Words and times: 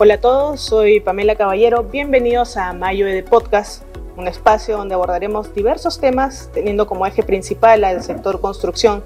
Hola 0.00 0.14
a 0.14 0.20
todos, 0.20 0.60
soy 0.60 1.00
Pamela 1.00 1.34
Caballero. 1.34 1.82
Bienvenidos 1.82 2.56
a 2.56 2.72
Mayo 2.72 3.04
de 3.04 3.24
Podcast, 3.24 3.82
un 4.16 4.28
espacio 4.28 4.76
donde 4.76 4.94
abordaremos 4.94 5.52
diversos 5.52 5.98
temas 5.98 6.50
teniendo 6.54 6.86
como 6.86 7.04
eje 7.04 7.24
principal 7.24 7.82
al 7.82 8.00
sector 8.04 8.40
construcción. 8.40 9.02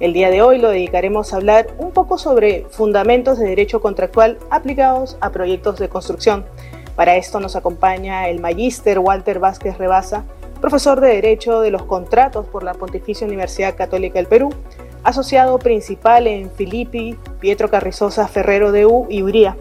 El 0.00 0.12
día 0.12 0.30
de 0.30 0.42
hoy 0.42 0.58
lo 0.58 0.70
dedicaremos 0.70 1.32
a 1.32 1.36
hablar 1.36 1.68
un 1.78 1.92
poco 1.92 2.18
sobre 2.18 2.66
fundamentos 2.70 3.38
de 3.38 3.46
derecho 3.46 3.80
contractual 3.80 4.38
aplicados 4.50 5.16
a 5.20 5.30
proyectos 5.30 5.78
de 5.78 5.88
construcción. 5.88 6.44
Para 6.96 7.14
esto 7.14 7.38
nos 7.38 7.54
acompaña 7.54 8.28
el 8.28 8.40
magíster 8.40 8.98
Walter 8.98 9.38
Vázquez 9.38 9.78
Rebasa, 9.78 10.24
profesor 10.60 11.00
de 11.00 11.14
Derecho 11.14 11.60
de 11.60 11.70
los 11.70 11.84
Contratos 11.84 12.44
por 12.46 12.64
la 12.64 12.74
Pontificia 12.74 13.24
Universidad 13.24 13.76
Católica 13.76 14.14
del 14.14 14.26
Perú, 14.26 14.52
asociado 15.04 15.60
principal 15.60 16.26
en 16.26 16.50
Filippi, 16.50 17.16
Pietro 17.38 17.70
Carrizosa 17.70 18.26
Ferrero 18.26 18.72
de 18.72 18.84
U 18.84 19.06
y 19.08 19.22
Uría 19.22 19.56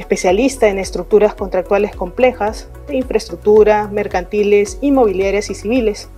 especialista 0.00 0.68
en 0.68 0.78
estructuras 0.78 1.34
contractuales 1.34 1.94
complejas 1.94 2.68
de 2.88 2.96
infraestructura, 2.96 3.88
mercantiles, 3.88 4.78
inmobiliarias 4.80 5.50
y 5.50 5.54
civiles. 5.54 6.08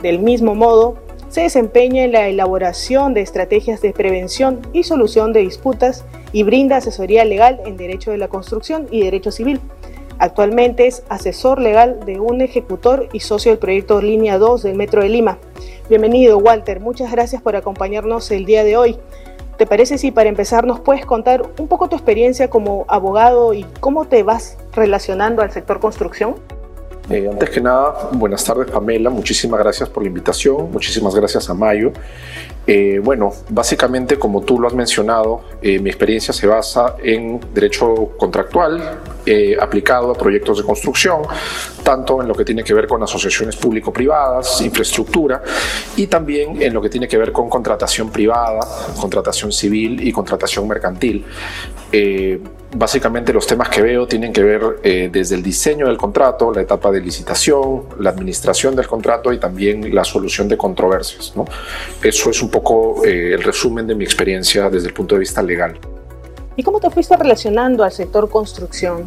Del 0.00 0.20
mismo 0.20 0.54
modo, 0.54 0.96
se 1.28 1.42
desempeña 1.42 2.04
en 2.04 2.12
la 2.12 2.28
elaboración 2.28 3.14
de 3.14 3.20
estrategias 3.20 3.82
de 3.82 3.92
prevención 3.92 4.60
y 4.72 4.84
solución 4.84 5.32
de 5.32 5.40
disputas 5.40 6.04
y 6.32 6.44
brinda 6.44 6.76
asesoría 6.76 7.24
legal 7.24 7.60
en 7.66 7.76
derecho 7.76 8.12
de 8.12 8.18
la 8.18 8.28
construcción 8.28 8.86
y 8.90 9.02
derecho 9.02 9.32
civil. 9.32 9.60
Actualmente 10.18 10.86
es 10.86 11.02
asesor 11.08 11.60
legal 11.60 11.98
de 12.06 12.20
un 12.20 12.42
ejecutor 12.42 13.08
y 13.12 13.20
socio 13.20 13.50
del 13.50 13.58
proyecto 13.58 14.00
Línea 14.00 14.38
2 14.38 14.62
del 14.62 14.76
Metro 14.76 15.02
de 15.02 15.08
Lima. 15.08 15.38
Bienvenido, 15.88 16.38
Walter. 16.38 16.78
Muchas 16.78 17.10
gracias 17.10 17.42
por 17.42 17.56
acompañarnos 17.56 18.30
el 18.30 18.44
día 18.44 18.62
de 18.62 18.76
hoy. 18.76 18.98
¿Te 19.62 19.66
parece 19.66 19.96
si 19.96 20.10
para 20.10 20.28
empezar 20.28 20.66
nos 20.66 20.80
puedes 20.80 21.06
contar 21.06 21.48
un 21.56 21.68
poco 21.68 21.88
tu 21.88 21.94
experiencia 21.94 22.50
como 22.50 22.84
abogado 22.88 23.54
y 23.54 23.64
cómo 23.78 24.06
te 24.06 24.24
vas 24.24 24.58
relacionando 24.72 25.40
al 25.40 25.52
sector 25.52 25.78
construcción? 25.78 26.34
Eh, 27.08 27.28
antes 27.30 27.48
que 27.48 27.60
nada, 27.60 28.10
buenas 28.10 28.44
tardes 28.44 28.68
Pamela, 28.72 29.08
muchísimas 29.08 29.60
gracias 29.60 29.88
por 29.88 30.02
la 30.02 30.08
invitación, 30.08 30.72
muchísimas 30.72 31.14
gracias 31.14 31.48
a 31.48 31.54
Mayo. 31.54 31.92
Eh, 32.66 33.00
bueno, 33.04 33.32
básicamente 33.50 34.18
como 34.18 34.40
tú 34.40 34.58
lo 34.58 34.66
has 34.66 34.74
mencionado, 34.74 35.42
eh, 35.62 35.78
mi 35.78 35.90
experiencia 35.90 36.34
se 36.34 36.48
basa 36.48 36.96
en 37.00 37.38
derecho 37.54 38.10
contractual 38.16 38.98
aplicado 39.60 40.10
a 40.10 40.14
proyectos 40.14 40.58
de 40.58 40.64
construcción, 40.64 41.22
tanto 41.82 42.22
en 42.22 42.28
lo 42.28 42.34
que 42.34 42.44
tiene 42.44 42.64
que 42.64 42.74
ver 42.74 42.86
con 42.86 43.02
asociaciones 43.02 43.56
público-privadas, 43.56 44.60
infraestructura, 44.60 45.42
y 45.96 46.06
también 46.06 46.60
en 46.62 46.72
lo 46.72 46.80
que 46.80 46.88
tiene 46.88 47.08
que 47.08 47.16
ver 47.16 47.32
con 47.32 47.48
contratación 47.48 48.10
privada, 48.10 48.60
contratación 49.00 49.52
civil 49.52 50.06
y 50.06 50.12
contratación 50.12 50.66
mercantil. 50.68 51.24
Básicamente 52.74 53.34
los 53.34 53.46
temas 53.46 53.68
que 53.68 53.82
veo 53.82 54.06
tienen 54.06 54.32
que 54.32 54.42
ver 54.42 54.62
eh, 54.82 55.10
desde 55.12 55.34
el 55.34 55.42
diseño 55.42 55.86
del 55.88 55.98
contrato, 55.98 56.50
la 56.52 56.62
etapa 56.62 56.90
de 56.90 57.02
licitación, 57.02 57.82
la 57.98 58.08
administración 58.10 58.74
del 58.74 58.86
contrato 58.86 59.30
y 59.30 59.38
también 59.38 59.94
la 59.94 60.02
solución 60.02 60.48
de 60.48 60.56
controversias. 60.56 61.34
Eso 62.02 62.30
es 62.30 62.42
un 62.42 62.50
poco 62.50 63.04
eh, 63.04 63.34
el 63.34 63.42
resumen 63.42 63.86
de 63.86 63.94
mi 63.94 64.04
experiencia 64.04 64.70
desde 64.70 64.88
el 64.88 64.94
punto 64.94 65.16
de 65.16 65.18
vista 65.18 65.42
legal. 65.42 65.78
¿Y 66.56 66.62
cómo 66.62 66.80
te 66.80 66.88
fuiste 66.88 67.14
relacionando 67.14 67.84
al 67.84 67.92
sector 67.92 68.30
construcción? 68.30 69.06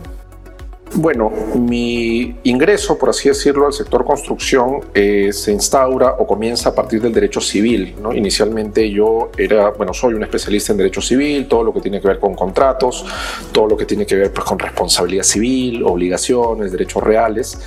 Bueno, 0.93 1.31
mi 1.55 2.35
ingreso, 2.43 2.97
por 2.97 3.09
así 3.09 3.27
decirlo, 3.27 3.65
al 3.65 3.73
sector 3.73 4.05
construcción 4.05 4.81
eh, 4.93 5.33
se 5.33 5.51
instaura 5.51 6.15
o 6.19 6.27
comienza 6.27 6.69
a 6.69 6.75
partir 6.75 7.01
del 7.01 7.11
derecho 7.11 7.41
civil. 7.41 7.95
¿no? 8.01 8.13
Inicialmente 8.13 8.89
yo 8.89 9.31
era, 9.37 9.71
bueno, 9.71 9.93
soy 9.93 10.13
un 10.13 10.23
especialista 10.23 10.71
en 10.71 10.77
derecho 10.77 11.01
civil, 11.01 11.47
todo 11.47 11.63
lo 11.63 11.73
que 11.73 11.81
tiene 11.81 11.99
que 11.99 12.07
ver 12.07 12.19
con 12.19 12.35
contratos, 12.35 13.05
todo 13.51 13.67
lo 13.67 13.75
que 13.75 13.85
tiene 13.85 14.05
que 14.05 14.15
ver 14.15 14.31
pues, 14.31 14.45
con 14.45 14.57
responsabilidad 14.57 15.23
civil, 15.23 15.83
obligaciones, 15.83 16.71
derechos 16.71 17.03
reales. 17.03 17.59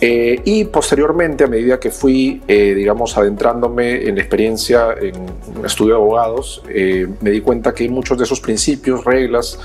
Eh, 0.00 0.40
y 0.44 0.64
posteriormente, 0.64 1.44
a 1.44 1.46
medida 1.46 1.78
que 1.78 1.90
fui, 1.90 2.40
eh, 2.48 2.74
digamos, 2.74 3.16
adentrándome 3.16 4.08
en 4.08 4.14
la 4.14 4.22
experiencia 4.22 4.94
en 4.98 5.14
un 5.58 5.66
estudio 5.66 5.94
de 5.94 6.00
abogados, 6.00 6.62
eh, 6.68 7.06
me 7.20 7.30
di 7.30 7.40
cuenta 7.40 7.74
que 7.74 7.88
muchos 7.88 8.16
de 8.16 8.24
esos 8.24 8.40
principios, 8.40 9.04
reglas 9.04 9.58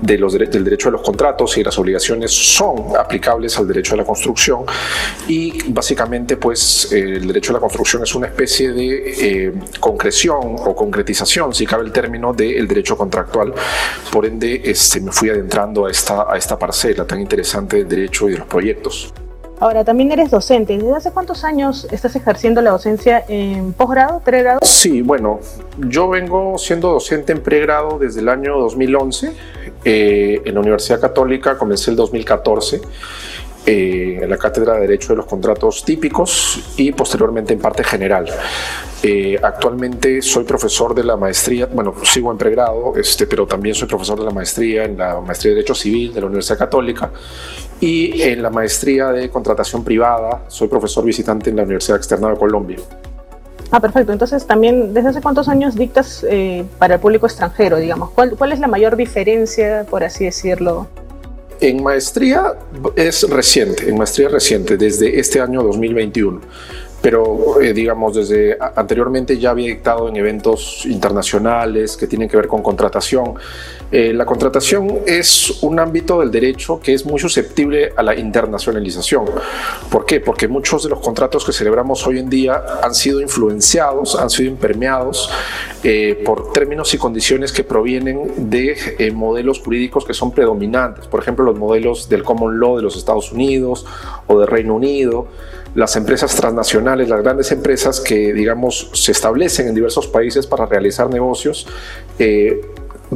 de 0.00 0.18
los 0.18 0.32
del 0.32 0.64
derecho 0.64 0.88
de 0.88 0.92
los 0.92 1.02
contratos 1.02 1.56
y 1.58 1.64
las 1.64 1.78
obligaciones 1.78 2.30
son 2.32 2.96
aplicables 2.98 3.58
al 3.58 3.68
derecho 3.68 3.92
de 3.92 3.98
la 3.98 4.04
construcción. 4.04 4.64
Y 5.28 5.70
básicamente, 5.70 6.36
pues, 6.36 6.90
el 6.92 7.26
derecho 7.26 7.52
de 7.52 7.58
la 7.58 7.60
construcción 7.60 8.02
es 8.02 8.14
una 8.14 8.26
especie 8.26 8.72
de 8.72 9.52
concreción 9.80 10.56
o 10.58 10.74
concretización, 10.74 11.54
si 11.54 11.66
cabe 11.66 11.84
el 11.84 11.92
término, 11.92 12.32
del 12.32 12.66
derecho 12.66 12.96
contractual. 12.96 13.52
Por 14.10 14.26
ende, 14.26 14.62
este, 14.64 15.00
me 15.00 15.12
fui 15.12 15.28
adentrando 15.28 15.86
a 15.86 15.90
esta, 15.90 16.26
a 16.30 16.36
esta 16.36 16.58
parcela 16.58 17.06
tan 17.06 17.20
interesante 17.20 17.78
del 17.78 17.88
derecho 17.88 18.28
y 18.28 18.32
de 18.32 18.38
los 18.38 18.46
proyectos. 18.46 19.12
Ahora, 19.60 19.84
también 19.84 20.10
eres 20.10 20.30
docente. 20.30 20.76
¿Desde 20.76 20.96
hace 20.96 21.10
cuántos 21.12 21.44
años 21.44 21.86
estás 21.90 22.16
ejerciendo 22.16 22.60
la 22.60 22.70
docencia 22.70 23.24
en 23.28 23.72
posgrado, 23.72 24.20
pregrado? 24.20 24.60
Sí, 24.62 25.00
bueno, 25.00 25.40
yo 25.78 26.08
vengo 26.08 26.58
siendo 26.58 26.90
docente 26.90 27.32
en 27.32 27.42
pregrado 27.42 27.98
desde 27.98 28.20
el 28.20 28.28
año 28.28 28.58
2011. 28.58 29.32
Eh, 29.84 30.42
en 30.44 30.54
la 30.54 30.60
Universidad 30.60 31.00
Católica 31.00 31.56
comencé 31.58 31.90
el 31.90 31.96
2014 31.96 32.80
eh, 33.66 34.20
en 34.22 34.28
la 34.28 34.36
Cátedra 34.36 34.74
de 34.74 34.80
Derecho 34.80 35.08
de 35.08 35.16
los 35.16 35.26
Contratos 35.26 35.84
Típicos 35.84 36.74
y 36.76 36.92
posteriormente 36.92 37.52
en 37.52 37.60
parte 37.60 37.84
general. 37.84 38.26
Eh, 39.02 39.38
actualmente 39.42 40.20
soy 40.22 40.44
profesor 40.44 40.94
de 40.94 41.04
la 41.04 41.16
maestría, 41.16 41.66
bueno, 41.66 41.94
sigo 42.04 42.30
en 42.32 42.38
pregrado, 42.38 42.94
este, 42.96 43.26
pero 43.26 43.46
también 43.46 43.74
soy 43.74 43.86
profesor 43.86 44.18
de 44.18 44.24
la 44.24 44.30
maestría 44.30 44.84
en 44.84 44.96
la 44.96 45.20
maestría 45.20 45.50
de 45.50 45.56
Derecho 45.56 45.74
Civil 45.74 46.12
de 46.12 46.20
la 46.20 46.26
Universidad 46.26 46.58
Católica 46.58 47.10
y 47.84 48.22
en 48.22 48.42
la 48.42 48.48
maestría 48.48 49.08
de 49.12 49.28
contratación 49.28 49.84
privada 49.84 50.44
soy 50.48 50.68
profesor 50.68 51.04
visitante 51.04 51.50
en 51.50 51.56
la 51.56 51.64
Universidad 51.64 51.98
Externa 51.98 52.30
de 52.30 52.36
Colombia. 52.36 52.78
Ah, 53.70 53.80
perfecto. 53.80 54.12
Entonces, 54.12 54.46
también, 54.46 54.94
¿desde 54.94 55.10
hace 55.10 55.20
cuántos 55.20 55.48
años 55.48 55.74
dictas 55.74 56.24
eh, 56.30 56.64
para 56.78 56.94
el 56.94 57.00
público 57.00 57.26
extranjero, 57.26 57.76
digamos? 57.76 58.10
¿Cuál, 58.10 58.36
¿Cuál 58.38 58.52
es 58.52 58.60
la 58.60 58.68
mayor 58.68 58.96
diferencia, 58.96 59.84
por 59.90 60.02
así 60.02 60.24
decirlo? 60.24 60.86
En 61.60 61.82
maestría 61.82 62.54
es 62.96 63.28
reciente, 63.28 63.88
en 63.88 63.98
maestría 63.98 64.28
reciente, 64.28 64.76
desde 64.78 65.18
este 65.18 65.40
año 65.40 65.62
2021 65.62 66.40
pero 67.04 67.60
eh, 67.60 67.74
digamos 67.74 68.16
desde 68.16 68.56
anteriormente 68.58 69.36
ya 69.38 69.50
había 69.50 69.66
dictado 69.66 70.08
en 70.08 70.16
eventos 70.16 70.86
internacionales 70.86 71.98
que 71.98 72.06
tienen 72.06 72.30
que 72.30 72.38
ver 72.38 72.46
con 72.46 72.62
contratación. 72.62 73.34
Eh, 73.92 74.14
la 74.14 74.24
contratación 74.24 75.00
es 75.06 75.62
un 75.62 75.78
ámbito 75.78 76.20
del 76.20 76.30
derecho 76.30 76.80
que 76.80 76.94
es 76.94 77.04
muy 77.04 77.20
susceptible 77.20 77.92
a 77.94 78.02
la 78.02 78.18
internacionalización. 78.18 79.26
¿Por 79.90 80.06
qué? 80.06 80.20
Porque 80.20 80.48
muchos 80.48 80.84
de 80.84 80.88
los 80.88 81.00
contratos 81.00 81.44
que 81.44 81.52
celebramos 81.52 82.06
hoy 82.06 82.20
en 82.20 82.30
día 82.30 82.64
han 82.82 82.94
sido 82.94 83.20
influenciados, 83.20 84.18
han 84.18 84.30
sido 84.30 84.48
impermeados 84.48 85.30
eh, 85.82 86.22
por 86.24 86.52
términos 86.52 86.94
y 86.94 86.96
condiciones 86.96 87.52
que 87.52 87.64
provienen 87.64 88.48
de 88.48 89.12
modelos 89.14 89.60
jurídicos 89.60 90.06
que 90.06 90.14
son 90.14 90.32
predominantes. 90.32 91.06
Por 91.06 91.20
ejemplo, 91.20 91.44
los 91.44 91.58
modelos 91.58 92.08
del 92.08 92.22
common 92.22 92.58
law 92.58 92.78
de 92.78 92.82
los 92.82 92.96
Estados 92.96 93.30
Unidos 93.30 93.84
o 94.26 94.38
del 94.38 94.48
Reino 94.48 94.74
Unido 94.74 95.28
las 95.74 95.96
empresas 95.96 96.34
transnacionales, 96.36 97.08
las 97.08 97.22
grandes 97.22 97.50
empresas 97.52 98.00
que, 98.00 98.32
digamos, 98.32 98.90
se 98.92 99.12
establecen 99.12 99.68
en 99.68 99.74
diversos 99.74 100.06
países 100.06 100.46
para 100.46 100.66
realizar 100.66 101.10
negocios, 101.10 101.66
eh, 102.18 102.60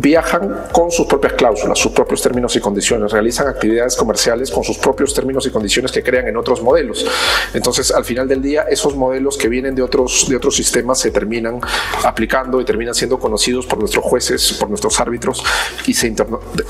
viajan 0.01 0.67
con 0.73 0.91
sus 0.91 1.07
propias 1.07 1.33
cláusulas, 1.35 1.79
sus 1.79 1.93
propios 1.93 2.23
términos 2.23 2.55
y 2.57 2.61
condiciones, 2.61 3.11
realizan 3.13 3.49
actividades 3.49 3.97
comerciales 3.97 4.51
con 4.51 4.63
sus 4.63 4.79
propios 4.79 5.13
términos 5.13 5.47
y 5.47 5.51
condiciones 5.51 5.91
que 5.91 6.03
crean 6.03 6.29
en 6.29 6.37
otros 6.37 6.63
modelos. 6.63 7.05
Entonces, 7.53 7.91
al 7.91 8.05
final 8.05 8.29
del 8.29 8.41
día, 8.41 8.63
esos 8.63 8.95
modelos 8.95 9.37
que 9.37 9.49
vienen 9.49 9.75
de 9.75 9.83
otros, 9.83 10.27
de 10.29 10.37
otros 10.37 10.55
sistemas 10.55 11.01
se 11.01 11.11
terminan 11.11 11.61
aplicando 12.05 12.61
y 12.61 12.65
terminan 12.65 12.95
siendo 12.95 13.19
conocidos 13.19 13.67
por 13.67 13.79
nuestros 13.79 14.05
jueces, 14.05 14.53
por 14.53 14.69
nuestros 14.69 15.01
árbitros 15.01 15.43
y 15.87 15.95
se 15.95 16.13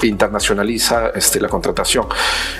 internacionaliza 0.03 1.11
este, 1.14 1.41
la 1.41 1.49
contratación. 1.49 2.06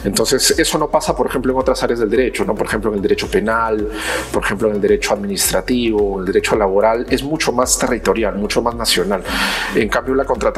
Entonces, 0.05 0.59
eso 0.59 0.79
no 0.79 0.89
pasa, 0.91 1.17
por 1.17 1.27
ejemplo, 1.27 1.53
en 1.53 1.59
otras 1.59 1.83
áreas 1.83 2.01
del 2.01 2.11
derecho, 2.11 2.45
¿no? 2.45 2.55
por 2.55 2.67
ejemplo, 2.67 2.91
en 2.91 2.97
el 2.97 3.03
derecho 3.03 3.29
penal, 3.31 3.89
por 4.33 4.43
ejemplo, 4.43 4.69
en 4.69 4.75
el 4.75 4.81
derecho 4.81 5.15
administrativo, 5.15 6.21
el 6.21 6.27
derecho 6.27 6.57
laboral, 6.57 7.07
es 7.09 7.23
mucho 7.23 7.53
más 7.53 7.79
territorial, 7.79 8.35
mucho 8.35 8.61
más 8.61 8.75
nacional. 8.75 9.23
En 9.75 9.89
cambio, 9.89 10.15
la 10.15 10.25
contratación 10.25 10.58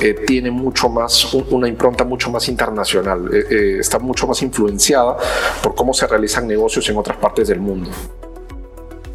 eh, 0.00 0.14
tiene 0.26 0.50
mucho 0.50 0.88
más, 0.88 1.32
una 1.34 1.68
impronta 1.68 2.04
mucho 2.04 2.30
más 2.30 2.48
internacional, 2.48 3.28
eh, 3.32 3.44
eh, 3.50 3.76
está 3.80 3.98
mucho 3.98 4.26
más 4.26 4.42
influenciada 4.42 5.16
por 5.62 5.74
cómo 5.74 5.92
se 5.92 6.06
realizan 6.06 6.46
negocios 6.46 6.88
en 6.88 6.96
otras 6.96 7.16
partes 7.18 7.48
del 7.48 7.60
mundo. 7.60 7.90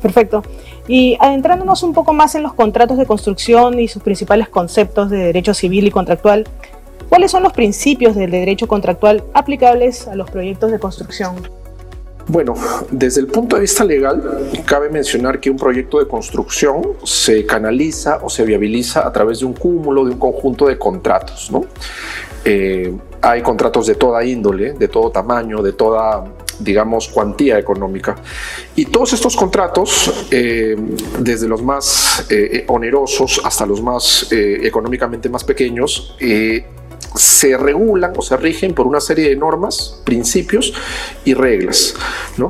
Perfecto. 0.02 0.44
Y 0.88 1.18
adentrándonos 1.20 1.84
un 1.84 1.94
poco 1.94 2.14
más 2.14 2.36
en 2.36 2.44
los 2.44 2.54
contratos 2.54 2.98
de 2.98 3.06
construcción 3.06 3.80
y 3.80 3.88
sus 3.88 4.02
principales 4.02 4.50
conceptos 4.50 5.10
de 5.10 5.18
derecho 5.18 5.54
civil 5.54 5.88
y 5.88 5.92
contractual, 5.92 6.48
¿cuáles 7.10 7.32
son 7.32 7.44
los 7.44 7.54
principios 7.54 8.16
del 8.16 8.32
derecho 8.32 8.68
contractual 8.68 9.24
aplicables 9.34 10.08
a 10.08 10.16
los 10.16 10.30
proyectos 10.30 10.72
de 10.72 10.80
construcción? 10.80 11.36
Bueno, 12.30 12.54
desde 12.92 13.22
el 13.22 13.28
punto 13.28 13.56
de 13.56 13.64
vista 13.64 13.84
legal, 13.84 14.52
cabe 14.64 14.88
mencionar 14.92 15.40
que 15.40 15.50
un 15.50 15.58
proyecto 15.58 15.98
de 15.98 16.08
construcción 16.08 16.84
se 17.04 17.44
canaliza 17.44 18.20
o 18.22 18.30
se 18.30 18.46
viabiliza 18.46 19.08
a 19.08 19.12
través 19.12 19.40
de 19.40 19.46
un 19.46 19.54
cúmulo, 19.54 20.06
de 20.06 20.12
un 20.12 20.20
conjunto 20.20 20.68
de 20.68 20.78
contratos. 20.78 21.50
¿no? 21.52 21.66
Eh, 22.46 22.96
hay 23.20 23.42
contratos 23.42 23.88
de 23.88 23.96
toda 23.96 24.24
índole, 24.24 24.74
de 24.74 24.88
todo 24.88 25.10
tamaño, 25.10 25.64
de 25.64 25.74
toda 25.74 26.24
digamos, 26.60 27.08
cuantía 27.08 27.58
económica. 27.58 28.18
Y 28.76 28.86
todos 28.86 29.14
estos 29.14 29.36
contratos, 29.36 30.28
eh, 30.30 30.76
desde 31.18 31.48
los 31.48 31.64
más 31.64 32.28
eh, 32.30 32.66
onerosos 32.68 33.42
hasta 33.44 33.66
los 33.66 33.82
más 33.82 34.28
económicamente 34.30 35.30
más 35.30 35.46
pequeños, 35.46 36.16
se 37.16 37.58
regulan 37.58 38.14
o 38.16 38.22
se 38.22 38.38
rigen 38.38 38.74
por 38.74 38.88
una 38.88 39.00
serie 39.00 39.30
de 39.30 39.36
normas, 39.36 40.00
principios 40.04 40.74
y 41.26 41.34
reglas. 41.34 41.96
¿no? 42.38 42.50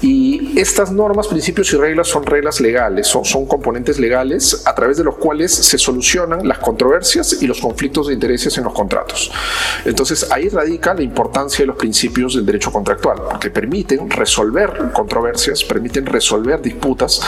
Y 0.00 0.58
estas 0.58 0.92
normas, 0.92 1.26
principios 1.26 1.72
y 1.72 1.76
reglas 1.76 2.08
son 2.08 2.24
reglas 2.24 2.60
legales, 2.60 3.06
son, 3.06 3.24
son, 3.24 3.46
componentes 3.46 3.98
legales 3.98 4.62
a 4.64 4.74
través 4.74 4.96
de 4.96 5.04
los 5.04 5.16
cuales 5.16 5.52
se 5.52 5.78
solucionan 5.78 6.46
las 6.46 6.58
controversias 6.58 7.42
y 7.42 7.46
los 7.46 7.60
conflictos 7.60 8.06
de 8.06 8.14
intereses 8.14 8.56
en 8.58 8.64
los 8.64 8.72
contratos. 8.72 9.30
Entonces 9.84 10.30
ahí 10.30 10.48
radica 10.48 10.94
la 10.94 11.02
importancia 11.02 11.62
de 11.62 11.66
los 11.66 11.76
principios 11.76 12.34
del 12.34 12.46
derecho 12.46 12.70
contractual, 12.70 13.22
porque 13.30 13.50
permiten 13.50 14.08
resolver 14.10 14.90
controversias, 14.92 15.64
permiten 15.64 16.06
resolver 16.06 16.60
disputas 16.60 17.20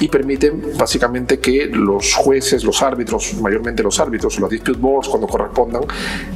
y 0.00 0.08
permiten 0.08 0.72
básicamente 0.76 1.38
que 1.38 1.66
los 1.66 2.14
jueces, 2.14 2.64
los 2.64 2.82
árbitros, 2.82 3.34
mayormente 3.34 3.82
los 3.82 4.00
árbitros, 4.00 4.38
los 4.38 4.50
dispute 4.50 4.78
boards 4.78 5.08
cuando 5.08 5.26
correspondan, 5.26 5.82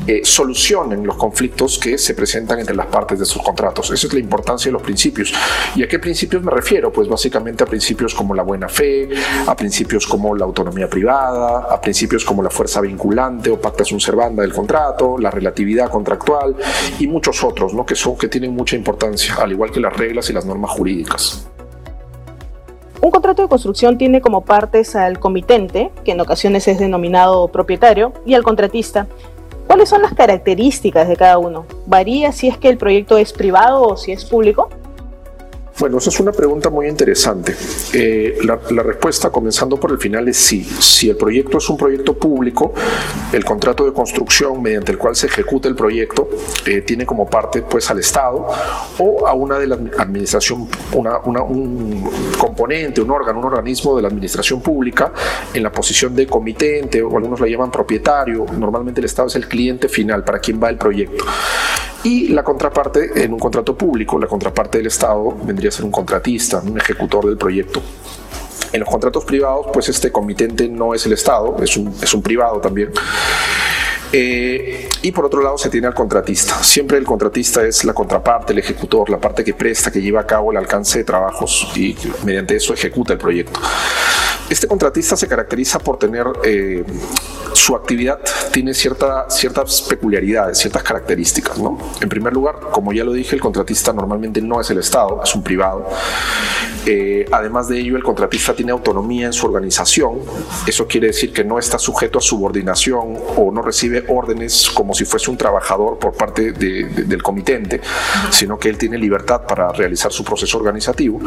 eh, 0.06 0.20
solucionen 0.24 1.06
los 1.06 1.16
conflictos 1.16 1.78
que 1.78 1.98
se 1.98 2.14
presentan 2.14 2.60
entre 2.60 2.76
las 2.76 2.86
partes 2.86 3.18
de 3.18 3.24
sus 3.24 3.42
contratos. 3.42 3.90
Esa 3.90 4.06
es 4.06 4.12
la 4.12 4.20
importancia 4.20 4.68
de 4.68 4.72
los 4.72 4.82
principios. 4.82 5.32
¿Y 5.74 5.79
a 5.82 5.88
qué 5.88 5.98
principios 5.98 6.42
me 6.42 6.50
refiero? 6.50 6.92
Pues 6.92 7.08
básicamente 7.08 7.64
a 7.64 7.66
principios 7.66 8.14
como 8.14 8.34
la 8.34 8.42
buena 8.42 8.68
fe, 8.68 9.08
a 9.46 9.54
principios 9.54 10.06
como 10.06 10.34
la 10.34 10.44
autonomía 10.44 10.88
privada, 10.88 11.66
a 11.72 11.80
principios 11.80 12.24
como 12.24 12.42
la 12.42 12.50
fuerza 12.50 12.80
vinculante 12.80 13.50
o 13.50 13.60
pacta 13.60 13.84
sunt 13.84 14.00
servanda 14.00 14.42
del 14.42 14.52
contrato, 14.52 15.18
la 15.18 15.30
relatividad 15.30 15.90
contractual 15.90 16.56
y 16.98 17.06
muchos 17.06 17.42
otros, 17.44 17.74
¿no? 17.74 17.84
que 17.86 17.94
son 17.94 18.16
que 18.16 18.28
tienen 18.28 18.54
mucha 18.54 18.76
importancia, 18.76 19.36
al 19.36 19.52
igual 19.52 19.70
que 19.70 19.80
las 19.80 19.96
reglas 19.96 20.28
y 20.30 20.32
las 20.32 20.44
normas 20.44 20.70
jurídicas. 20.70 21.46
Un 23.02 23.10
contrato 23.10 23.40
de 23.42 23.48
construcción 23.48 23.96
tiene 23.96 24.20
como 24.20 24.44
partes 24.44 24.94
al 24.94 25.18
comitente, 25.18 25.90
que 26.04 26.12
en 26.12 26.20
ocasiones 26.20 26.68
es 26.68 26.78
denominado 26.78 27.48
propietario, 27.48 28.12
y 28.26 28.34
al 28.34 28.42
contratista. 28.42 29.06
¿Cuáles 29.66 29.88
son 29.88 30.02
las 30.02 30.12
características 30.12 31.08
de 31.08 31.16
cada 31.16 31.38
uno? 31.38 31.64
¿Varía 31.86 32.32
si 32.32 32.48
es 32.48 32.58
que 32.58 32.68
el 32.68 32.76
proyecto 32.76 33.16
es 33.16 33.32
privado 33.32 33.82
o 33.82 33.96
si 33.96 34.12
es 34.12 34.24
público? 34.24 34.68
Bueno, 35.80 35.96
esa 35.96 36.10
es 36.10 36.20
una 36.20 36.30
pregunta 36.30 36.68
muy 36.68 36.88
interesante. 36.88 37.56
Eh, 37.94 38.36
la, 38.44 38.82
respuesta, 38.82 39.30
comenzando 39.30 39.80
por 39.80 39.90
el 39.92 39.96
final, 39.96 40.28
es 40.28 40.36
sí. 40.36 40.62
Si 40.62 41.08
el 41.08 41.16
proyecto 41.16 41.56
es 41.56 41.70
un 41.70 41.78
proyecto 41.78 42.12
público, 42.12 42.74
el 43.32 43.42
contrato 43.46 43.86
de 43.86 43.94
construcción 43.94 44.60
mediante 44.60 44.92
el 44.92 44.98
cual 44.98 45.16
se 45.16 45.28
ejecuta 45.28 45.68
el 45.68 45.74
proyecto 45.74 46.28
eh, 46.66 46.82
tiene 46.82 47.06
como 47.06 47.30
parte 47.30 47.62
pues, 47.62 47.90
al 47.90 47.98
Estado 47.98 48.46
o 48.98 49.26
a 49.26 49.32
una 49.32 49.58
de 49.58 49.68
la 49.68 49.76
administración, 49.96 50.68
un 50.92 52.10
componente, 52.36 53.00
un 53.00 53.10
órgano, 53.10 53.38
un 53.38 53.46
organismo 53.46 53.96
de 53.96 54.02
la 54.02 54.08
administración 54.08 54.60
pública 54.60 55.14
en 55.54 55.62
la 55.62 55.72
posición 55.72 56.14
de 56.14 56.26
comitente 56.26 57.02
o 57.02 57.16
algunos 57.16 57.40
la 57.40 57.46
llaman 57.46 57.70
propietario. 57.70 58.44
Normalmente 58.52 59.00
el 59.00 59.06
Estado 59.06 59.28
es 59.28 59.36
el 59.36 59.48
cliente 59.48 59.88
final 59.88 60.24
para 60.24 60.40
quien 60.40 60.62
va 60.62 60.68
el 60.68 60.76
proyecto. 60.76 61.24
Y 62.02 62.28
la 62.28 62.42
contraparte 62.42 63.24
en 63.24 63.32
un 63.34 63.38
contrato 63.38 63.76
público, 63.76 64.18
la 64.18 64.26
contraparte 64.26 64.78
del 64.78 64.86
Estado 64.86 65.36
vendría 65.42 65.68
a 65.68 65.72
ser 65.72 65.84
un 65.84 65.90
contratista, 65.90 66.62
un 66.64 66.78
ejecutor 66.78 67.26
del 67.26 67.36
proyecto. 67.36 67.82
En 68.72 68.80
los 68.80 68.88
contratos 68.88 69.24
privados, 69.24 69.66
pues 69.72 69.88
este 69.88 70.10
comitente 70.10 70.68
no 70.68 70.94
es 70.94 71.04
el 71.04 71.12
Estado, 71.12 71.56
es 71.62 71.76
un, 71.76 71.92
es 72.00 72.14
un 72.14 72.22
privado 72.22 72.60
también. 72.60 72.90
Eh, 74.12 74.88
y 75.02 75.12
por 75.12 75.24
otro 75.24 75.42
lado 75.42 75.56
se 75.56 75.70
tiene 75.70 75.86
al 75.86 75.94
contratista. 75.94 76.62
Siempre 76.62 76.98
el 76.98 77.04
contratista 77.04 77.64
es 77.64 77.84
la 77.84 77.94
contraparte, 77.94 78.52
el 78.52 78.58
ejecutor, 78.58 79.08
la 79.08 79.18
parte 79.18 79.44
que 79.44 79.54
presta, 79.54 79.90
que 79.90 80.00
lleva 80.00 80.20
a 80.20 80.26
cabo 80.26 80.50
el 80.50 80.56
alcance 80.56 80.98
de 80.98 81.04
trabajos 81.04 81.70
y 81.76 81.96
mediante 82.24 82.56
eso 82.56 82.74
ejecuta 82.74 83.12
el 83.12 83.18
proyecto. 83.18 83.60
Este 84.48 84.66
contratista 84.66 85.16
se 85.16 85.28
caracteriza 85.28 85.78
por 85.78 85.96
tener 85.96 86.26
eh, 86.44 86.84
su 87.52 87.76
actividad 87.76 88.18
tiene 88.52 88.74
cierta, 88.74 89.28
ciertas 89.28 89.82
peculiaridades, 89.82 90.58
ciertas 90.58 90.82
características. 90.82 91.58
¿no? 91.58 91.78
En 92.00 92.08
primer 92.08 92.32
lugar, 92.32 92.56
como 92.72 92.92
ya 92.92 93.04
lo 93.04 93.12
dije, 93.12 93.36
el 93.36 93.40
contratista 93.40 93.92
normalmente 93.92 94.40
no 94.40 94.60
es 94.60 94.70
el 94.70 94.78
Estado, 94.78 95.20
es 95.22 95.34
un 95.34 95.42
privado. 95.42 95.88
Eh, 96.86 97.26
además 97.30 97.68
de 97.68 97.78
ello, 97.78 97.96
el 97.96 98.02
contratista 98.02 98.54
tiene 98.54 98.72
autonomía 98.72 99.26
en 99.26 99.32
su 99.32 99.46
organización. 99.46 100.20
Eso 100.66 100.86
quiere 100.86 101.08
decir 101.08 101.32
que 101.32 101.44
no 101.44 101.58
está 101.58 101.78
sujeto 101.78 102.18
a 102.18 102.22
subordinación 102.22 103.18
o 103.36 103.52
no 103.52 103.62
recibe 103.62 103.99
órdenes 104.08 104.70
como 104.70 104.94
si 104.94 105.04
fuese 105.04 105.30
un 105.30 105.36
trabajador 105.36 105.98
por 105.98 106.12
parte 106.12 106.52
del 106.52 107.22
comitente, 107.22 107.80
sino 108.30 108.58
que 108.58 108.68
él 108.68 108.78
tiene 108.78 108.98
libertad 108.98 109.42
para 109.46 109.72
realizar 109.72 110.12
su 110.12 110.24
proceso 110.24 110.58
organizativo. 110.58 111.20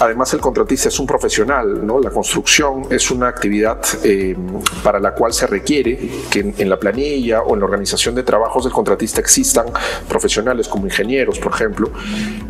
Además, 0.00 0.32
el 0.34 0.40
contratista 0.40 0.88
es 0.88 0.98
un 0.98 1.06
profesional, 1.06 1.86
¿no? 1.86 2.00
La 2.00 2.10
construcción 2.10 2.86
es 2.90 3.10
una 3.10 3.28
actividad 3.28 3.78
eh, 4.02 4.34
para 4.82 4.98
la 4.98 5.14
cual 5.14 5.32
se 5.32 5.46
requiere 5.46 5.96
que 6.30 6.54
en, 6.56 6.68
la 6.68 6.78
planilla 6.78 7.42
o 7.42 7.54
en 7.54 7.60
la 7.60 7.66
organización 7.66 8.14
de 8.14 8.22
trabajos 8.22 8.64
del 8.64 8.72
contratista 8.72 9.20
existan 9.20 9.66
profesionales 10.08 10.66
como 10.66 10.86
ingenieros, 10.86 11.38
por 11.38 11.52
ejemplo, 11.52 11.90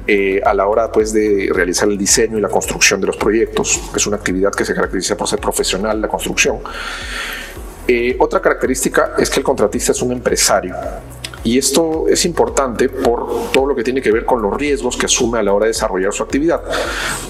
eh, 0.07 0.41
a 0.45 0.55
la 0.55 0.67
hora 0.67 0.91
pues, 0.91 1.13
de 1.13 1.51
realizar 1.53 1.89
el 1.89 1.99
diseño 1.99 2.39
y 2.39 2.41
la 2.41 2.49
construcción 2.49 3.01
de 3.01 3.09
los 3.09 3.17
proyectos. 3.17 3.81
Es 3.95 4.07
una 4.07 4.17
actividad 4.17 4.53
que 4.53 4.65
se 4.65 4.75
caracteriza 4.75 5.17
por 5.17 5.29
ser 5.29 5.41
profesional 5.41 6.01
la 6.01 6.09
construcción. 6.09 6.59
Eh, 7.95 8.17
otra 8.19 8.41
característica 8.41 9.13
es 9.19 9.29
que 9.29 9.41
el 9.41 9.45
contratista 9.45 9.93
es 9.93 10.01
un 10.01 10.13
empresario. 10.13 10.75
Y 11.45 11.59
esto 11.59 12.07
es 12.09 12.25
importante 12.25 12.89
por 12.89 13.51
todo 13.53 13.67
lo 13.67 13.75
que 13.75 13.83
tiene 13.83 14.01
que 14.01 14.13
ver 14.13 14.25
con 14.25 14.41
los 14.41 14.57
riesgos 14.57 14.97
que 14.97 15.07
asume 15.07 15.41
a 15.41 15.43
la 15.43 15.53
hora 15.53 15.65
de 15.65 15.73
desarrollar 15.73 16.13
su 16.13 16.23
actividad. 16.23 16.63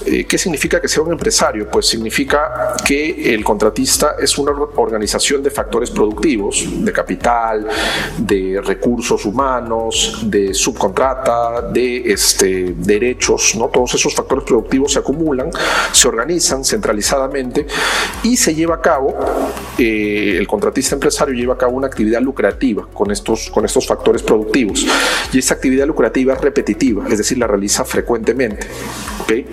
Eh, 0.05 0.25
¿Qué 0.25 0.37
significa 0.37 0.79
que 0.79 0.87
sea 0.87 1.01
un 1.01 1.11
empresario? 1.11 1.69
Pues 1.69 1.87
significa 1.87 2.75
que 2.85 3.33
el 3.33 3.43
contratista 3.43 4.15
es 4.21 4.37
una 4.37 4.51
organización 4.51 5.41
de 5.41 5.49
factores 5.49 5.89
productivos, 5.89 6.63
de 6.67 6.91
capital, 6.91 7.67
de 8.17 8.61
recursos 8.63 9.25
humanos, 9.25 10.19
de 10.25 10.53
subcontrata, 10.53 11.61
de 11.71 12.11
este, 12.11 12.75
derechos, 12.77 13.55
¿no? 13.55 13.67
Todos 13.69 13.95
esos 13.95 14.13
factores 14.13 14.43
productivos 14.43 14.93
se 14.93 14.99
acumulan, 14.99 15.49
se 15.91 16.07
organizan 16.07 16.63
centralizadamente 16.63 17.65
y 18.21 18.37
se 18.37 18.53
lleva 18.53 18.75
a 18.75 18.81
cabo, 18.81 19.15
eh, 19.77 20.35
el 20.37 20.47
contratista 20.47 20.93
empresario 20.95 21.33
lleva 21.33 21.55
a 21.55 21.57
cabo 21.57 21.75
una 21.77 21.87
actividad 21.87 22.21
lucrativa 22.21 22.87
con 22.93 23.09
estos, 23.09 23.49
con 23.49 23.65
estos 23.65 23.87
factores 23.87 24.02
productivos. 24.03 24.85
Y 25.31 25.39
esa 25.39 25.55
actividad 25.55 25.87
lucrativa 25.87 26.33
es 26.33 26.41
repetitiva, 26.41 27.07
es 27.09 27.17
decir, 27.17 27.37
la 27.37 27.47
realiza 27.47 27.85
frecuentemente. 27.85 28.67
¿okay? 29.21 29.45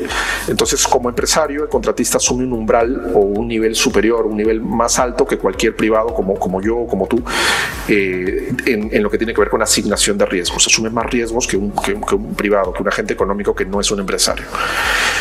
Entonces, 0.48 0.86
como 0.86 1.08
empresario, 1.08 1.62
el 1.62 1.68
contratista 1.68 2.18
asume 2.18 2.44
un 2.44 2.52
umbral 2.52 3.12
o 3.14 3.20
un 3.20 3.48
nivel 3.48 3.74
superior, 3.74 4.26
un 4.26 4.36
nivel 4.36 4.60
más 4.60 4.98
alto 4.98 5.26
que 5.26 5.38
cualquier 5.38 5.74
privado 5.74 6.14
como, 6.14 6.38
como 6.38 6.60
yo 6.60 6.76
o 6.76 6.86
como 6.86 7.06
tú, 7.06 7.22
eh, 7.92 8.52
en, 8.66 9.02
lo 9.02 9.10
que 9.10 9.18
tiene 9.18 9.34
que 9.34 9.40
ver 9.40 9.50
con 9.50 9.60
asignación 9.62 10.16
de 10.16 10.24
riesgos. 10.24 10.64
Asume 10.64 10.90
más 10.90 11.06
riesgos 11.06 11.48
que 11.48 11.56
un, 11.56 11.72
que 11.72 11.92
un 11.92 12.34
privado, 12.36 12.72
que 12.72 12.82
un 12.82 12.88
agente 12.88 13.14
económico 13.14 13.52
que 13.52 13.64
no 13.64 13.80
es 13.80 13.90
un 13.90 13.98
empresario. 13.98 14.44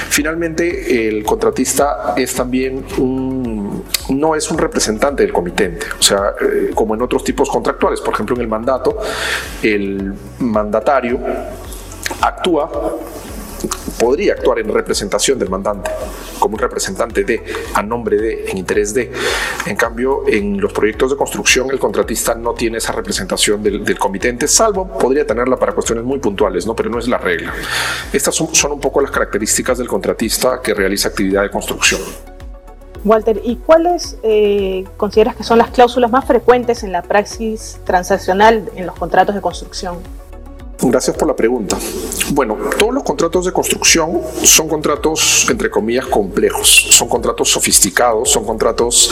Finalmente, 0.10 1.08
el 1.08 1.24
contratista 1.24 2.14
es 2.16 2.36
también 2.36 2.86
no 4.10 4.36
es 4.36 4.52
un 4.52 4.58
representante 4.60 5.24
del 5.24 5.34
comitente, 5.34 5.88
o 5.98 6.02
sea, 6.02 6.34
eh, 6.40 6.70
como 6.76 6.94
en 6.94 7.02
otros 7.02 7.24
tipos 7.24 7.50
contractuales, 7.50 8.02
por 8.02 8.14
ejemplo, 8.14 8.36
en 8.36 8.44
el 8.44 8.48
mandato, 8.48 9.00
el 9.64 10.14
mandatario 10.38 11.20
actúa 12.22 12.70
podría 14.00 14.34
actuar 14.34 14.60
en 14.60 14.74
representación 14.74 15.40
del 15.40 15.50
mandante, 15.50 15.90
como 16.40 16.56
un 16.56 16.60
representante 16.60 17.24
de, 17.24 17.44
a 17.74 17.84
nombre 17.84 18.18
de, 18.18 18.50
en 18.50 18.58
interés 18.58 18.94
de. 18.94 19.12
En 19.66 19.76
cambio, 19.76 20.24
en 20.28 20.60
los 20.60 20.74
proyectos 20.74 21.12
de 21.12 21.18
construcción, 21.18 21.70
el 21.72 21.80
contratista 21.80 22.36
no 22.36 22.54
tiene 22.54 22.78
esa 22.78 22.94
representación 22.94 23.62
del, 23.62 23.84
del 23.84 24.00
comitente, 24.00 24.48
salvo 24.48 24.88
podría 24.88 25.26
tenerla 25.26 25.58
para 25.58 25.74
cuestiones 25.74 26.04
muy 26.04 26.20
puntuales, 26.20 26.66
¿no? 26.66 26.76
pero 26.76 26.90
no 26.90 27.00
es 27.00 27.08
la 27.08 27.18
regla. 27.18 27.54
Estas 28.12 28.36
son, 28.36 28.72
un 28.72 28.80
poco 28.80 29.02
las 29.02 29.12
características 29.12 29.78
del 29.78 29.88
contratista 29.88 30.62
que 30.62 30.74
realiza 30.74 31.10
actividad 31.10 31.44
de 31.44 31.50
construcción. 31.50 32.02
Walter, 33.06 33.42
¿y 33.44 33.56
cuáles 33.56 34.18
eh, 34.24 34.84
consideras 34.98 35.36
que 35.36 35.44
son 35.44 35.58
las 35.58 35.70
cláusulas 35.70 36.12
más 36.12 36.26
frecuentes 36.26 36.84
en 36.84 36.92
la 36.92 37.02
praxis 37.02 37.80
transaccional 37.86 38.70
en 38.76 38.86
los 38.86 38.96
contratos 38.96 39.36
de 39.36 39.42
construcción? 39.42 39.98
Gracias 40.82 41.18
por 41.18 41.28
la 41.28 41.36
pregunta. 41.36 41.78
Bueno, 42.32 42.58
todos 42.78 42.94
los 42.94 43.04
contratos 43.04 43.46
de 43.46 43.52
construcción 43.52 44.22
son 44.44 44.70
contratos, 44.70 45.46
entre 45.50 45.70
comillas, 45.70 46.06
complejos, 46.06 46.70
son 46.70 47.10
contratos 47.10 47.50
sofisticados, 47.50 48.30
son 48.30 48.46
contratos 48.46 49.12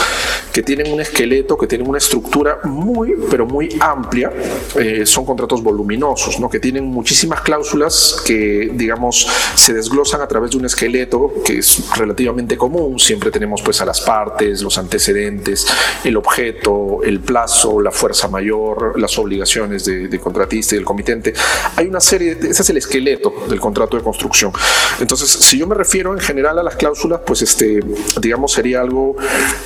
que 0.54 0.64
tienen 0.64 0.94
un 0.94 1.02
esqueleto, 1.02 1.58
que 1.58 1.68
tienen 1.68 1.90
una 1.90 1.98
estructura 1.98 2.60
muy, 2.64 3.16
pero 3.30 3.46
muy 3.46 3.78
amplia, 3.82 4.32
eh, 4.76 5.06
son 5.06 5.26
contratos 5.26 5.62
voluminosos, 5.62 6.40
¿no? 6.40 6.50
que 6.50 6.60
tienen 6.60 6.86
muchísimas 6.86 7.42
cláusulas 7.42 8.22
que, 8.26 8.72
digamos, 8.74 9.28
se 9.56 9.74
desglosan 9.74 10.22
a 10.22 10.28
través 10.28 10.52
de 10.52 10.58
un 10.58 10.66
esqueleto 10.66 11.34
que 11.44 11.58
es 11.58 11.84
relativamente 11.98 12.56
común, 12.56 12.98
siempre 12.98 13.30
tenemos 13.30 13.62
pues 13.62 13.82
a 13.82 13.86
las 13.86 14.00
partes, 14.02 14.62
los 14.62 14.78
antecedentes, 14.78 15.68
el 16.06 16.16
objeto, 16.16 17.00
el 17.04 17.20
plazo, 17.20 17.82
la 17.82 17.92
fuerza 17.92 18.30
mayor, 18.30 19.00
las 19.00 19.18
obligaciones 19.18 19.84
de, 19.84 20.18
contratista 20.20 20.76
y 20.76 20.78
del 20.78 20.86
comitente 20.86 21.34
hay 21.76 21.88
una 21.88 22.00
serie, 22.00 22.36
de, 22.36 22.50
ese 22.50 22.62
es 22.62 22.70
el 22.70 22.78
esqueleto 22.78 23.34
del 23.50 23.60
contrato 23.60 23.98
de 23.98 24.04
construcción. 24.04 24.52
Entonces, 25.00 25.30
si 25.30 25.58
yo 25.58 25.68
me 25.68 25.76
refiero 25.76 26.14
en 26.14 26.20
general 26.20 26.60
a 26.60 26.64
las 26.64 26.76
cláusulas, 26.76 27.22
pues 27.26 27.42
este, 27.42 27.80
digamos, 28.22 28.52
sería 28.52 28.82
algo 28.82 29.16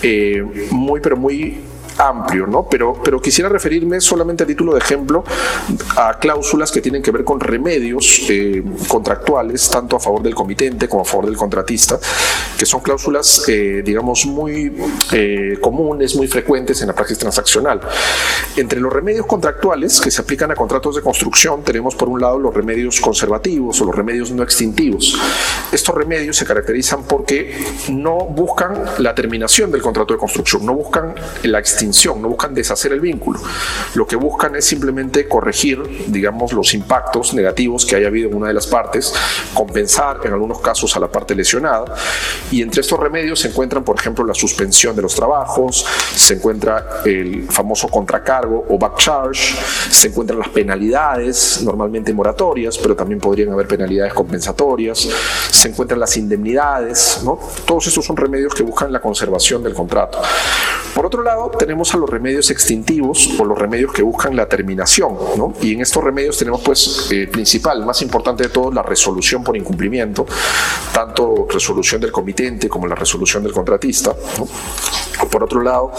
eh, 0.02 0.44
muy, 0.72 1.00
pero 1.00 1.18
muy 1.18 1.60
amplio, 1.98 2.48
¿no? 2.48 2.68
Pero, 2.70 3.00
pero 3.04 3.22
quisiera 3.22 3.50
referirme 3.50 4.02
solamente 4.02 4.44
a 4.44 4.48
título 4.48 4.74
de 4.74 4.80
ejemplo 4.80 5.24
a 5.96 6.18
cláusulas 6.20 6.72
que 6.72 6.82
tienen 6.82 7.02
que 7.02 7.12
ver 7.12 7.24
con 7.24 7.40
remedios 7.40 8.24
eh, 8.30 8.64
contractuales, 8.88 9.70
tanto 9.70 9.96
a 9.96 10.00
favor 10.00 10.22
del 10.22 10.36
comitente 10.36 10.88
como 10.88 11.04
a 11.04 11.06
favor 11.06 11.26
del 11.26 11.38
contratista, 11.38 12.00
que 12.58 12.66
son 12.66 12.82
cláusulas, 12.82 13.44
eh, 13.48 13.82
digamos, 13.84 14.26
muy 14.26 14.76
eh, 15.12 15.58
comunes, 15.62 16.16
muy 16.16 16.28
frecuentes 16.28 16.82
en 16.82 16.88
la 16.88 16.94
praxis 16.94 17.18
transaccional. 17.18 17.82
Entre 18.56 18.80
los 18.80 18.92
remedios 18.92 19.26
contractuales 19.26 20.00
que 20.02 20.12
se 20.12 20.22
aplican 20.22 20.52
a 20.52 20.56
contratos 20.56 20.96
de 20.96 21.02
construcción, 21.02 21.64
tenemos 21.64 21.96
por 21.96 22.10
un 22.10 22.22
lado 22.22 22.40
los 22.40 22.54
remedios 22.54 23.00
conservativos 23.00 23.82
o 23.82 23.86
los 23.86 23.96
remedios 23.96 24.32
no 24.32 24.44
extintivos. 24.44 25.20
Estos 25.72 25.96
remedios 25.96 26.38
se 26.38 26.46
caracterizan 26.46 27.04
porque 27.04 27.56
no 27.90 28.18
buscan 28.26 28.84
la 29.00 29.14
terminación 29.16 29.72
del 29.72 29.82
contrato 29.82 30.14
de 30.14 30.20
construcción, 30.20 30.66
no 30.66 30.74
buscan 30.74 31.14
la 31.44 31.60
extinción 31.60 31.81
no 31.82 32.30
buscan 32.30 32.54
deshacer 32.54 32.92
el 32.94 33.00
vínculo. 33.00 33.40
Lo 33.96 34.06
que 34.06 34.16
buscan 34.16 34.56
es 34.56 34.66
simplemente 34.66 35.28
corregir, 35.28 36.06
digamos, 36.08 36.54
los 36.54 36.74
impactos 36.74 37.34
negativos 37.34 37.86
que 37.86 37.96
haya 37.96 38.08
habido 38.08 38.30
en 38.30 38.36
una 38.36 38.48
de 38.48 38.54
las 38.54 38.68
partes, 38.68 39.14
compensar 39.54 40.20
en 40.24 40.34
algunos 40.34 40.60
casos 40.60 40.96
a 40.96 41.00
la 41.00 41.08
parte 41.08 41.36
lesionada. 41.36 41.96
Y 42.52 42.62
entre 42.62 42.82
estos 42.82 43.00
remedios 43.00 43.40
se 43.40 43.50
encuentran, 43.50 43.84
por 43.84 43.98
ejemplo, 44.00 44.26
la 44.26 44.34
suspensión 44.34 44.96
de 44.96 45.02
los 45.02 45.16
trabajos, 45.16 45.86
se 46.16 46.36
encuentra 46.36 47.02
el 47.06 47.48
famoso 47.50 47.88
contracargo 47.88 48.66
o 48.70 48.78
back 48.78 48.98
charge, 48.98 49.56
se 49.90 50.08
encuentran 50.08 50.40
las 50.40 50.50
penalidades, 50.50 51.62
normalmente 51.64 52.14
moratorias, 52.14 52.78
pero 52.78 52.96
también 52.96 53.20
podrían 53.20 53.52
haber 53.52 53.68
penalidades 53.68 54.14
compensatorias, 54.14 55.08
se 55.52 55.70
encuentran 55.70 56.00
las 56.00 56.16
indemnidades. 56.18 57.22
Todos 57.66 57.88
estos 57.88 58.06
son 58.06 58.18
remedios 58.18 58.54
que 58.54 58.64
buscan 58.64 58.92
la 58.92 59.00
conservación 59.00 59.64
del 59.64 59.74
contrato. 59.74 60.20
Por 60.94 61.06
otro 61.06 61.24
lado, 61.24 61.50
tenemos 61.58 61.71
a 61.72 61.98
los 61.98 62.10
remedios 62.10 62.52
extintivos 62.52 63.30
o 63.40 63.46
los 63.46 63.58
remedios 63.58 63.94
que 63.94 64.04
buscan 64.04 64.36
la 64.36 64.48
terminación, 64.48 65.18
¿no? 65.38 65.54
Y 65.62 65.74
en 65.74 65.82
estos 65.82 66.04
remedios 66.04 66.38
tenemos, 66.38 66.62
pues, 66.62 67.08
eh, 67.12 67.28
principal, 67.28 67.86
más 67.86 68.02
importante 68.02 68.44
de 68.44 68.50
todo, 68.50 68.72
la 68.72 68.84
resolución 68.84 69.44
por 69.44 69.56
incumplimiento, 69.56 70.26
tanto 70.94 71.48
resolución 71.50 72.02
del 72.02 72.12
comitente 72.12 72.68
como 72.68 72.88
la 72.88 72.96
resolución 72.96 73.44
del 73.44 73.54
contratista, 73.54 74.14
Por 75.32 75.44
otro 75.44 75.62
lado, 75.62 75.92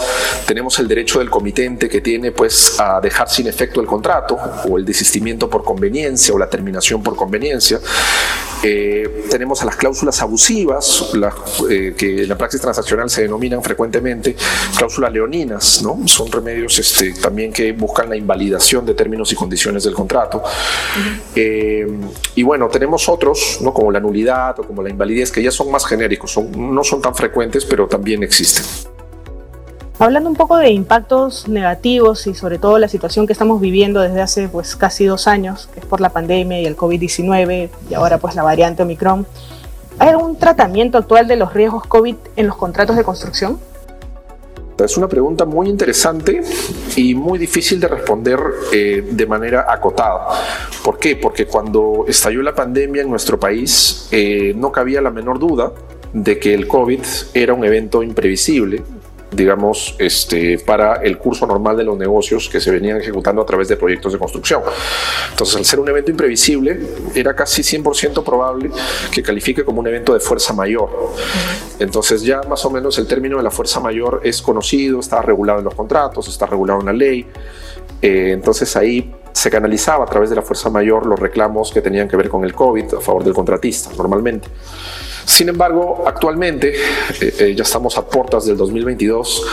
tenemos 0.45 0.77
el 0.79 0.87
derecho 0.87 1.19
del 1.19 1.29
comitente 1.29 1.87
que 1.87 2.01
tiene 2.01 2.31
pues 2.33 2.77
a 2.79 2.99
dejar 2.99 3.29
sin 3.29 3.47
efecto 3.47 3.79
el 3.79 3.87
contrato 3.87 4.37
o 4.69 4.77
el 4.77 4.83
desistimiento 4.83 5.49
por 5.49 5.63
conveniencia 5.63 6.33
o 6.33 6.37
la 6.37 6.49
terminación 6.49 7.01
por 7.01 7.15
conveniencia. 7.15 7.79
Eh, 8.65 9.25
tenemos 9.29 9.61
a 9.61 9.65
las 9.65 9.75
cláusulas 9.75 10.21
abusivas, 10.21 11.11
eh, 11.69 11.93
que 11.97 12.23
en 12.23 12.29
la 12.29 12.37
praxis 12.37 12.61
transaccional 12.61 13.09
se 13.09 13.23
denominan 13.23 13.61
frecuentemente 13.61 14.37
cláusulas 14.77 15.11
leoninas, 15.11 15.62
¿no? 15.83 16.07
Son 16.07 16.31
remedios 16.31 16.77
este, 16.79 17.13
también 17.13 17.51
que 17.51 17.71
buscan 17.71 18.09
la 18.09 18.15
invalidación 18.15 18.85
de 18.85 18.93
términos 18.93 19.31
y 19.31 19.35
condiciones 19.35 19.83
del 19.83 19.93
contrato. 19.93 20.43
Eh, 21.35 21.87
y 22.35 22.43
bueno, 22.43 22.67
tenemos 22.67 23.07
otros, 23.09 23.59
¿no? 23.61 23.73
Como 23.73 23.91
la 23.91 23.99
nulidad 23.99 24.59
o 24.59 24.63
como 24.63 24.81
la 24.81 24.89
invalidez, 24.89 25.31
que 25.31 25.41
ya 25.41 25.51
son 25.51 25.71
más 25.71 25.85
genéricos, 25.85 26.31
son, 26.31 26.51
no 26.73 26.83
son 26.83 27.01
tan 27.01 27.15
frecuentes, 27.15 27.65
pero 27.65 27.87
también 27.87 28.23
existen. 28.23 28.65
Hablando 29.99 30.27
un 30.27 30.35
poco 30.35 30.57
de 30.57 30.71
impactos 30.71 31.47
negativos 31.47 32.25
y 32.25 32.33
sobre 32.33 32.57
todo 32.57 32.79
la 32.79 32.87
situación 32.87 33.27
que 33.27 33.33
estamos 33.33 33.61
viviendo 33.61 34.01
desde 34.01 34.21
hace 34.21 34.47
pues 34.49 34.75
casi 34.75 35.05
dos 35.05 35.27
años, 35.27 35.69
que 35.73 35.79
es 35.79 35.85
por 35.85 36.01
la 36.01 36.09
pandemia 36.09 36.59
y 36.59 36.65
el 36.65 36.75
COVID-19 36.75 37.69
y 37.89 37.93
ahora 37.93 38.17
pues 38.17 38.35
la 38.35 38.43
variante 38.43 38.81
Omicron, 38.83 39.27
¿hay 39.99 40.09
algún 40.09 40.35
tratamiento 40.37 40.97
actual 40.97 41.27
de 41.27 41.35
los 41.35 41.53
riesgos 41.53 41.85
COVID 41.85 42.15
en 42.35 42.47
los 42.47 42.57
contratos 42.57 42.95
de 42.95 43.03
construcción? 43.03 43.59
Es 44.77 44.97
una 44.97 45.07
pregunta 45.07 45.45
muy 45.45 45.69
interesante 45.69 46.41
y 46.95 47.13
muy 47.13 47.37
difícil 47.37 47.79
de 47.79 47.87
responder 47.87 48.39
eh, 48.71 49.07
de 49.11 49.25
manera 49.25 49.65
acotada. 49.69 50.27
¿Por 50.83 50.97
qué? 50.97 51.15
Porque 51.15 51.45
cuando 51.45 52.05
estalló 52.07 52.41
la 52.41 52.55
pandemia 52.55 53.03
en 53.03 53.09
nuestro 53.09 53.39
país 53.39 54.07
eh, 54.11 54.53
no 54.55 54.71
cabía 54.71 55.01
la 55.01 55.11
menor 55.11 55.39
duda 55.39 55.71
de 56.11 56.39
que 56.39 56.53
el 56.53 56.67
COVID 56.67 57.01
era 57.33 57.53
un 57.53 57.63
evento 57.63 58.03
imprevisible, 58.03 58.81
digamos, 59.35 59.95
este, 59.99 60.59
para 60.59 60.95
el 60.95 61.17
curso 61.17 61.45
normal 61.45 61.77
de 61.77 61.83
los 61.83 61.97
negocios 61.97 62.49
que 62.49 62.59
se 62.59 62.71
venían 62.71 62.97
ejecutando 62.97 63.41
a 63.41 63.45
través 63.45 63.67
de 63.67 63.77
proyectos 63.77 64.13
de 64.13 64.19
construcción. 64.19 64.61
Entonces, 65.31 65.55
al 65.55 65.65
ser 65.65 65.79
un 65.79 65.89
evento 65.89 66.11
imprevisible, 66.11 66.79
era 67.15 67.35
casi 67.35 67.61
100% 67.61 68.23
probable 68.23 68.69
que 69.11 69.23
califique 69.23 69.63
como 69.63 69.79
un 69.79 69.87
evento 69.87 70.13
de 70.13 70.19
fuerza 70.19 70.53
mayor. 70.53 70.89
Entonces, 71.79 72.21
ya 72.21 72.41
más 72.43 72.63
o 72.65 72.69
menos 72.69 72.97
el 72.97 73.07
término 73.07 73.37
de 73.37 73.43
la 73.43 73.51
fuerza 73.51 73.79
mayor 73.79 74.21
es 74.23 74.41
conocido, 74.41 74.99
está 74.99 75.21
regulado 75.21 75.59
en 75.59 75.65
los 75.65 75.75
contratos, 75.75 76.27
está 76.27 76.45
regulado 76.45 76.79
en 76.81 76.85
la 76.85 76.93
ley. 76.93 77.25
Eh, 78.01 78.31
entonces, 78.33 78.75
ahí 78.75 79.13
se 79.31 79.49
canalizaba 79.49 80.05
a 80.05 80.07
través 80.07 80.29
de 80.29 80.35
la 80.35 80.43
fuerza 80.43 80.69
mayor 80.69 81.05
los 81.05 81.19
reclamos 81.19 81.71
que 81.71 81.81
tenían 81.81 82.07
que 82.07 82.15
ver 82.15 82.29
con 82.29 82.43
el 82.43 82.53
COVID 82.53 82.95
a 82.95 83.01
favor 83.01 83.23
del 83.23 83.33
contratista, 83.33 83.89
normalmente. 83.97 84.47
Sin 85.25 85.49
embargo, 85.49 86.03
actualmente, 86.05 86.75
eh, 87.21 87.33
eh, 87.39 87.55
ya 87.55 87.63
estamos 87.63 87.97
a 87.97 88.05
puertas 88.05 88.45
del 88.45 88.57
2022, 88.57 89.45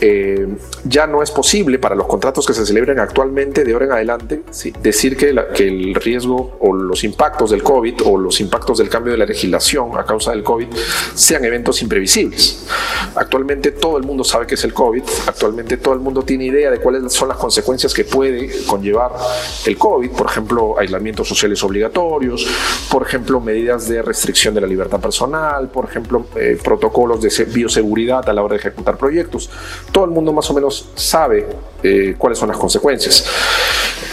eh, 0.00 0.46
ya 0.84 1.06
no 1.06 1.22
es 1.22 1.30
posible 1.30 1.78
para 1.78 1.94
los 1.94 2.06
contratos 2.06 2.46
que 2.46 2.52
se 2.52 2.66
celebren 2.66 2.98
actualmente 2.98 3.64
de 3.64 3.72
ahora 3.72 3.86
en 3.86 3.92
adelante 3.92 4.42
decir 4.82 5.16
que, 5.16 5.34
que, 5.54 5.68
el 5.68 5.94
riesgo 5.94 6.58
o 6.60 6.74
los 6.74 7.04
impactos 7.04 7.50
del 7.50 7.62
COVID 7.62 8.02
o 8.04 8.18
los 8.18 8.40
impactos 8.40 8.78
del 8.78 8.88
cambio 8.88 9.12
de 9.12 9.18
la 9.18 9.24
legislación 9.24 9.96
a 9.96 10.04
causa 10.04 10.32
del 10.32 10.42
COVID 10.42 10.66
sean 11.14 11.44
eventos 11.44 11.80
imprevisibles. 11.80 12.66
Actualmente 13.14 13.70
todo 13.70 13.96
el 13.96 14.02
mundo 14.02 14.24
sabe 14.24 14.46
que 14.46 14.56
es 14.56 14.64
el 14.64 14.74
COVID, 14.74 15.02
actualmente 15.26 15.76
todo 15.76 15.94
el 15.94 16.00
mundo 16.00 16.22
tiene 16.22 16.46
idea 16.46 16.70
de 16.70 16.78
cuáles 16.78 17.12
son 17.12 17.28
las 17.28 17.38
consecuencias 17.38 17.94
que 17.94 18.04
puede 18.04 18.50
conllevar 18.66 19.12
el 19.64 19.78
COVID, 19.78 20.10
por 20.10 20.26
ejemplo, 20.26 20.78
aislamientos 20.78 21.28
sociales 21.28 21.62
obligatorios, 21.62 22.46
por 22.90 23.02
ejemplo, 23.02 23.40
medidas 23.40 23.88
de 23.88 24.02
restricción 24.02 24.54
de 24.54 24.60
la 24.60 24.66
libertad 24.66 25.00
personal, 25.04 25.68
por 25.68 25.84
ejemplo, 25.84 26.26
eh, 26.34 26.58
protocolos 26.64 27.20
de 27.20 27.44
bioseguridad 27.44 28.26
a 28.26 28.32
la 28.32 28.42
hora 28.42 28.54
de 28.54 28.60
ejecutar 28.60 28.96
proyectos. 28.96 29.50
Todo 29.92 30.06
el 30.06 30.10
mundo 30.10 30.32
más 30.32 30.48
o 30.50 30.54
menos 30.54 30.88
sabe 30.94 31.46
eh, 31.82 32.14
cuáles 32.16 32.38
son 32.38 32.48
las 32.48 32.56
consecuencias. 32.56 33.26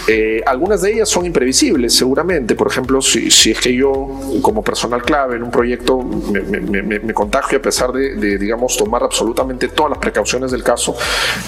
Eh, 0.07 0.41
algunas 0.45 0.81
de 0.81 0.93
ellas 0.93 1.10
son 1.10 1.25
imprevisibles, 1.25 1.93
seguramente. 1.93 2.55
Por 2.55 2.67
ejemplo, 2.67 3.01
si, 3.01 3.27
es 3.27 3.60
que 3.60 3.74
yo, 3.74 4.10
como 4.41 4.63
personal 4.63 5.01
clave 5.03 5.36
en 5.36 5.43
un 5.43 5.51
proyecto, 5.51 6.01
me, 6.01 7.13
contagio 7.13 7.60
a 7.60 7.62
pesar 7.62 7.91
de, 7.91 8.38
digamos, 8.38 8.75
tomar 8.77 9.03
absolutamente 9.03 9.67
todas 9.69 9.91
las 9.91 10.00
precauciones 10.00 10.51
del 10.51 10.63
caso, 10.63 10.95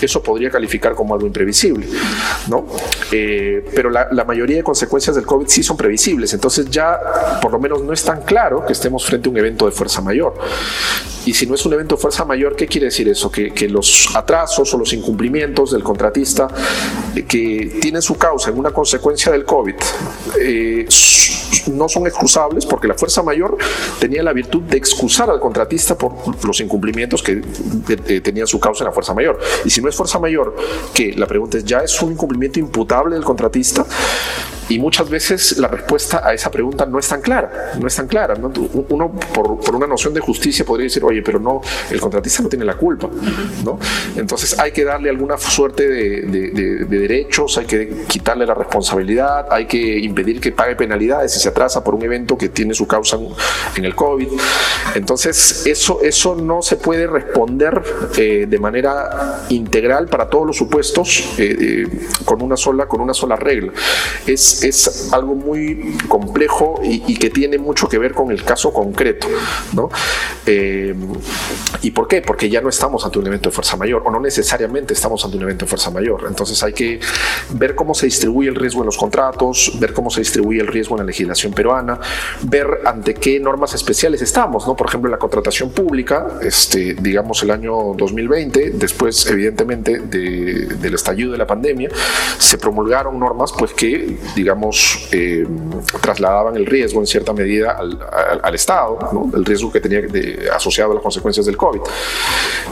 eso 0.01 0.21
podría 0.21 0.49
calificar 0.49 0.93
como 0.93 1.13
algo 1.13 1.27
imprevisible, 1.27 1.87
¿no? 2.47 2.67
Eh, 3.11 3.65
pero 3.75 3.89
la, 3.89 4.07
la, 4.11 4.23
mayoría 4.23 4.57
de 4.57 4.63
consecuencias 4.63 5.15
del 5.15 5.25
COVID 5.25 5.47
sí 5.47 5.63
son 5.63 5.75
previsibles. 5.75 6.33
Entonces 6.33 6.69
ya, 6.69 6.99
por 7.41 7.51
lo 7.51 7.59
menos, 7.59 7.81
no 7.81 7.91
es 7.91 8.03
tan 8.03 8.21
claro 8.21 8.65
que 8.65 8.73
estemos 8.73 9.05
frente 9.05 9.29
a 9.29 9.31
un 9.33 9.39
evento 9.39 9.65
de 9.65 9.71
fuerza 9.71 10.01
mayor. 10.01 10.35
Y 11.25 11.33
si 11.33 11.47
no 11.47 11.55
es 11.55 11.65
un 11.65 11.73
evento 11.73 11.95
de 11.95 12.01
fuerza 12.01 12.25
mayor, 12.25 12.55
¿qué 12.55 12.67
quiere 12.67 12.85
decir 12.85 13.07
eso? 13.07 13.31
Que, 13.31 13.53
que 13.53 13.67
los 13.67 14.13
atrasos 14.15 14.73
o 14.73 14.77
los 14.77 14.93
incumplimientos 14.93 15.71
del 15.71 15.83
contratista 15.83 16.47
eh, 17.15 17.23
que 17.23 17.77
tienen 17.81 18.01
su 18.01 18.17
causa 18.17 18.49
en 18.49 18.59
una 18.59 18.71
consecuencia 18.71 19.31
del 19.31 19.45
COVID 19.45 19.75
eh, 20.39 20.85
no 21.71 21.87
son 21.87 22.05
excusables 22.07 22.65
porque 22.65 22.87
la 22.87 22.93
fuerza 22.93 23.23
mayor 23.23 23.57
tenía 23.99 24.21
la 24.21 24.33
virtud 24.33 24.63
de 24.63 24.77
excusar 24.77 25.29
al 25.29 25.39
contratista 25.39 25.97
por 25.97 26.13
los 26.45 26.59
incumplimientos 26.59 27.23
que 27.23 27.41
eh, 28.07 28.21
tenían 28.21 28.47
su 28.47 28.59
causa 28.59 28.83
en 28.83 28.87
la 28.87 28.91
fuerza 28.91 29.13
mayor. 29.13 29.39
Y 29.63 29.69
si 29.69 29.81
no 29.81 29.87
es 29.87 29.95
fuerza 29.95 30.19
mayor, 30.19 30.55
que 30.93 31.13
la 31.13 31.25
pregunta 31.25 31.57
es, 31.57 31.65
¿ya 31.65 31.79
es 31.79 32.01
un 32.01 32.11
incumplimiento 32.11 32.59
imputable 32.59 33.15
del 33.15 33.23
contratista? 33.23 33.85
Y 34.69 34.79
muchas 34.79 35.09
veces 35.09 35.57
la 35.57 35.67
respuesta 35.67 36.21
a 36.25 36.33
esa 36.33 36.49
pregunta 36.51 36.85
no 36.85 36.99
es 36.99 37.07
tan 37.07 37.21
clara, 37.21 37.73
no 37.79 37.87
es 37.87 37.95
tan 37.95 38.07
clara. 38.07 38.35
Uno 38.89 39.11
por, 39.33 39.59
por, 39.59 39.75
una 39.75 39.87
noción 39.87 40.13
de 40.13 40.19
justicia 40.19 40.65
podría 40.65 40.85
decir, 40.85 41.03
oye, 41.03 41.21
pero 41.21 41.39
no, 41.39 41.61
el 41.89 41.99
contratista 41.99 42.43
no 42.43 42.49
tiene 42.49 42.65
la 42.65 42.75
culpa, 42.75 43.09
¿no? 43.63 43.79
Entonces 44.15 44.57
hay 44.59 44.71
que 44.71 44.83
darle 44.83 45.09
alguna 45.09 45.37
suerte 45.37 45.87
de, 45.87 46.21
de, 46.21 46.85
derechos, 46.85 47.57
hay 47.57 47.65
que 47.65 48.03
quitarle 48.07 48.45
la 48.45 48.53
responsabilidad, 48.53 49.47
hay 49.51 49.65
que 49.65 49.99
impedir 49.99 50.39
que 50.39 50.51
pague 50.51 50.75
penalidades 50.75 51.33
si 51.33 51.39
se 51.39 51.49
atrasa 51.49 51.83
por 51.83 51.95
un 51.95 52.03
evento 52.03 52.37
que 52.37 52.49
tiene 52.49 52.73
su 52.73 52.87
causa 52.87 53.17
en 53.75 53.85
el 53.85 53.95
COVID. 53.95 54.27
Entonces 54.95 55.65
eso, 55.65 55.99
eso 56.01 56.35
no 56.35 56.61
se 56.61 56.77
puede 56.77 57.07
responder 57.07 57.81
eh, 58.17 58.45
de 58.47 58.59
manera 58.59 59.45
integral 59.49 60.07
para 60.07 60.29
todos 60.29 60.47
los 60.47 60.57
supuestos 60.57 61.35
eh, 61.37 61.55
eh, 61.59 61.87
con, 62.25 62.41
una 62.41 62.57
sola, 62.57 62.87
con 62.87 63.01
una 63.01 63.13
sola 63.13 63.35
regla. 63.35 63.71
Es, 64.25 64.62
es 64.63 65.11
algo 65.13 65.35
muy 65.35 65.97
complejo 66.07 66.79
y, 66.83 67.13
que 67.13 67.29
tiene 67.29 67.57
mucho 67.57 67.87
que 67.87 67.97
ver 67.97 68.13
con 68.13 68.31
el 68.31 68.43
caso 68.43 68.73
concreto. 68.73 69.27
¿no? 69.73 69.89
¿Y 71.81 71.91
por 71.91 72.07
qué? 72.07 72.21
Porque 72.21 72.49
ya 72.49 72.61
no 72.61 72.69
estamos 72.69 73.05
ante 73.05 73.19
un 73.19 73.27
evento 73.27 73.49
de 73.49 73.55
fuerza 73.55 73.77
mayor 73.77 74.03
o 74.05 74.11
no 74.11 74.19
necesariamente 74.19 74.93
estamos 74.93 75.23
ante 75.23 75.37
un 75.37 75.43
evento 75.43 75.65
de 75.65 75.69
fuerza 75.69 75.91
mayor. 75.91 76.25
Entonces 76.27 76.61
hay 76.63 76.73
que 76.73 76.99
ver 77.51 77.75
cómo 77.75 77.93
se 77.93 78.05
distribuye 78.05 78.49
el 78.49 78.55
riesgo 78.55 78.81
en 78.81 78.87
los 78.87 78.97
contratos, 78.97 79.77
ver 79.79 79.93
cómo 79.93 80.09
se 80.09 80.21
distribuye 80.21 80.61
el 80.61 80.67
riesgo 80.67 80.95
en 80.95 80.99
la 80.99 81.05
legislación 81.05 81.53
peruana, 81.53 81.99
ver 82.43 82.81
ante 82.85 83.13
qué 83.13 83.39
normas 83.39 83.73
especiales 83.73 84.21
estamos, 84.21 84.67
¿no? 84.67 84.75
Por 84.75 84.87
ejemplo, 84.87 85.09
la 85.09 85.17
contratación 85.17 85.71
pública, 85.71 86.39
este, 86.41 86.95
digamos 86.95 87.41
el 87.43 87.51
año 87.51 87.93
2020, 87.95 88.71
después 88.71 89.25
evidentemente 89.27 89.99
del 89.99 90.93
estallido 90.93 91.31
de 91.31 91.37
la 91.37 91.47
pandemia, 91.47 91.89
se 92.37 92.57
promulgaron 92.57 93.19
normas 93.19 93.51
pues 93.57 93.73
que, 93.73 94.17
digamos, 94.35 94.42
eh, 95.11 95.45
trasladaban 96.01 96.55
el 96.55 96.65
riesgo 96.65 96.99
en 96.99 97.07
cierta 97.07 97.33
medida 97.33 97.77
al, 97.77 98.55
Estado, 98.55 98.99
el 99.33 99.43
riesgo 99.45 99.71
que 99.71 99.79
tenía 99.79 100.01
asociado 100.53 100.91
a 100.91 100.95
las 100.95 101.03
consecuencias 101.03 101.45
del 101.45 101.57
COVID. 101.57 101.81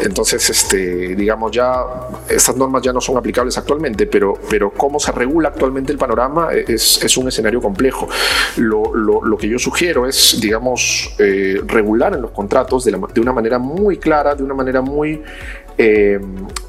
Entonces, 0.01 0.49
este, 0.49 1.15
digamos, 1.15 1.51
ya 1.51 1.83
estas 2.29 2.55
normas 2.55 2.81
ya 2.81 2.93
no 2.93 3.01
son 3.01 3.17
aplicables 3.17 3.57
actualmente, 3.57 4.05
pero, 4.05 4.33
pero 4.49 4.71
cómo 4.71 4.99
se 4.99 5.11
regula 5.11 5.49
actualmente 5.49 5.91
el 5.91 5.97
panorama 5.97 6.49
es, 6.51 7.17
un 7.17 7.27
escenario 7.27 7.61
complejo. 7.61 8.07
Lo, 8.57 9.37
que 9.37 9.47
yo 9.47 9.57
sugiero 9.57 10.07
es, 10.07 10.37
digamos, 10.39 11.15
eh, 11.17 11.59
regular 11.65 12.13
en 12.13 12.21
los 12.21 12.31
contratos 12.31 12.85
de, 12.85 13.21
una 13.21 13.33
manera 13.33 13.59
muy 13.59 13.97
clara, 13.97 14.35
de 14.35 14.43
una 14.43 14.53
manera 14.53 14.81
muy 14.81 15.21
eh, 15.77 16.19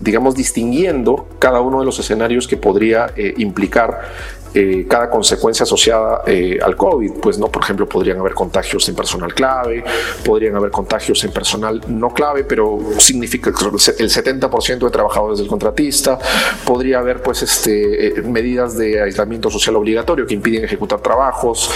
digamos, 0.01 0.35
distinguiendo 0.35 1.29
cada 1.39 1.61
uno 1.61 1.81
de 1.81 1.85
los 1.85 1.99
escenarios 1.99 2.49
que 2.49 2.57
podría 2.57 3.13
implicar 3.37 4.01
eh, 4.55 4.87
cada 4.89 5.09
consecuencia 5.09 5.65
asociada 5.65 6.23
eh, 6.27 6.59
al 6.63 6.77
COVID. 6.77 7.13
Pues 7.23 7.39
no, 7.39 7.49
por 7.49 7.63
ejemplo, 7.63 7.89
podrían 7.89 8.19
haber 8.19 8.35
contagios 8.35 8.89
en 8.89 8.95
personal 8.95 9.35
clave, 9.35 9.83
podrían 10.25 10.57
haber 10.57 10.71
contagios 10.71 11.25
en 11.25 11.33
personal 11.33 11.81
no 11.89 12.13
clave, 12.13 12.45
pero 12.45 12.79
significa 12.99 13.51
el 13.51 13.57
70% 13.57 14.79
de 14.79 14.91
trabajadores 14.91 15.39
del 15.39 15.49
contratista, 15.49 16.19
podría 16.65 16.99
haber 16.99 17.23
pues 17.23 17.43
este, 17.43 18.09
eh, 18.09 18.23
medidas 18.23 18.77
de 18.77 19.03
aislamiento 19.03 19.51
social 19.51 19.77
obligatorio 19.77 20.27
que 20.27 20.35
impiden 20.35 20.65
ejecutar 20.65 21.01
trabajos, 21.01 21.71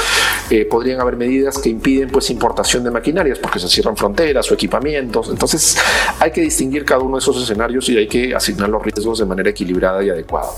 podrían 0.70 1.00
haber 1.00 1.16
medidas 1.16 1.58
que 1.58 1.68
impiden 1.68 2.08
pues 2.08 2.30
importación 2.30 2.84
de 2.84 2.90
maquinarias 2.90 3.38
porque 3.38 3.58
se 3.58 3.68
cierran 3.68 3.96
fronteras 3.96 4.50
o 4.50 4.54
equipamientos. 4.54 5.28
Entonces 5.28 5.76
hay 6.20 6.30
que 6.30 6.40
distinguir 6.40 6.84
cada 6.84 7.00
uno 7.00 7.16
de 7.16 7.20
esos 7.20 7.42
escenarios 7.42 7.88
y 7.88 7.96
hay 7.96 8.06
que 8.06 8.34
asignar 8.34 8.68
los 8.68 8.82
riesgos 8.82 9.18
de 9.18 9.24
manera 9.24 9.50
equilibrada 9.50 10.02
y 10.04 10.10
adecuada. 10.10 10.50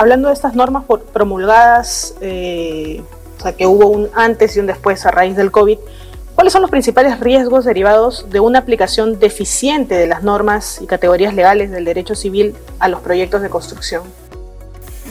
Hablando 0.00 0.28
de 0.28 0.34
estas 0.34 0.54
normas 0.54 0.84
promulgadas, 1.12 2.14
eh, 2.22 3.02
o 3.38 3.42
sea, 3.42 3.52
que 3.52 3.66
hubo 3.66 3.88
un 3.88 4.08
antes 4.14 4.56
y 4.56 4.60
un 4.60 4.66
después 4.66 5.04
a 5.04 5.10
raíz 5.10 5.36
del 5.36 5.50
COVID, 5.50 5.76
¿cuáles 6.34 6.54
son 6.54 6.62
los 6.62 6.70
principales 6.70 7.20
riesgos 7.20 7.66
derivados 7.66 8.24
de 8.30 8.40
una 8.40 8.60
aplicación 8.60 9.18
deficiente 9.18 9.96
de 9.96 10.06
las 10.06 10.22
normas 10.22 10.80
y 10.80 10.86
categorías 10.86 11.34
legales 11.34 11.70
del 11.70 11.84
derecho 11.84 12.14
civil 12.14 12.54
a 12.78 12.88
los 12.88 13.02
proyectos 13.02 13.42
de 13.42 13.50
construcción? 13.50 14.04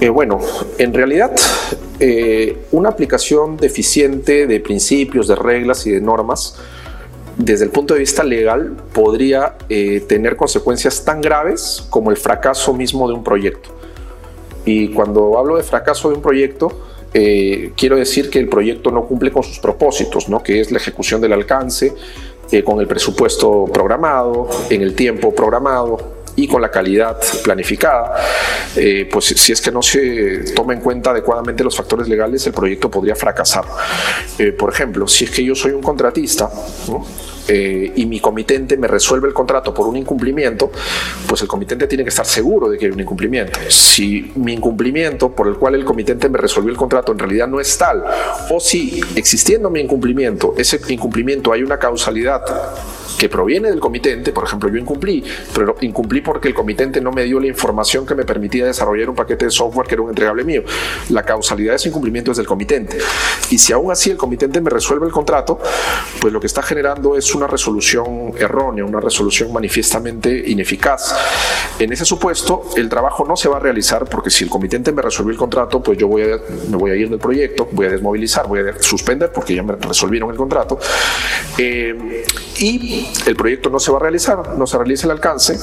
Eh, 0.01 0.09
bueno, 0.09 0.39
en 0.79 0.91
realidad 0.91 1.35
eh, 1.99 2.57
una 2.71 2.89
aplicación 2.89 3.57
deficiente 3.57 4.47
de 4.47 4.59
principios, 4.59 5.27
de 5.27 5.35
reglas 5.35 5.85
y 5.85 5.91
de 5.91 6.01
normas, 6.01 6.55
desde 7.37 7.63
el 7.63 7.69
punto 7.69 7.93
de 7.93 7.99
vista 7.99 8.23
legal, 8.23 8.75
podría 8.91 9.55
tener 9.69 10.35
consecuencias 10.35 11.05
tan 11.05 11.21
graves 11.21 11.85
como 11.91 12.09
el 12.09 12.17
fracaso 12.17 12.73
mismo 12.73 13.07
de 13.07 13.13
un 13.13 13.23
proyecto. 13.23 13.78
Y 14.65 14.89
cuando 14.89 15.37
hablo 15.37 15.57
de 15.57 15.63
fracaso 15.63 16.09
de 16.09 16.15
un 16.15 16.21
proyecto, 16.21 16.71
eh, 17.13 17.71
quiero 17.75 17.95
decir 17.95 18.29
que 18.29 18.39
el 18.39 18.47
proyecto 18.47 18.91
no 18.91 19.05
cumple 19.05 19.31
con 19.31 19.43
sus 19.43 19.59
propósitos, 19.59 20.29
¿no? 20.29 20.43
que 20.43 20.61
es 20.61 20.71
la 20.71 20.77
ejecución 20.77 21.19
del 21.21 21.33
alcance, 21.33 21.93
eh, 22.51 22.63
con 22.63 22.79
el 22.79 22.87
presupuesto 22.87 23.65
programado, 23.71 24.47
en 24.69 24.81
el 24.81 24.95
tiempo 24.95 25.33
programado 25.33 26.19
y 26.35 26.47
con 26.47 26.61
la 26.61 26.69
calidad 26.69 27.19
planificada. 27.43 28.15
Eh, 28.75 29.09
pues 29.11 29.25
si 29.25 29.51
es 29.51 29.61
que 29.61 29.71
no 29.71 29.81
se 29.81 30.53
toma 30.53 30.73
en 30.73 30.81
cuenta 30.81 31.09
adecuadamente 31.09 31.63
los 31.63 31.75
factores 31.75 32.07
legales, 32.07 32.45
el 32.45 32.53
proyecto 32.53 32.89
podría 32.89 33.15
fracasar. 33.15 33.65
por 34.57 34.71
ejemplo, 34.71 35.07
si 35.07 35.25
es 35.25 35.31
que 35.31 35.43
yo 35.43 35.55
soy 35.55 35.71
un 35.71 35.81
contratista, 35.81 36.49
¿no? 36.87 37.05
Eh, 37.51 37.93
y 37.95 38.05
mi 38.05 38.19
comitente 38.19 38.77
me 38.77 38.87
resuelve 38.87 39.27
el 39.27 39.33
contrato 39.33 39.73
por 39.73 39.87
un 39.87 39.97
incumplimiento, 39.97 40.71
pues 41.27 41.41
el 41.41 41.47
comitente 41.47 41.87
tiene 41.87 42.03
que 42.03 42.09
estar 42.09 42.25
seguro 42.25 42.69
de 42.69 42.77
que 42.77 42.85
hay 42.85 42.91
un 42.91 42.99
incumplimiento. 42.99 43.59
Si 43.69 44.31
mi 44.35 44.53
incumplimiento 44.53 45.31
por 45.31 45.47
el 45.47 45.55
cual 45.55 45.73
el 45.73 45.83
comitente 45.83 46.29
me 46.29 46.37
resolvió 46.37 46.69
el 46.69 46.77
contrato 46.77 47.11
en 47.11 47.17
realidad 47.17 47.47
no 47.47 47.59
es 47.59 47.75
tal, 47.75 48.03
o 48.51 48.59
si 48.59 49.01
existiendo 49.15 49.71
mi 49.71 49.79
incumplimiento, 49.79 50.53
ese 50.57 50.79
incumplimiento 50.89 51.51
hay 51.51 51.63
una 51.63 51.79
causalidad 51.79 52.43
que 53.17 53.29
proviene 53.29 53.69
del 53.69 53.79
comitente, 53.79 54.31
por 54.31 54.43
ejemplo, 54.43 54.69
yo 54.69 54.77
incumplí, 54.77 55.23
pero 55.53 55.75
incumplí 55.81 56.21
porque 56.21 56.47
el 56.47 56.53
comitente 56.53 57.01
no 57.01 57.11
me 57.11 57.23
dio 57.23 57.39
la 57.39 57.47
información 57.47 58.05
que 58.05 58.15
me 58.15 58.25
permitía 58.25 58.65
desarrollar 58.65 59.09
un 59.09 59.15
paquete 59.15 59.45
de 59.45 59.51
software 59.51 59.87
que 59.87 59.95
era 59.95 60.01
un 60.03 60.09
entregable 60.09 60.43
mío. 60.43 60.63
La 61.09 61.23
causalidad 61.23 61.73
de 61.73 61.75
ese 61.77 61.89
incumplimiento 61.89 62.31
es 62.31 62.37
del 62.37 62.47
comitente. 62.47 62.97
Y 63.49 63.57
si 63.57 63.73
aún 63.73 63.91
así 63.91 64.09
el 64.09 64.17
comitente 64.17 64.61
me 64.61 64.69
resuelve 64.69 65.05
el 65.05 65.11
contrato, 65.11 65.59
pues 66.19 66.33
lo 66.33 66.39
que 66.39 66.47
está 66.47 66.61
generando 66.61 67.15
es 67.15 67.33
una 67.35 67.47
resolución 67.47 68.33
errónea, 68.37 68.85
una 68.85 68.99
resolución 68.99 69.51
manifiestamente 69.51 70.43
ineficaz. 70.47 71.15
En 71.79 71.91
ese 71.91 72.05
supuesto, 72.05 72.63
el 72.75 72.89
trabajo 72.89 73.25
no 73.25 73.35
se 73.35 73.49
va 73.49 73.57
a 73.57 73.59
realizar 73.59 74.05
porque 74.05 74.29
si 74.29 74.43
el 74.43 74.49
comitente 74.49 74.91
me 74.91 75.01
resolvió 75.01 75.31
el 75.31 75.37
contrato, 75.37 75.81
pues 75.81 75.97
yo 75.97 76.07
voy 76.07 76.23
a, 76.23 76.39
me 76.69 76.77
voy 76.77 76.91
a 76.91 76.95
ir 76.95 77.09
del 77.09 77.19
proyecto, 77.19 77.67
voy 77.71 77.87
a 77.87 77.89
desmovilizar, 77.89 78.47
voy 78.47 78.59
a 78.59 78.81
suspender 78.81 79.31
porque 79.31 79.55
ya 79.55 79.63
me 79.63 79.75
resolvieron 79.75 80.29
el 80.31 80.37
contrato. 80.37 80.79
Eh, 81.57 82.25
y 82.57 82.98
el 83.25 83.35
proyecto 83.35 83.69
no 83.69 83.79
se 83.79 83.91
va 83.91 83.97
a 83.97 84.01
realizar, 84.01 84.57
no 84.57 84.67
se 84.67 84.77
realiza 84.77 85.07
el 85.07 85.11
alcance 85.11 85.57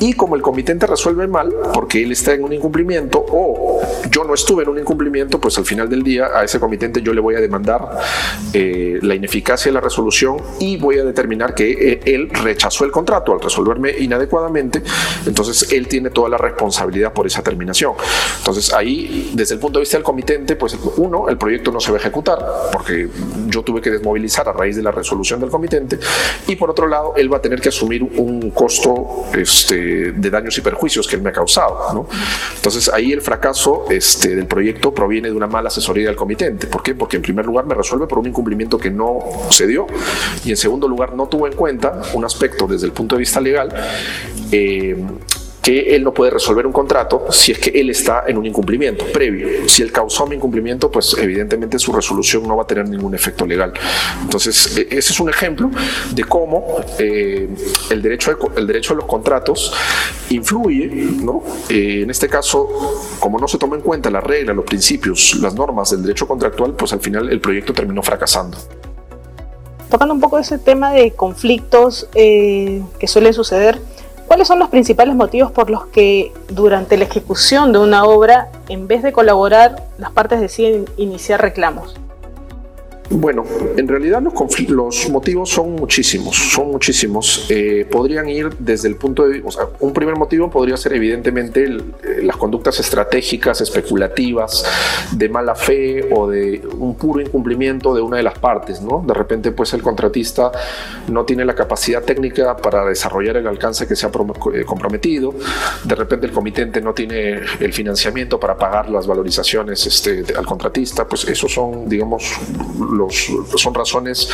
y 0.00 0.14
como 0.14 0.36
el 0.36 0.42
comitente 0.42 0.86
resuelve 0.86 1.26
mal 1.26 1.54
porque 1.72 2.02
él 2.02 2.12
está 2.12 2.34
en 2.34 2.44
un 2.44 2.52
incumplimiento 2.52 3.24
o 3.30 3.80
yo 4.10 4.24
no 4.24 4.34
estuve 4.34 4.62
en 4.62 4.70
un 4.70 4.78
incumplimiento, 4.78 5.40
pues 5.40 5.58
al 5.58 5.64
final 5.64 5.88
del 5.88 6.02
día 6.02 6.26
a 6.34 6.44
ese 6.44 6.58
comitente 6.58 7.02
yo 7.02 7.12
le 7.12 7.20
voy 7.20 7.34
a 7.34 7.40
demandar 7.40 7.98
eh, 8.52 8.98
la 9.02 9.14
ineficacia 9.14 9.70
de 9.70 9.74
la 9.74 9.80
resolución 9.80 10.38
y 10.58 10.76
voy 10.76 10.98
a 10.98 11.04
determinar 11.04 11.54
que 11.54 11.70
eh, 11.70 12.00
él 12.04 12.30
rechazó 12.30 12.84
el 12.84 12.90
contrato 12.90 13.32
al 13.32 13.40
resolverme 13.40 13.90
inadecuadamente, 13.98 14.82
entonces 15.26 15.72
él 15.72 15.88
tiene 15.88 16.10
toda 16.10 16.28
la 16.28 16.38
responsabilidad 16.38 17.12
por 17.12 17.26
esa 17.26 17.42
terminación. 17.42 17.94
Entonces 18.38 18.72
ahí, 18.72 19.30
desde 19.34 19.54
el 19.54 19.60
punto 19.60 19.78
de 19.78 19.82
vista 19.82 19.96
del 19.96 20.04
comitente, 20.04 20.56
pues 20.56 20.76
uno, 20.96 21.28
el 21.28 21.36
proyecto 21.36 21.70
no 21.70 21.80
se 21.80 21.90
va 21.90 21.98
a 21.98 22.00
ejecutar 22.00 22.38
porque 22.72 23.08
yo 23.46 23.62
tuve 23.62 23.80
que 23.80 23.90
desmovilizar 23.90 24.48
a 24.48 24.52
raíz 24.52 24.76
de 24.76 24.82
la 24.82 24.90
resolución 24.90 25.40
del 25.40 25.50
comitente 25.50 25.98
y 26.46 26.56
por 26.56 26.70
otro 26.70 26.79
lado, 26.88 27.14
él 27.16 27.32
va 27.32 27.38
a 27.38 27.42
tener 27.42 27.60
que 27.60 27.68
asumir 27.68 28.02
un 28.02 28.50
costo 28.50 29.26
este, 29.34 30.12
de 30.12 30.30
daños 30.30 30.56
y 30.58 30.60
perjuicios 30.60 31.06
que 31.06 31.16
él 31.16 31.22
me 31.22 31.30
ha 31.30 31.32
causado. 31.32 32.06
Entonces 32.56 32.90
ahí 32.92 33.12
el 33.12 33.20
fracaso 33.20 33.86
este, 33.90 34.34
del 34.36 34.46
proyecto 34.46 34.92
proviene 34.92 35.28
de 35.28 35.34
una 35.34 35.46
mala 35.46 35.68
asesoría 35.68 36.06
del 36.06 36.16
comitente. 36.16 36.66
¿Por 36.66 36.82
qué? 36.82 36.94
Porque 36.94 37.16
en 37.16 37.22
primer 37.22 37.46
lugar 37.46 37.66
me 37.66 37.74
resuelve 37.74 38.06
por 38.06 38.18
un 38.18 38.26
incumplimiento 38.26 38.78
que 38.78 38.90
no 38.90 39.20
se 39.50 39.66
dio 39.66 39.86
y 40.44 40.50
en 40.50 40.56
segundo 40.56 40.88
lugar 40.88 41.14
no 41.14 41.26
tuvo 41.28 41.46
en 41.46 41.54
cuenta 41.54 42.00
un 42.14 42.24
aspecto 42.24 42.66
desde 42.66 42.86
el 42.86 42.92
punto 42.92 43.16
de 43.16 43.20
vista 43.20 43.40
legal 43.40 43.72
eh, 44.52 44.96
que 45.62 45.94
él 45.94 46.02
no 46.04 46.12
puede 46.14 46.30
resolver 46.30 46.66
un 46.66 46.72
contrato 46.72 47.26
si 47.30 47.52
es 47.52 47.58
que 47.58 47.70
él 47.70 47.90
está 47.90 48.24
en 48.26 48.38
un 48.38 48.46
incumplimiento 48.46 49.04
previo. 49.12 49.68
Si 49.68 49.82
él 49.82 49.92
causó 49.92 50.26
mi 50.26 50.36
incumplimiento, 50.36 50.90
pues 50.90 51.16
evidentemente 51.18 51.78
su 51.78 51.92
resolución 51.92 52.46
no 52.46 52.56
va 52.56 52.62
a 52.62 52.66
tener 52.66 52.88
ningún 52.88 53.14
efecto 53.14 53.46
legal. 53.46 53.72
Entonces, 54.22 54.76
e, 54.76 54.88
ese 54.90 55.12
es 55.12 55.20
un 55.20 55.28
ejemplo 55.28 55.70
de 56.14 56.24
cómo 56.24 56.76
eh, 56.98 57.48
el, 57.90 58.02
derecho 58.02 58.36
el 58.56 58.66
derecho 58.66 58.94
a 58.94 58.96
los 58.96 59.04
contratos 59.04 59.72
influye, 60.30 60.86
¿no? 61.22 61.42
Eh, 61.68 62.00
en 62.02 62.10
este 62.10 62.28
caso, 62.28 62.68
como 63.18 63.38
no 63.38 63.46
se 63.46 63.58
toma 63.58 63.76
en 63.76 63.82
cuenta 63.82 64.10
la 64.10 64.20
regla, 64.20 64.54
los 64.54 64.64
principios, 64.64 65.36
las 65.40 65.54
normas 65.54 65.90
del 65.90 66.02
derecho 66.02 66.26
contractual, 66.26 66.72
pues 66.72 66.92
al 66.92 67.00
final 67.00 67.28
el 67.28 67.40
proyecto 67.40 67.72
terminó 67.72 68.02
fracasando. 68.02 68.56
Tocando 69.90 70.14
un 70.14 70.20
poco 70.20 70.38
ese 70.38 70.58
tema 70.58 70.92
de 70.92 71.10
conflictos 71.10 72.08
eh, 72.14 72.80
que 72.98 73.08
suelen 73.08 73.34
suceder, 73.34 73.80
¿Cuáles 74.30 74.46
son 74.46 74.60
los 74.60 74.68
principales 74.68 75.16
motivos 75.16 75.50
por 75.50 75.70
los 75.70 75.86
que 75.86 76.30
durante 76.50 76.96
la 76.96 77.02
ejecución 77.02 77.72
de 77.72 77.80
una 77.80 78.04
obra 78.04 78.48
en 78.68 78.86
vez 78.86 79.02
de 79.02 79.10
colaborar, 79.10 79.88
las 79.98 80.12
partes 80.12 80.40
deciden 80.40 80.84
iniciar 80.96 81.42
reclamos? 81.42 81.96
Bueno, 83.10 83.44
en 83.76 83.88
realidad 83.88 84.22
los, 84.22 85.10
motivos 85.10 85.50
son 85.50 85.72
muchísimos, 85.72 86.36
son 86.36 86.70
muchísimos. 86.70 87.46
Eh, 87.48 87.84
podrían 87.90 88.28
ir 88.28 88.50
desde 88.60 88.86
el 88.86 88.94
punto 88.94 89.26
de, 89.26 89.42
o 89.44 89.50
sea, 89.50 89.64
un 89.80 89.92
primer 89.92 90.14
motivo 90.14 90.48
podría 90.48 90.76
ser 90.76 90.92
evidentemente 90.92 91.64
eh, 91.64 91.78
las 92.22 92.36
conductas 92.36 92.78
estratégicas, 92.80 93.60
especulativas, 93.60 94.64
de 95.12 95.28
mala 95.28 95.54
fe 95.54 96.08
o 96.12 96.28
de 96.28 96.62
un 96.78 96.94
puro 96.94 97.20
incumplimiento 97.20 97.94
de 97.94 98.00
una 98.00 98.18
de 98.18 98.22
las 98.22 98.38
partes, 98.38 98.80
¿no? 98.80 99.02
De 99.06 99.14
repente, 99.14 99.52
pues 99.52 99.72
el 99.74 99.82
contratista 99.82 100.50
no 101.08 101.24
tiene 101.24 101.44
la 101.44 101.54
capacidad 101.54 102.02
técnica 102.02 102.56
para 102.56 102.84
desarrollar 102.84 103.36
el 103.36 103.46
alcance 103.46 103.86
que 103.86 103.96
se 103.96 104.06
ha 104.06 104.10
eh, 104.10 104.64
comprometido. 104.64 105.34
De 105.84 105.94
repente 105.94 106.26
el 106.26 106.32
comitente 106.32 106.80
no 106.80 106.94
tiene 106.94 107.40
el 107.60 107.72
financiamiento 107.72 108.38
para 108.38 108.56
pagar 108.56 108.88
las 108.90 109.06
valorizaciones 109.06 109.86
este, 109.86 110.24
al 110.36 110.46
contratista. 110.46 111.06
Pues 111.06 111.24
esos 111.24 111.52
son, 111.52 111.88
digamos, 111.88 112.38
son 113.56 113.74
razones 113.74 114.28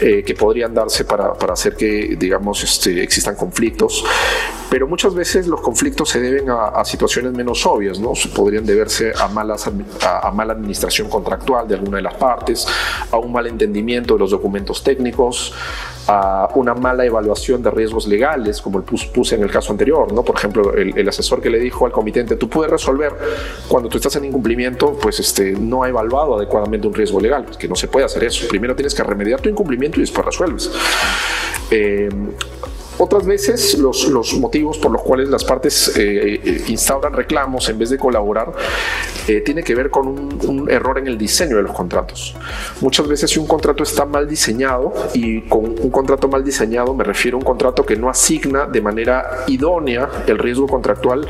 eh, 0.00 0.22
que 0.24 0.34
podrían 0.34 0.74
darse 0.74 1.04
para, 1.04 1.34
para, 1.34 1.52
hacer 1.52 1.76
que, 1.76 2.16
digamos, 2.18 2.62
este, 2.62 3.02
existan 3.02 3.36
conflictos. 3.36 4.04
Pero 4.70 4.86
muchas 4.86 5.14
veces 5.14 5.48
los 5.48 5.60
conflictos 5.60 6.08
se 6.08 6.20
deben 6.20 6.48
a, 6.48 6.84
situaciones 6.84 7.32
menos 7.32 7.66
obvias, 7.66 7.98
¿no? 7.98 8.12
Podrían 8.34 8.64
deberse 8.64 9.12
a, 9.20 9.26
malas, 9.26 9.68
a, 10.06 10.30
mala 10.30 10.52
administración 10.52 11.08
contractual 11.08 11.66
de 11.66 11.74
alguna 11.74 11.96
de 11.96 12.04
las 12.04 12.14
partes, 12.14 12.66
a 13.10 13.18
un 13.18 13.32
mal 13.32 13.48
entendimiento 13.48 14.14
de 14.14 14.20
los 14.20 14.30
documentos 14.30 14.84
técnicos, 14.84 15.52
a 16.06 16.48
una 16.54 16.74
mala 16.74 17.04
evaluación 17.04 17.62
de 17.62 17.70
riesgos 17.70 18.06
legales, 18.06 18.60
como 18.62 18.78
el 18.78 18.84
puse 18.84 19.34
en 19.34 19.42
el 19.42 19.50
caso 19.50 19.72
anterior, 19.72 20.12
¿no? 20.12 20.22
Por 20.22 20.36
ejemplo, 20.36 20.72
el, 20.74 21.08
asesor 21.08 21.40
que 21.40 21.50
le 21.50 21.58
dijo 21.58 21.84
al 21.86 21.92
comitente, 21.92 22.36
tú 22.36 22.48
puedes 22.48 22.70
resolver 22.70 23.12
cuando 23.66 23.88
tú 23.88 23.98
estás 23.98 24.14
en 24.16 24.26
incumplimiento, 24.26 24.96
pues 25.00 25.18
este, 25.18 25.52
no 25.52 25.82
ha 25.82 25.88
evaluado 25.88 26.36
adecuadamente 26.36 26.86
un 26.86 26.94
riesgo 26.94 27.20
legal, 27.20 27.46
que 27.58 27.66
no 27.66 27.74
se 27.74 27.88
puede 27.88 28.06
hacer 28.06 28.22
eso. 28.22 28.46
Primero 28.48 28.76
tienes 28.76 28.94
que 28.94 29.02
remediar 29.02 29.40
tu 29.40 29.48
incumplimiento 29.48 29.98
y 29.98 30.02
después 30.02 30.24
resuelves. 30.24 30.70
Eh, 31.72 32.08
otras 33.00 33.24
veces 33.24 33.78
los, 33.78 34.08
los, 34.08 34.34
motivos 34.34 34.78
por 34.78 34.92
los 34.92 35.02
cuales 35.02 35.28
las 35.28 35.42
partes 35.42 35.96
eh, 35.96 36.40
eh, 36.44 36.64
instauran 36.68 37.12
reclamos 37.14 37.68
en 37.68 37.78
vez 37.78 37.90
de 37.90 37.98
colaborar 37.98 38.52
eh, 39.28 39.40
tiene 39.40 39.62
que 39.62 39.74
ver 39.74 39.90
con 39.90 40.08
un, 40.08 40.70
error 40.70 40.98
en 40.98 41.06
el 41.06 41.18
diseño 41.18 41.56
de 41.56 41.62
los 41.62 41.72
contratos. 41.72 42.34
Muchas 42.80 43.06
veces 43.06 43.30
si 43.30 43.38
un 43.38 43.46
contrato 43.46 43.82
está 43.82 44.04
mal 44.04 44.28
diseñado 44.28 44.92
y 45.14 45.42
con 45.42 45.64
un 45.64 45.90
contrato 45.90 46.28
mal 46.28 46.44
diseñado 46.44 46.94
me 46.94 47.04
refiero 47.04 47.36
a 47.36 47.40
un 47.40 47.44
contrato 47.44 47.84
que 47.84 47.96
no 47.96 48.08
asigna 48.08 48.66
de 48.66 48.80
manera 48.80 49.44
idónea 49.46 50.08
el 50.26 50.38
riesgo 50.38 50.66
contractual 50.66 51.26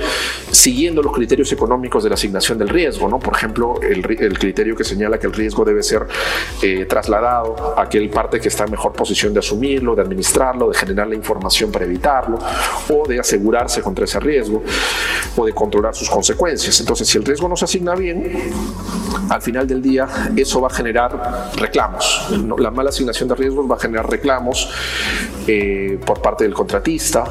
siguiendo 0.50 1.02
los 1.02 1.12
criterios 1.12 1.50
económicos 1.52 2.02
de 2.02 2.10
la 2.10 2.14
asignación 2.14 2.58
del 2.58 2.68
riesgo, 2.68 3.08
¿no? 3.08 3.18
Por 3.18 3.34
ejemplo, 3.34 3.80
el, 3.82 4.04
el 4.20 4.38
criterio 4.38 4.76
que 4.76 4.84
señala 4.84 5.18
que 5.18 5.26
el 5.26 5.32
riesgo 5.32 5.64
debe 5.64 5.82
ser 5.82 6.06
trasladado 6.88 7.74
a 7.76 7.82
aquel 7.82 8.10
parte 8.10 8.40
que 8.40 8.48
está 8.48 8.64
en 8.64 8.72
mejor 8.72 8.92
posición 8.92 9.32
de 9.32 9.40
asumirlo, 9.40 9.94
de 9.94 10.02
administrarlo, 10.02 10.68
de 10.68 10.76
generar 10.76 11.08
la 11.08 11.14
información 11.14 11.70
para 11.70 11.84
evitarlo 11.84 12.38
o 12.88 13.06
de 13.06 13.20
asegurarse 13.20 13.80
contra 13.82 14.04
ese 14.04 14.20
riesgo 14.20 14.62
o 15.36 15.46
de 15.46 15.52
controlar 15.52 15.94
sus 15.94 16.08
consecuencias. 16.08 16.78
Entonces, 16.80 17.08
si 17.08 17.18
el 17.18 17.24
riesgo 17.24 17.48
no 17.48 17.56
se 17.56 17.64
asigna 17.64 17.79
bien, 17.96 18.52
al 19.28 19.42
final 19.42 19.66
del 19.66 19.82
día 19.82 20.06
eso 20.36 20.60
va 20.60 20.68
a 20.68 20.70
generar 20.70 21.50
reclamos. 21.56 22.28
La 22.58 22.70
mala 22.70 22.90
asignación 22.90 23.28
de 23.28 23.34
riesgos 23.34 23.70
va 23.70 23.76
a 23.76 23.78
generar 23.78 24.08
reclamos 24.08 24.70
eh, 25.46 25.98
por 26.04 26.20
parte 26.20 26.44
del 26.44 26.54
contratista, 26.54 27.24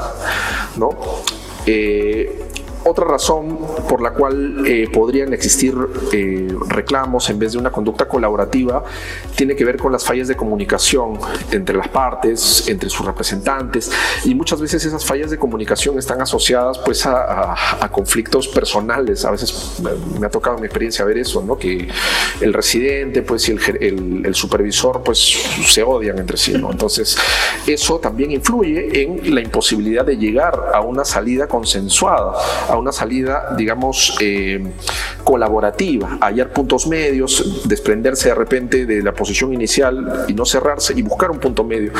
¿no? 0.77 0.89
Eh, 1.65 2.47
otra 2.83 3.05
razón 3.05 3.57
por 3.87 4.01
la 4.01 4.11
cual 4.11 4.65
eh, 4.65 4.87
podrían 4.91 5.33
existir 5.33 5.75
eh, 6.13 6.47
reclamos 6.67 7.29
en 7.29 7.39
vez 7.39 7.53
de 7.53 7.57
una 7.57 7.71
conducta 7.71 8.07
colaborativa 8.07 8.83
tiene 9.35 9.55
que 9.55 9.65
ver 9.65 9.77
con 9.77 9.91
las 9.91 10.03
fallas 10.03 10.27
de 10.27 10.35
comunicación 10.35 11.19
entre 11.51 11.75
las 11.75 11.87
partes, 11.89 12.67
entre 12.67 12.89
sus 12.89 13.05
representantes 13.05 13.91
y 14.25 14.35
muchas 14.35 14.61
veces 14.61 14.83
esas 14.85 15.05
fallas 15.05 15.29
de 15.29 15.37
comunicación 15.37 15.97
están 15.97 16.21
asociadas 16.21 16.77
pues 16.79 17.05
a, 17.05 17.55
conflictos 17.91 18.47
personales. 18.47 19.25
A 19.25 19.31
veces 19.31 19.81
me 20.19 20.25
ha 20.25 20.29
tocado 20.29 20.55
en 20.55 20.61
mi 20.61 20.67
experiencia 20.67 21.03
ver 21.05 21.17
eso, 21.17 21.41
¿no? 21.41 21.57
que 21.57 21.87
el 22.41 22.53
residente 22.53 23.21
pues 23.21 23.47
y 23.49 23.53
el, 23.53 24.25
el, 24.25 24.35
supervisor 24.35 25.01
pues 25.03 25.19
se 25.19 25.83
odian 25.83 26.17
entre 26.19 26.37
sí. 26.37 26.53
¿no? 26.53 26.71
Entonces 26.71 27.17
eso 27.65 27.99
también 27.99 28.31
influye 28.31 29.03
en 29.03 29.33
la 29.33 29.41
imposibilidad 29.41 30.05
de 30.05 30.17
llegar 30.17 30.71
a 30.73 30.81
una 30.81 31.03
salida 31.03 31.47
consensuada 31.47 32.33
a 32.69 32.77
una 32.77 32.91
salida, 32.91 33.55
digamos, 33.57 34.17
eh, 34.21 34.63
colaborativa, 35.23 36.17
hallar 36.21 36.53
puntos 36.53 36.87
medios, 36.87 37.61
desprenderse 37.67 38.29
de 38.29 38.35
repente 38.35 38.85
de 38.85 39.01
la 39.01 39.13
posición 39.13 39.53
inicial 39.53 40.25
y 40.27 40.33
no 40.33 40.45
cerrarse 40.45 40.93
y 40.95 41.01
buscar 41.01 41.31
un 41.31 41.39
punto 41.39 41.63
medio. 41.63 41.91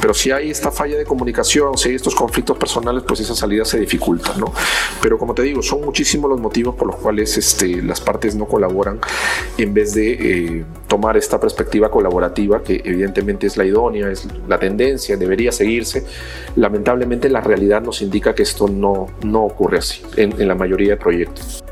Pero 0.00 0.14
si 0.14 0.30
hay 0.30 0.50
esta 0.50 0.70
falla 0.70 0.96
de 0.96 1.04
comunicación, 1.04 1.76
si 1.76 1.90
hay 1.90 1.94
estos 1.96 2.14
conflictos 2.14 2.56
personales, 2.56 3.02
pues 3.06 3.20
esa 3.20 3.34
salida 3.34 3.64
se 3.64 3.78
dificulta, 3.78 4.34
¿no? 4.38 4.52
Pero 5.00 5.18
como 5.18 5.34
te 5.34 5.42
digo, 5.42 5.62
son 5.62 5.84
muchísimos 5.84 6.30
los 6.30 6.40
motivos 6.40 6.74
por 6.74 6.86
los 6.86 6.96
cuales 6.96 7.36
este, 7.36 7.82
las 7.82 8.00
partes 8.00 8.34
no 8.34 8.46
colaboran 8.46 9.00
en 9.58 9.74
vez 9.74 9.94
de 9.94 10.12
eh, 10.12 10.64
tomar 10.88 11.16
esta 11.16 11.40
perspectiva 11.40 11.90
colaborativa, 11.90 12.62
que 12.62 12.80
evidentemente 12.84 13.46
es 13.46 13.56
la 13.56 13.64
idónea, 13.64 14.10
es 14.10 14.26
la 14.48 14.58
tendencia, 14.58 15.16
debería 15.16 15.52
seguirse. 15.52 16.04
Lamentablemente 16.56 17.28
la 17.28 17.40
realidad 17.40 17.82
nos 17.82 18.02
indica 18.02 18.34
que 18.34 18.42
esto 18.42 18.68
no, 18.68 19.08
no 19.22 19.44
ocurre 19.44 19.78
así 19.78 20.02
en, 20.16 20.48
la 20.48 20.54
mayoría 20.54 20.90
de 20.90 20.96
proyectos. 20.96 21.62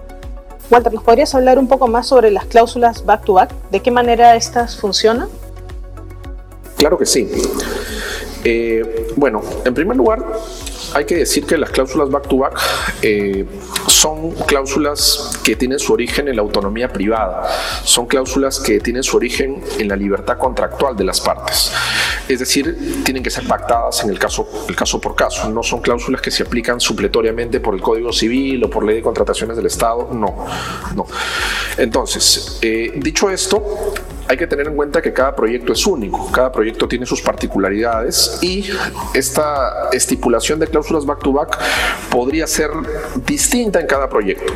Walter, 0.70 0.92
¿nos 0.92 1.02
podrías 1.02 1.34
hablar 1.34 1.58
un 1.58 1.66
poco 1.66 1.88
más 1.88 2.06
sobre 2.06 2.30
las 2.30 2.44
cláusulas 2.44 3.04
back-to-back? 3.04 3.52
¿De 3.70 3.80
qué 3.80 3.90
manera 3.90 4.36
estas 4.36 4.76
funcionan? 4.76 5.28
Claro 6.76 6.96
que 6.96 7.06
sí. 7.06 7.28
Eh, 8.44 9.08
bueno, 9.16 9.42
en 9.64 9.74
primer 9.74 9.96
lugar, 9.96 10.24
hay 10.94 11.04
que 11.04 11.16
decir 11.16 11.46
que 11.46 11.56
las 11.56 11.70
cláusulas 11.70 12.10
back-to-back 12.10 12.58
eh, 13.02 13.44
son 13.88 14.32
cláusulas 14.32 15.40
que 15.44 15.56
tienen 15.56 15.78
su 15.78 15.92
origen 15.92 16.28
en 16.28 16.36
la 16.36 16.42
autonomía 16.42 16.88
privada, 16.88 17.48
son 17.84 18.06
cláusulas 18.06 18.60
que 18.60 18.80
tienen 18.80 19.02
su 19.02 19.16
origen 19.16 19.62
en 19.78 19.88
la 19.88 19.96
libertad 19.96 20.38
contractual 20.38 20.96
de 20.96 21.04
las 21.04 21.20
partes. 21.20 21.72
Es 22.28 22.38
decir, 22.38 23.02
tienen 23.04 23.22
que 23.22 23.30
ser 23.30 23.46
pactadas 23.46 24.04
en 24.04 24.10
el 24.10 24.18
caso, 24.18 24.48
el 24.68 24.76
caso 24.76 25.00
por 25.00 25.14
caso, 25.16 25.48
no 25.50 25.62
son 25.62 25.80
cláusulas 25.80 26.20
que 26.20 26.30
se 26.30 26.42
aplican 26.42 26.80
supletoriamente 26.80 27.60
por 27.60 27.74
el 27.74 27.80
Código 27.80 28.12
Civil 28.12 28.64
o 28.64 28.70
por 28.70 28.84
ley 28.84 28.96
de 28.96 29.02
contrataciones 29.02 29.56
del 29.56 29.66
Estado, 29.66 30.08
no, 30.12 30.46
no. 30.94 31.06
Entonces, 31.76 32.58
eh, 32.62 32.92
dicho 32.96 33.30
esto, 33.30 33.94
hay 34.30 34.36
que 34.36 34.46
tener 34.46 34.68
en 34.68 34.76
cuenta 34.76 35.02
que 35.02 35.12
cada 35.12 35.34
proyecto 35.34 35.72
es 35.72 35.84
único, 35.84 36.30
cada 36.30 36.52
proyecto 36.52 36.86
tiene 36.86 37.04
sus 37.04 37.20
particularidades 37.20 38.38
y 38.40 38.64
esta 39.12 39.88
estipulación 39.90 40.60
de 40.60 40.68
cláusulas 40.68 41.04
back-to-back 41.04 41.58
podría 42.10 42.46
ser 42.46 42.70
distinta 43.26 43.80
en 43.80 43.88
cada 43.88 44.08
proyecto. 44.08 44.52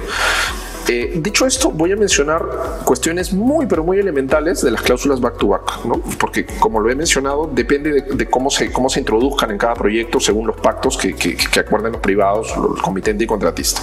Eh, 0.86 1.14
dicho 1.16 1.44
esto, 1.44 1.72
voy 1.72 1.90
a 1.90 1.96
mencionar 1.96 2.44
cuestiones 2.84 3.32
muy, 3.32 3.66
pero 3.66 3.82
muy 3.82 3.98
elementales 3.98 4.62
de 4.62 4.70
las 4.70 4.80
cláusulas 4.80 5.20
back-to-back, 5.20 5.84
¿no? 5.86 6.00
porque 6.20 6.46
como 6.46 6.78
lo 6.78 6.88
he 6.88 6.94
mencionado, 6.94 7.50
depende 7.52 8.02
de, 8.02 8.26
cómo, 8.30 8.50
se, 8.50 8.70
cómo 8.70 8.88
se 8.88 9.00
introduzcan 9.00 9.50
en 9.50 9.58
cada 9.58 9.74
proyecto 9.74 10.20
según 10.20 10.46
los 10.46 10.56
pactos 10.56 10.96
que, 10.96 11.16
que, 11.16 11.58
acuerden 11.58 11.90
los 11.90 12.00
privados, 12.00 12.56
los 12.56 12.80
comitente 12.80 13.24
y 13.24 13.26
contratista. 13.26 13.80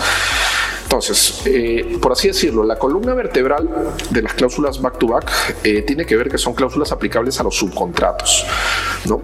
Entonces, 0.92 1.44
eh, 1.46 2.00
por 2.02 2.12
así 2.12 2.28
decirlo, 2.28 2.66
la 2.66 2.78
columna 2.78 3.14
vertebral 3.14 3.70
de 4.10 4.22
las 4.22 4.34
cláusulas 4.34 4.82
back-to-back 4.82 5.56
eh, 5.64 5.84
tiene 5.84 6.06
que 6.06 6.18
ver 6.18 6.28
que 6.28 6.38
son 6.38 6.54
cláusulas 6.54 6.92
aplicables 6.92 7.40
a 7.40 7.44
los 7.44 7.56
subcontratos. 7.56 8.46
¿no? 9.06 9.22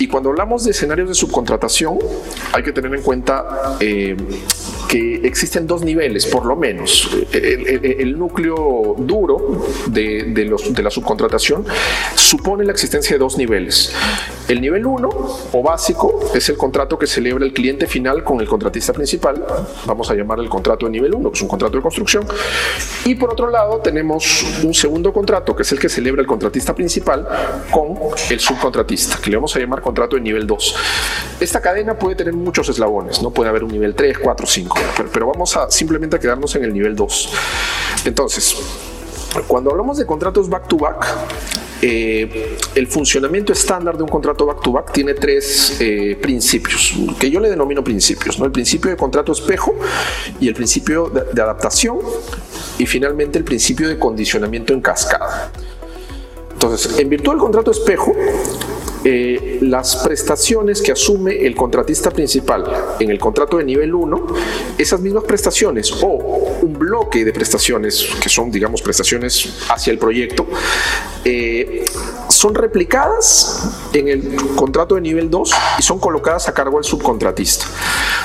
Y 0.00 0.08
cuando 0.08 0.30
hablamos 0.30 0.64
de 0.64 0.72
escenarios 0.72 1.08
de 1.08 1.14
subcontratación, 1.14 2.00
hay 2.52 2.64
que 2.64 2.72
tener 2.72 2.92
en 2.92 3.02
cuenta 3.02 3.76
eh, 3.78 4.16
que 4.88 5.26
existen 5.26 5.68
dos 5.68 5.82
niveles, 5.82 6.26
por 6.26 6.46
lo 6.46 6.56
menos. 6.56 7.08
El, 7.32 8.18
núcleo 8.18 8.96
duro 8.98 9.66
de, 9.86 10.24
de, 10.24 10.44
los, 10.44 10.74
de 10.74 10.82
la 10.82 10.90
subcontratación 10.90 11.64
supone 12.16 12.64
la 12.64 12.72
existencia 12.72 13.14
de 13.14 13.20
dos 13.20 13.38
niveles. 13.38 13.92
El 14.46 14.60
nivel 14.60 14.84
1 14.84 15.08
o 15.52 15.62
básico 15.62 16.20
es 16.34 16.48
el 16.48 16.56
contrato 16.56 16.98
que 16.98 17.06
celebra 17.06 17.44
el 17.44 17.52
cliente 17.52 17.86
final 17.86 18.22
con 18.22 18.40
el 18.40 18.46
contratista 18.46 18.92
principal. 18.92 19.44
Vamos 19.86 20.10
a 20.10 20.14
llamar 20.14 20.38
el 20.38 20.48
contrato 20.48 20.86
de 20.86 20.92
nivel 20.92 21.03
1, 21.12 21.30
que 21.30 21.36
es 21.36 21.42
un 21.42 21.48
contrato 21.48 21.76
de 21.76 21.82
construcción. 21.82 22.24
Y 23.04 23.16
por 23.16 23.32
otro 23.32 23.50
lado 23.50 23.80
tenemos 23.80 24.44
un 24.62 24.72
segundo 24.72 25.12
contrato, 25.12 25.56
que 25.56 25.62
es 25.62 25.72
el 25.72 25.80
que 25.80 25.88
celebra 25.88 26.20
el 26.20 26.26
contratista 26.26 26.74
principal 26.74 27.26
con 27.70 27.98
el 28.30 28.38
subcontratista, 28.38 29.18
que 29.20 29.30
le 29.30 29.36
vamos 29.36 29.54
a 29.56 29.58
llamar 29.58 29.80
contrato 29.80 30.16
de 30.16 30.22
nivel 30.22 30.46
2. 30.46 30.76
Esta 31.40 31.60
cadena 31.60 31.98
puede 31.98 32.14
tener 32.14 32.34
muchos 32.34 32.68
eslabones, 32.68 33.20
no 33.22 33.30
puede 33.30 33.50
haber 33.50 33.64
un 33.64 33.72
nivel 33.72 33.94
3, 33.94 34.18
4, 34.18 34.46
5 34.46 34.74
pero, 35.12 35.26
vamos 35.26 35.56
a 35.56 35.70
simplemente 35.70 36.18
quedarnos 36.18 36.54
en 36.56 36.64
el 36.64 36.72
nivel 36.72 36.94
2. 36.94 37.32
Entonces, 38.04 38.56
cuando 39.46 39.70
hablamos 39.70 39.98
de 39.98 40.06
contratos 40.06 40.48
back-to-back, 40.48 41.06
eh, 41.86 42.56
el 42.74 42.86
funcionamiento 42.86 43.52
estándar 43.52 43.98
de 43.98 44.02
un 44.02 44.08
contrato 44.08 44.46
back-to-back 44.46 44.90
tiene 44.90 45.12
tres 45.12 45.76
eh, 45.80 46.16
principios, 46.18 46.94
que 47.20 47.30
yo 47.30 47.40
le 47.40 47.50
denomino 47.50 47.84
principios. 47.84 48.38
¿no? 48.38 48.46
El 48.46 48.52
principio 48.52 48.90
de 48.90 48.96
contrato 48.96 49.32
espejo 49.32 49.74
y 50.40 50.48
el 50.48 50.54
principio 50.54 51.10
de, 51.10 51.42
adaptación 51.42 51.98
y 52.78 52.86
finalmente 52.86 53.38
el 53.38 53.44
principio 53.44 53.86
de 53.86 53.98
condicionamiento 53.98 54.72
en 54.72 54.80
cascada. 54.80 55.52
Entonces, 56.54 56.98
en 56.98 57.10
virtud 57.10 57.32
del 57.32 57.40
contrato 57.40 57.70
espejo, 57.70 58.14
eh, 59.04 59.58
las 59.60 59.96
prestaciones 59.96 60.80
que 60.80 60.92
asume 60.92 61.44
el 61.46 61.54
contratista 61.54 62.10
principal 62.10 62.64
en 62.98 63.10
el 63.10 63.18
contrato 63.18 63.58
de 63.58 63.64
nivel 63.64 63.94
1, 63.94 64.26
esas 64.78 65.00
mismas 65.00 65.24
prestaciones 65.24 65.92
o 66.02 66.08
un 66.62 66.72
bloque 66.72 67.24
de 67.24 67.32
prestaciones 67.32 68.08
que 68.22 68.30
son, 68.30 68.50
digamos, 68.50 68.80
prestaciones 68.80 69.62
hacia 69.68 69.92
el 69.92 69.98
proyecto, 69.98 70.46
eh, 71.24 71.84
son 72.30 72.54
replicadas 72.54 73.90
en 73.92 74.08
el 74.08 74.36
contrato 74.56 74.94
de 74.94 75.02
nivel 75.02 75.30
2 75.30 75.52
y 75.78 75.82
son 75.82 75.98
colocadas 75.98 76.48
a 76.48 76.54
cargo 76.54 76.78
del 76.78 76.84
subcontratista. 76.84 77.66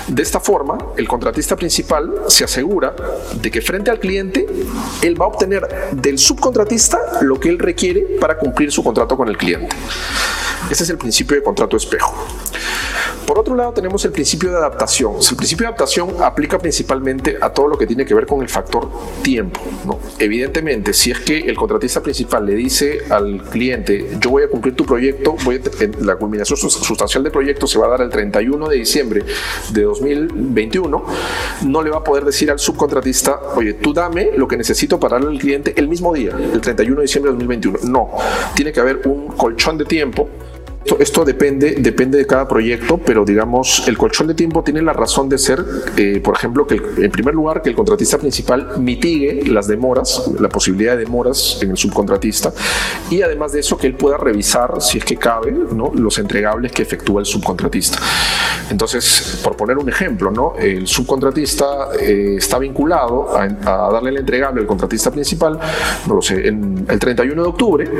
De 0.08 0.24
esta 0.24 0.39
forma, 0.39 0.78
el 0.98 1.08
contratista 1.08 1.56
principal 1.56 2.24
se 2.28 2.44
asegura 2.44 2.96
de 3.34 3.52
que 3.52 3.62
frente 3.62 3.92
al 3.92 4.00
cliente, 4.00 4.48
él 5.02 5.22
va 5.22 5.26
a 5.26 5.28
obtener 5.28 5.68
del 5.92 6.18
subcontratista 6.18 7.00
lo 7.22 7.39
que 7.39 7.50
él 7.50 7.60
requiere 7.60 8.02
para 8.20 8.38
cumplir 8.38 8.72
su 8.72 8.84
contrato 8.84 9.18
con 9.18 9.28
el 9.28 9.38
cliente. 9.38 9.76
Ese 10.70 10.84
es 10.84 10.90
el 10.90 10.98
principio 10.98 11.36
de 11.36 11.44
contrato 11.44 11.78
espejo. 11.78 12.14
Por 13.30 13.38
otro 13.38 13.56
lado, 13.56 13.74
tenemos 13.74 14.04
el 14.06 14.12
principio 14.12 14.50
de 14.50 14.58
adaptación. 14.58 15.14
El 15.30 15.36
principio 15.36 15.66
de 15.66 15.68
adaptación 15.68 16.16
aplica 16.24 16.58
principalmente 16.58 17.38
a 17.40 17.52
todo 17.52 17.68
lo 17.68 17.78
que 17.78 17.86
tiene 17.86 18.04
que 18.04 18.16
ver 18.16 18.26
con 18.26 18.42
el 18.42 18.50
factor 18.50 18.90
tiempo. 19.22 19.62
Evidentemente, 20.18 20.94
si 20.94 21.12
es 21.12 21.20
que 21.20 21.38
el 21.38 21.56
contratista 21.56 22.02
principal 22.02 22.46
le 22.46 22.56
dice 22.56 23.02
al 23.10 23.44
cliente, 23.44 24.18
yo 24.20 24.32
voy 24.32 24.42
a 24.42 24.48
cumplir 24.48 24.76
tu 24.76 24.84
proyecto, 24.84 25.36
la 26.02 26.16
culminación 26.16 26.58
sustancial 26.58 27.22
del 27.22 27.32
proyecto 27.32 27.68
se 27.68 27.78
va 27.78 27.86
a 27.86 27.90
dar 27.90 28.02
el 28.02 28.10
31 28.10 28.68
de 28.68 28.78
diciembre 28.78 29.24
de 29.74 29.84
2021, 29.84 31.06
no 31.66 31.84
le 31.84 31.92
va 31.92 31.98
a 31.98 32.04
poder 32.04 32.26
decir 32.26 32.50
al 32.50 32.58
subcontratista, 32.58 33.40
oye, 33.56 33.76
tú 33.76 33.94
dame 33.94 34.32
lo 34.36 34.48
que 34.48 34.58
necesito 34.58 35.00
para 35.00 35.18
darle 35.18 35.30
al 35.30 35.40
cliente 35.40 35.74
el 35.78 35.88
mismo 35.88 36.16
día, 36.16 36.32
el 36.32 36.62
31 36.62 36.96
de 36.96 37.02
diciembre 37.04 37.32
de 37.32 37.38
2021. 37.38 37.92
No, 37.92 38.10
tiene 38.56 38.72
que 38.72 38.80
haber 38.80 39.02
un 39.06 39.28
colchón 39.28 39.78
de 39.78 39.86
tiempo 39.86 40.28
esto, 40.99 41.25
depende, 41.25 41.75
depende 41.80 42.17
de 42.17 42.25
cada 42.25 42.47
proyecto, 42.47 42.97
pero 42.97 43.25
digamos, 43.25 43.88
el 43.88 43.97
colchón 43.97 44.28
de 44.28 44.34
tiempo 44.34 44.63
tiene 44.63 44.82
la 44.82 44.93
razón 44.93 45.30
de 45.30 45.38
ser, 45.38 45.63
eh, 45.97 46.21
por 46.23 46.36
ejemplo, 46.36 46.65
que 46.65 46.82
en 46.97 47.12
primer 47.12 47.36
lugar, 47.36 47.62
que 47.62 47.69
el 47.69 47.75
contratista 47.75 48.17
principal 48.17 48.80
mitigue 48.80 49.43
las 49.45 49.67
demoras, 49.67 50.30
la 50.39 50.49
posibilidad 50.49 50.97
de 50.97 51.04
demoras 51.06 51.60
en 51.62 51.71
el 51.71 51.78
subcontratista, 51.78 52.54
y 53.10 53.21
además 53.21 53.52
de 53.52 53.60
eso, 53.60 53.78
que 53.78 53.88
él 53.88 53.95
pueda 53.95 54.17
revisar, 54.17 54.82
si 54.82 54.97
es 54.97 55.06
que 55.06 55.17
cabe, 55.17 55.54
los 55.95 56.17
entregables 56.17 56.71
que 56.71 56.82
efectúa 56.82 57.19
el 57.19 57.25
subcontratista. 57.25 57.99
Entonces, 58.70 59.40
por 59.44 59.56
poner 59.56 59.78
un 59.78 59.90
ejemplo, 59.90 60.32
¿no? 60.32 60.54
el 60.58 60.88
subcontratista 60.88 61.90
eh, 62.00 62.36
está 62.38 62.60
vinculado 62.60 63.36
a, 63.36 63.48
darle 63.92 64.12
el 64.12 64.18
entregable 64.18 64.62
al 64.62 64.68
contratista 64.68 65.12
principal, 65.12 65.60
no 66.08 66.16
lo 66.16 66.22
sé, 66.22 66.48
el 66.48 67.00
31 67.00 67.42
de 67.42 67.48
octubre, 67.48 67.92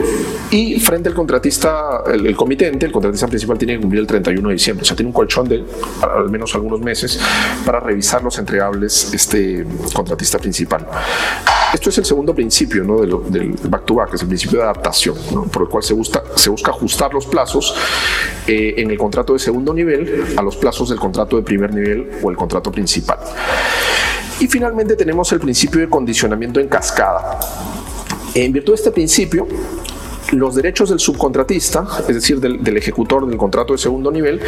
y 0.52 0.80
frente 0.80 1.10
al 1.10 1.16
contratista, 1.16 2.04
el, 2.12 2.26
el 2.28 2.36
comité 2.36 2.68
el 2.70 2.92
contratista 2.92 3.28
principal 3.28 3.58
tiene 3.58 3.76
que 3.76 3.82
cumplir 3.82 4.02
el 4.02 4.08
31 4.08 4.48
de 4.48 4.54
diciembre, 4.54 4.84
o 4.84 4.86
sea, 4.86 4.96
tiene 4.96 5.08
un 5.08 5.14
colchón 5.14 5.48
de 5.48 5.64
al 6.02 6.30
menos 6.30 6.54
algunos 6.56 6.80
meses 6.80 7.20
para 7.66 7.80
revisar 7.80 8.24
los 8.24 8.38
entregables 8.38 9.14
este 9.14 9.66
contratista 9.94 10.38
principal. 10.38 10.86
Esto 11.74 11.90
es 11.90 11.98
el 12.00 12.06
segundo 12.06 12.34
principio 12.34 12.84
¿no? 12.84 13.02
del 13.02 13.56
back 13.70 13.86
to 13.86 13.96
back, 13.96 14.14
es 14.14 14.22
el 14.22 14.28
principio 14.28 14.60
de 14.60 14.64
adaptación, 14.66 15.16
por 15.52 15.64
el 15.64 15.68
cual 15.68 15.84
se 15.84 15.94
busca, 15.94 16.24
se 16.36 16.50
busca 16.50 16.72
ajustar 16.72 17.14
los 17.14 17.28
plazos 17.28 17.76
eh, 18.48 18.76
en 18.78 18.90
el 18.90 18.98
contrato 18.98 19.34
de 19.34 19.40
segundo 19.40 19.74
nivel 19.74 20.34
a 20.36 20.42
los 20.42 20.56
plazos 20.56 20.90
del 20.90 21.00
contrato 21.00 21.36
de 21.36 21.44
primer 21.44 21.74
nivel 21.74 22.10
o 22.24 22.32
el 22.32 22.38
contrato 22.38 22.72
principal. 22.72 23.20
Y 24.40 24.48
finalmente 24.48 24.96
tenemos 24.96 25.32
el 25.32 25.40
principio 25.40 25.82
de 25.82 25.90
condicionamiento 25.90 26.60
en 26.60 26.68
cascada. 26.68 27.40
En 28.34 28.52
virtud 28.52 28.74
de 28.74 28.76
este 28.76 28.92
principio, 28.92 29.48
los 30.32 30.56
derechos 30.56 30.90
del 30.90 31.00
subcontratista, 31.00 31.86
es 32.08 32.16
decir, 32.16 32.40
del, 32.40 32.78
ejecutor 32.78 33.28
del 33.28 33.38
contrato 33.38 33.74
de 33.74 33.80
segundo 33.80 34.12
nivel, 34.12 34.40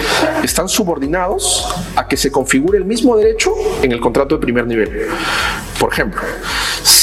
están 0.44 0.70
subordinados 0.70 1.68
a 1.96 2.08
que 2.08 2.18
se 2.18 2.32
configure 2.32 2.78
el 2.78 2.86
mismo 2.86 3.16
derecho 3.16 3.54
en 3.82 3.92
el 3.92 4.00
contrato 4.00 4.36
de 4.36 4.42
primer 4.42 4.68
nivel. 4.68 5.08
Por 5.80 5.92
ejemplo, 5.92 6.22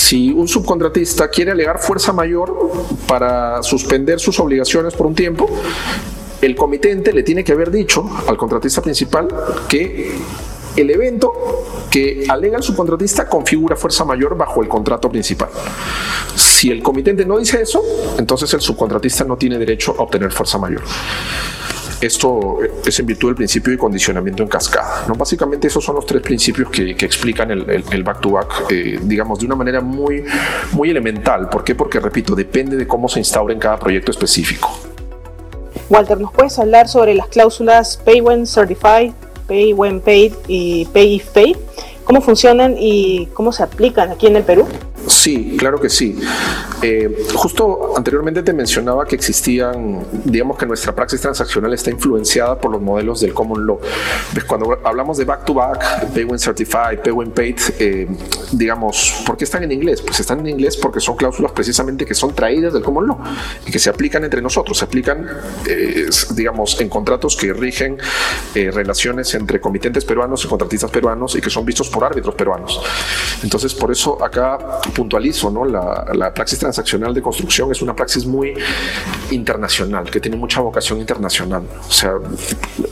si 0.09 0.31
un 0.31 0.49
subcontratista 0.49 1.29
quiere 1.29 1.51
alegar 1.51 1.79
fuerza 1.79 2.15
mayor 2.15 2.73
para 3.07 3.63
suspender 3.63 4.19
sus 4.19 4.41
obligaciones 4.41 4.95
por 4.95 5.07
un 5.07 5.15
tiempo, 5.15 5.47
el 6.41 6.57
comitente 6.57 7.13
le 7.13 7.23
tiene 7.23 7.45
que 7.45 7.53
haber 7.53 7.71
dicho 7.71 8.09
al 8.27 8.39
contratista 8.39 8.81
principal 8.81 9.29
que 9.69 10.17
el 10.77 10.91
evento 10.91 11.31
que 11.91 12.25
alega 12.27 12.57
el 12.57 12.63
subcontratista 12.63 13.29
configura 13.29 13.77
fuerza 13.77 14.07
mayor 14.07 14.35
bajo 14.35 14.63
el 14.63 14.69
contrato 14.69 15.11
principal. 15.11 15.51
Si 16.35 16.71
el 16.71 16.83
comitente 16.83 17.27
no 17.27 17.39
dice 17.39 17.61
eso, 17.61 17.83
entonces 18.17 18.51
el 18.55 18.63
subcontratista 18.63 19.25
no 19.25 19.37
tiene 19.37 19.59
derecho 19.59 19.95
a 19.99 20.05
obtener 20.05 20.33
fuerza 20.33 20.57
mayor. 20.57 20.85
Esto 22.01 22.59
es 22.85 22.99
en 23.01 23.07
virtud 23.07 23.29
del 23.29 23.37
principio 23.37 23.73
de 23.73 23.79
condicionamiento 23.79 24.43
en 24.43 24.49
cascada. 24.49 25.05
¿no? 25.09 25.15
Básicamente 25.15 25.67
esos 25.67 25.85
son 25.85 25.97
los 25.97 26.07
tres 26.07 26.23
principios 26.23 26.71
que, 26.71 26.91
explican 26.91 27.51
el, 27.51 28.03
back-to-back, 28.03 28.71
eh, 28.71 29.01
digamos, 29.03 29.41
de 29.41 29.47
una 29.47 29.57
manera 29.57 29.81
muy, 29.81 30.25
muy 30.73 30.91
elemental. 30.91 31.49
¿Por 31.49 31.65
qué? 31.65 31.75
Porque, 31.75 31.99
repito, 31.99 32.35
depende 32.35 32.77
de 32.77 32.87
cómo 32.87 33.09
se 33.09 33.19
instaura 33.19 33.53
en 33.53 33.59
cada 33.59 33.79
proyecto 33.79 34.11
específico. 34.13 34.71
Walter, 35.91 36.21
¿nos 36.21 36.33
puedes 36.33 36.59
hablar 36.59 36.89
sobre 36.89 37.15
las 37.15 37.29
cláusulas 37.29 37.97
Pay 38.05 38.21
When 38.21 38.47
Certified, 38.47 39.13
Pay 39.47 39.73
When 39.73 40.01
Paid 40.01 40.35
y 40.47 40.85
Pay 40.87 41.15
If 41.15 41.31
Paid? 41.31 41.57
¿Cómo 42.05 42.21
funcionan 42.21 42.77
y 42.79 43.27
cómo 43.35 43.53
se 43.53 43.63
aplican 43.63 44.11
aquí 44.11 44.27
en 44.27 44.37
el 44.37 44.43
Perú? 44.43 44.67
Sí, 45.07 45.57
claro 45.59 45.81
que 45.81 45.89
sí. 45.89 46.19
Eh, 46.83 47.27
justo 47.35 47.95
anteriormente 47.97 48.43
te 48.43 48.53
mencionaba 48.53 49.05
que 49.07 49.17
existían, 49.17 50.05
digamos 50.25 50.59
que 50.59 50.67
nuestra 50.67 50.95
praxis 50.95 51.21
transaccional 51.21 51.73
está 51.75 51.91
influenciada 51.91 52.61
por 52.61 52.71
los 52.71 52.81
modelos 52.81 53.21
del 53.21 53.35
Common 53.35 53.67
Law. 53.67 53.81
Cuando 54.47 54.79
hablamos 54.85 55.19
de 55.19 55.25
back-to-back, 55.25 56.13
Pay 56.15 56.25
When 56.25 56.39
Certified, 56.39 57.01
Pay 57.03 57.13
When 57.13 57.31
Paid, 57.33 57.57
eh, 57.79 58.09
digamos, 58.53 59.23
¿por 59.27 59.37
qué 59.37 59.45
están 59.45 59.65
en 59.65 59.73
inglés? 59.73 60.03
Pues 60.03 60.21
están 60.21 60.41
en 60.41 60.49
inglés 60.49 60.77
porque 60.77 61.01
son 61.01 61.17
cláusulas 61.17 61.53
precisamente 61.53 62.05
que 62.05 62.15
son 62.15 62.35
traídas 62.35 62.73
del 62.73 62.83
Common 62.83 63.07
Law 63.07 63.19
y 63.67 63.71
que 63.71 63.79
se 63.79 63.91
aplican 63.91 64.25
entre 64.25 64.43
nosotros, 64.43 64.79
se 64.79 64.85
aplican, 64.85 65.27
eh, 65.69 66.09
digamos, 66.35 66.81
en 66.81 66.89
contratos 66.89 67.37
que 67.37 67.53
rigen 67.53 67.99
relaciones 68.55 69.35
entre 69.35 69.61
comitentes 69.61 70.05
peruanos 70.05 70.45
y 70.45 70.49
contratistas 70.49 70.91
peruanos 70.91 71.37
y 71.37 71.41
que 71.41 71.51
son 71.51 71.65
vistos 71.65 71.89
por 71.89 72.05
árbitros 72.05 72.35
peruanos. 72.35 72.81
Entonces, 73.43 73.75
por 73.75 73.91
eso 73.91 74.23
acá 74.23 74.59
puntualizo, 74.99 75.49
¿no? 75.51 75.65
La, 75.65 76.07
la, 76.13 76.35
praxis 76.35 76.59
transaccional 76.59 77.15
de 77.15 77.23
construcción 77.23 77.71
es 77.71 77.81
una 77.83 77.95
praxis 77.95 78.27
muy 78.27 78.53
internacional, 79.31 80.11
que 80.11 80.19
tiene 80.19 80.37
mucha 80.37 80.61
vocación 80.61 80.99
internacional. 80.99 81.63
O 81.89 81.93
sea, 81.93 82.15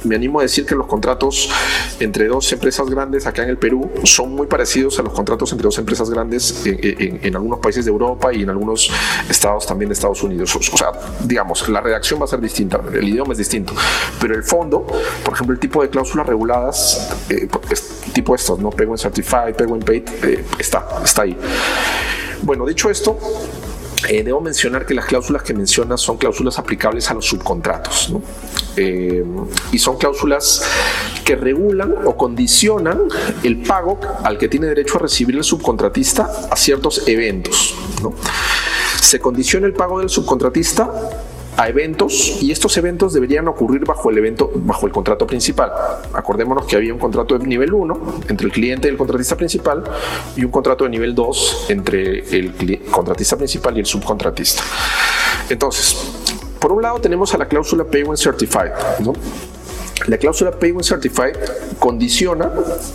me 0.04 0.14
animo 0.14 0.38
a 0.38 0.42
decir 0.42 0.64
que 0.64 0.76
los 0.76 0.86
contratos 0.86 1.50
entre 1.98 2.28
dos 2.28 2.52
empresas 2.52 2.88
grandes 2.88 3.26
acá 3.26 3.42
en 3.42 3.50
el 3.50 3.58
Perú 3.58 3.90
son 4.04 4.36
muy 4.36 4.46
parecidos 4.46 4.96
a 5.00 5.02
los 5.02 5.12
contratos 5.12 5.50
entre 5.50 5.64
dos 5.64 5.78
empresas 5.78 6.08
grandes 6.08 6.64
en, 6.64 7.18
en, 7.22 7.34
algunos 7.34 7.58
países 7.58 7.84
de 7.84 7.90
Europa 7.90 8.32
y 8.32 8.42
en 8.42 8.50
algunos 8.50 8.88
estados 9.28 9.66
también 9.66 9.88
de 9.88 9.94
Estados 9.94 10.22
Unidos. 10.22 10.54
O, 10.54 10.62
sea, 10.62 10.92
digamos, 11.24 11.68
la 11.68 11.80
redacción 11.80 12.20
va 12.20 12.26
a 12.26 12.28
ser 12.28 12.40
distinta, 12.40 12.80
el 12.92 13.08
idioma 13.08 13.32
es 13.32 13.38
distinto, 13.38 13.74
pero 14.20 14.36
el 14.36 14.44
fondo, 14.44 14.86
por 15.24 15.34
ejemplo, 15.34 15.54
el 15.54 15.58
tipo 15.58 15.82
de 15.82 15.90
cláusulas 15.90 16.26
reguladas, 16.26 17.10
eh, 17.30 17.48
tipo 18.12 18.34
estos, 18.36 18.60
¿no? 18.60 18.70
Pego 18.70 18.92
en 18.92 18.98
Certified, 18.98 19.56
Pego 19.56 19.74
en 19.74 19.82
Paid, 19.82 20.08
eh, 20.22 20.44
está, 20.58 20.86
está 21.04 21.22
ahí. 21.22 21.36
Bueno, 22.42 22.66
dicho 22.66 22.90
esto, 22.90 23.18
eh, 24.08 24.22
debo 24.22 24.40
mencionar 24.40 24.86
que 24.86 24.94
las 24.94 25.06
cláusulas 25.06 25.42
que 25.42 25.54
mencionas 25.54 26.00
son 26.00 26.16
cláusulas 26.16 26.58
aplicables 26.58 27.10
a 27.10 27.14
los 27.14 27.26
subcontratos. 27.26 28.12
Eh, 28.76 29.24
y 29.72 29.78
son 29.78 29.96
cláusulas 29.96 30.62
que 31.24 31.34
regulan 31.34 31.94
o 32.04 32.16
condicionan 32.16 33.00
el 33.42 33.62
pago 33.62 33.98
al 34.22 34.38
que 34.38 34.48
tiene 34.48 34.66
derecho 34.66 34.98
a 34.98 35.02
recibir 35.02 35.36
el 35.36 35.44
subcontratista 35.44 36.30
a 36.50 36.56
ciertos 36.56 37.08
eventos. 37.08 37.74
Se 39.00 39.18
condiciona 39.18 39.66
el 39.66 39.72
pago 39.72 39.98
del 39.98 40.08
subcontratista 40.08 40.90
a 41.56 41.68
eventos 41.68 42.42
y 42.42 42.50
estos 42.50 42.76
eventos 42.76 43.12
deberían 43.12 43.48
ocurrir 43.48 43.84
bajo 43.84 44.10
el 44.10 44.18
evento 44.18 44.50
bajo 44.54 44.86
el 44.86 44.92
contrato 44.92 45.26
principal. 45.26 45.72
Acordémonos 46.12 46.66
que 46.66 46.76
había 46.76 46.92
un 46.92 46.98
contrato 46.98 47.38
de 47.38 47.46
nivel 47.46 47.72
1 47.72 48.20
entre 48.28 48.46
el 48.46 48.52
cliente 48.52 48.88
y 48.88 48.90
el 48.90 48.96
contratista 48.96 49.36
principal 49.36 49.82
y 50.36 50.44
un 50.44 50.50
contrato 50.50 50.84
de 50.84 50.90
nivel 50.90 51.14
2 51.14 51.66
entre 51.70 52.18
el 52.36 52.82
contratista 52.90 53.36
principal 53.36 53.76
y 53.76 53.80
el 53.80 53.86
subcontratista. 53.86 54.62
Entonces, 55.48 55.96
por 56.58 56.72
un 56.72 56.82
lado 56.82 57.00
tenemos 57.00 57.32
a 57.34 57.38
la 57.38 57.46
cláusula 57.46 57.84
Pay 57.84 58.02
When 58.02 58.16
Certified, 58.16 58.72
La 60.06 60.18
cláusula 60.18 60.52
Pay 60.52 60.74
Certified 60.82 61.36
condiciona 61.78 62.50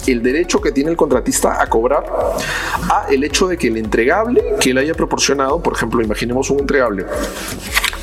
el 0.07 0.21
derecho 0.21 0.61
que 0.61 0.71
tiene 0.71 0.91
el 0.91 0.97
contratista 0.97 1.61
a 1.61 1.67
cobrar 1.67 2.05
a 2.89 3.07
el 3.09 3.23
hecho 3.23 3.47
de 3.47 3.57
que 3.57 3.67
el 3.67 3.77
entregable 3.77 4.55
que 4.59 4.69
él 4.71 4.77
haya 4.77 4.93
proporcionado, 4.93 5.61
por 5.61 5.73
ejemplo, 5.73 6.01
imaginemos 6.01 6.49
un 6.49 6.59
entregable 6.59 7.05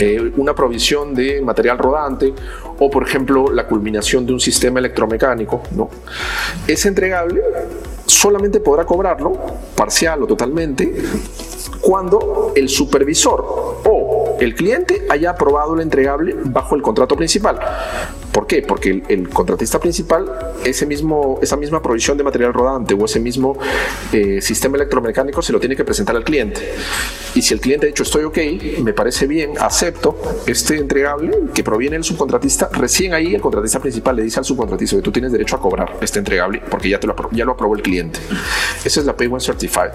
eh, 0.00 0.32
una 0.37 0.54
provisión 0.54 1.14
de 1.14 1.40
material 1.42 1.78
rodante 1.78 2.32
o, 2.78 2.88
por 2.88 3.02
ejemplo, 3.02 3.50
la 3.52 3.66
culminación 3.66 4.26
de 4.26 4.32
un 4.32 4.40
sistema 4.40 4.78
electromecánico, 4.78 5.62
¿no? 5.72 5.90
Es 6.68 6.87
entregable 6.87 7.42
solamente 8.06 8.61
podrá 8.61 8.84
cobrarlo, 8.84 9.37
parcial 9.74 10.22
o 10.22 10.26
totalmente, 10.26 11.02
cuando 11.80 12.52
el 12.54 12.68
supervisor 12.68 13.44
o 13.84 14.17
el 14.40 14.55
cliente 14.55 15.07
haya 15.09 15.31
aprobado 15.31 15.74
el 15.74 15.81
entregable 15.81 16.37
bajo 16.44 16.74
el 16.74 16.83
contrato 16.83 17.16
principal. 17.16 17.59
¿Por 18.33 18.46
qué? 18.46 18.62
Porque 18.62 19.03
el, 19.09 19.29
contratista 19.31 19.81
principal, 19.81 20.55
ese 20.64 20.87
mismo, 20.87 21.38
esa 21.42 21.57
misma 21.57 21.83
provisión 21.83 22.16
de 22.16 22.24
material 22.24 22.53
rodante 22.53 22.94
o 22.94 23.05
ese 23.05 23.18
mismo 23.18 23.59
eh, 24.12 24.40
sistema 24.40 24.77
electromecánico 24.77 25.42
se 25.42 25.53
lo 25.53 25.59
tiene 25.59 25.74
que 25.74 25.85
presentar 25.85 26.14
al 26.14 26.24
cliente. 26.24 26.61
Y 27.35 27.42
si 27.42 27.55
el 27.55 27.61
cliente 27.61 27.87
ha 27.87 27.88
dicho 27.88 28.03
estoy 28.05 28.24
ok, 28.24 28.38
me 28.83 28.92
parece 28.92 29.27
bien, 29.27 29.55
acepto 29.59 30.16
este 30.46 30.77
entregable 30.77 31.37
que 31.53 31.64
proviene 31.64 31.96
del 31.96 32.05
subcontratista, 32.05 32.68
recién 32.72 33.14
ahí 33.14 33.35
el 33.35 33.40
contratista 33.40 33.81
principal 33.81 34.16
le 34.16 34.22
dice 34.22 34.38
al 34.38 34.44
subcontratista 34.44 34.96
que 34.96 35.03
tú 35.03 35.11
tienes 35.11 35.33
derecho 35.33 35.57
a 35.57 35.61
cobrar 35.61 35.96
este 36.01 36.18
entregable 36.18 36.62
porque 36.70 36.88
ya, 36.88 37.01
te 37.01 37.07
lo, 37.07 37.16
ya 37.33 37.44
lo 37.44 37.53
aprobó 37.53 37.74
el 37.74 37.83
cliente. 37.83 38.20
Esa 38.85 39.01
es 39.01 39.07
la 39.07 39.16
Pay 39.16 39.27
One 39.27 39.40
Certified. 39.40 39.90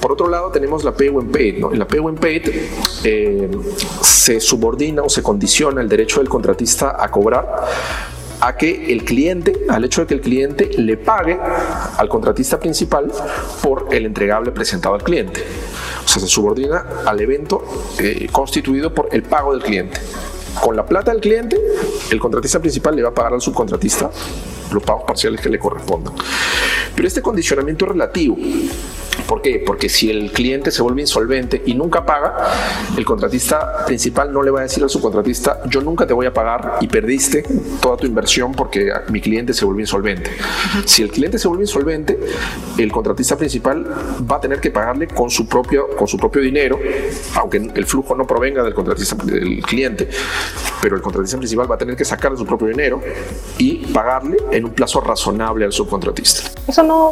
Por 0.00 0.12
otro 0.12 0.28
lado, 0.28 0.50
tenemos 0.50 0.84
la 0.84 0.92
Pay 0.92 1.08
When 1.08 1.30
Paid. 1.30 1.58
¿no? 1.58 1.72
En 1.72 1.78
la 1.78 1.88
Pay 1.88 2.00
When 2.00 2.16
Paid 2.16 2.42
eh, 3.04 3.50
se 4.00 4.40
subordina 4.40 5.02
o 5.02 5.08
se 5.08 5.22
condiciona 5.22 5.80
el 5.80 5.88
derecho 5.88 6.20
del 6.20 6.28
contratista 6.28 6.96
a 6.98 7.10
cobrar 7.10 7.66
a 8.40 8.56
que 8.56 8.92
el 8.92 9.04
cliente, 9.04 9.64
al 9.68 9.84
hecho 9.84 10.02
de 10.02 10.06
que 10.06 10.14
el 10.14 10.20
cliente 10.20 10.70
le 10.76 10.96
pague 10.96 11.38
al 11.96 12.08
contratista 12.08 12.60
principal 12.60 13.10
por 13.62 13.88
el 13.90 14.06
entregable 14.06 14.52
presentado 14.52 14.94
al 14.94 15.02
cliente. 15.02 15.42
O 16.04 16.08
sea, 16.08 16.20
se 16.20 16.28
subordina 16.28 16.84
al 17.04 17.20
evento 17.20 17.64
eh, 17.98 18.28
constituido 18.30 18.92
por 18.94 19.08
el 19.12 19.22
pago 19.22 19.52
del 19.52 19.62
cliente. 19.62 19.98
Con 20.60 20.76
la 20.76 20.86
plata 20.86 21.12
del 21.12 21.20
cliente, 21.20 21.60
el 22.10 22.18
contratista 22.20 22.60
principal 22.60 22.96
le 22.96 23.02
va 23.02 23.10
a 23.10 23.14
pagar 23.14 23.34
al 23.34 23.40
subcontratista 23.40 24.10
los 24.72 24.82
pagos 24.82 25.04
parciales 25.06 25.40
que 25.40 25.48
le 25.48 25.58
correspondan. 25.58 26.14
Pero 26.94 27.08
este 27.08 27.22
condicionamiento 27.22 27.86
relativo 27.86 28.36
¿Por 29.26 29.42
qué? 29.42 29.62
Porque 29.64 29.88
si 29.88 30.10
el 30.10 30.30
cliente 30.30 30.70
se 30.70 30.82
vuelve 30.82 31.00
insolvente 31.00 31.62
y 31.66 31.74
nunca 31.74 32.04
paga, 32.04 32.36
el 32.96 33.04
contratista 33.04 33.84
principal 33.84 34.32
no 34.32 34.42
le 34.42 34.50
va 34.50 34.60
a 34.60 34.62
decir 34.62 34.82
al 34.82 34.90
subcontratista, 34.90 35.62
yo 35.68 35.80
nunca 35.80 36.06
te 36.06 36.12
voy 36.12 36.26
a 36.26 36.32
pagar 36.32 36.78
y 36.80 36.86
perdiste 36.86 37.44
toda 37.80 37.96
tu 37.96 38.06
inversión 38.06 38.52
porque 38.52 38.92
mi 39.08 39.20
cliente 39.20 39.52
se 39.52 39.64
volvió 39.64 39.80
insolvente. 39.80 40.30
Si 40.84 41.02
el 41.02 41.10
cliente 41.10 41.38
se 41.38 41.48
vuelve 41.48 41.64
insolvente, 41.64 42.18
el 42.78 42.92
contratista 42.92 43.36
principal 43.36 43.86
va 44.30 44.36
a 44.36 44.40
tener 44.40 44.60
que 44.60 44.70
pagarle 44.70 45.08
con 45.08 45.28
su 45.30 45.48
propio, 45.48 45.88
con 45.96 46.06
su 46.06 46.16
propio 46.16 46.42
dinero, 46.42 46.78
aunque 47.34 47.56
el 47.56 47.86
flujo 47.86 48.14
no 48.14 48.26
provenga 48.26 48.62
del 48.62 48.74
contratista 48.74 49.16
del 49.24 49.60
cliente, 49.62 50.08
pero 50.80 50.94
el 50.94 51.02
contratista 51.02 51.38
principal 51.38 51.70
va 51.70 51.74
a 51.74 51.78
tener 51.78 51.96
que 51.96 52.04
sacar 52.04 52.32
de 52.32 52.38
su 52.38 52.46
propio 52.46 52.68
dinero 52.68 53.00
y 53.58 53.86
pagarle 53.86 54.36
en 54.56 54.64
un 54.64 54.72
plazo 54.72 55.00
razonable 55.00 55.64
al 55.64 55.72
subcontratista. 55.72 56.50
Eso 56.66 56.82
no 56.82 57.10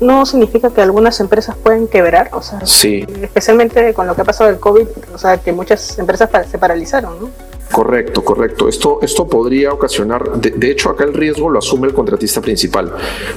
no 0.00 0.24
significa 0.26 0.70
que 0.70 0.80
algunas 0.80 1.18
empresas 1.18 1.56
pueden 1.56 1.88
quebrar, 1.88 2.30
o 2.32 2.40
sea, 2.40 2.64
sí. 2.64 3.04
especialmente 3.20 3.92
con 3.94 4.06
lo 4.06 4.14
que 4.14 4.22
ha 4.22 4.24
pasado 4.24 4.48
del 4.50 4.60
COVID, 4.60 4.86
o 5.12 5.18
sea, 5.18 5.38
que 5.38 5.52
muchas 5.52 5.98
empresas 5.98 6.30
se 6.48 6.58
paralizaron, 6.58 7.20
¿no? 7.20 7.30
Correcto, 7.70 8.24
correcto. 8.24 8.68
Esto, 8.68 8.98
esto 9.02 9.26
podría 9.26 9.72
ocasionar, 9.72 10.40
de, 10.40 10.70
hecho 10.70 10.88
acá 10.88 11.04
el 11.04 11.12
riesgo 11.12 11.50
lo 11.50 11.58
asume 11.58 11.86
el 11.86 11.94
contratista 11.94 12.40
principal. 12.40 12.92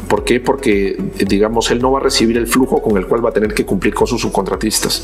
¿Por 0.08 0.24
qué? 0.24 0.40
Porque, 0.40 0.98
digamos, 1.28 1.70
él 1.72 1.82
no 1.82 1.92
va 1.92 2.00
a 2.00 2.04
recibir 2.04 2.38
el 2.38 2.48
flujo 2.48 2.82
con 2.82 2.98
el 2.98 3.08
cual 3.08 3.26
va 3.26 3.30
a 3.30 3.34
tener 3.34 3.54
que 3.54 3.66
cumplir 3.66 3.94
con 3.94 4.08
sus 4.08 4.22
subcontratistas. 4.22 5.04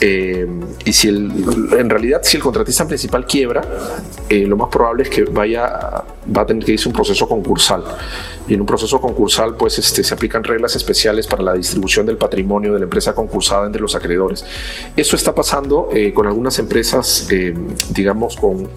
Eh, 0.00 0.46
y 0.84 0.92
si 0.92 1.08
el, 1.08 1.30
en 1.76 1.90
realidad, 1.90 2.20
si 2.22 2.36
el 2.36 2.42
contratista 2.42 2.86
principal 2.86 3.26
quiebra, 3.26 3.62
eh, 4.28 4.46
lo 4.46 4.56
más 4.56 4.68
probable 4.68 5.02
es 5.02 5.10
que 5.10 5.24
vaya, 5.24 6.04
va 6.36 6.42
a 6.42 6.46
tener 6.46 6.64
que 6.64 6.72
irse 6.72 6.88
un 6.88 6.94
proceso 6.94 7.28
concursal. 7.28 7.82
Y 8.46 8.54
en 8.54 8.60
un 8.60 8.66
proceso 8.66 9.00
concursal, 9.00 9.56
pues 9.56 9.78
este, 9.78 10.02
se 10.02 10.14
aplican 10.14 10.42
reglas 10.44 10.74
especiales 10.76 11.26
para 11.26 11.42
la 11.42 11.52
distribución 11.52 12.06
del 12.06 12.16
patrimonio 12.16 12.72
de 12.72 12.78
la 12.78 12.84
empresa 12.84 13.14
concursada 13.14 13.66
entre 13.66 13.82
los 13.82 13.94
acreedores. 13.94 14.44
Eso 14.96 15.16
está 15.16 15.34
pasando 15.34 15.88
eh, 15.92 16.14
con 16.14 16.26
algunas 16.26 16.58
empresas, 16.58 17.28
digamos, 17.90 18.36
con, 18.36 18.70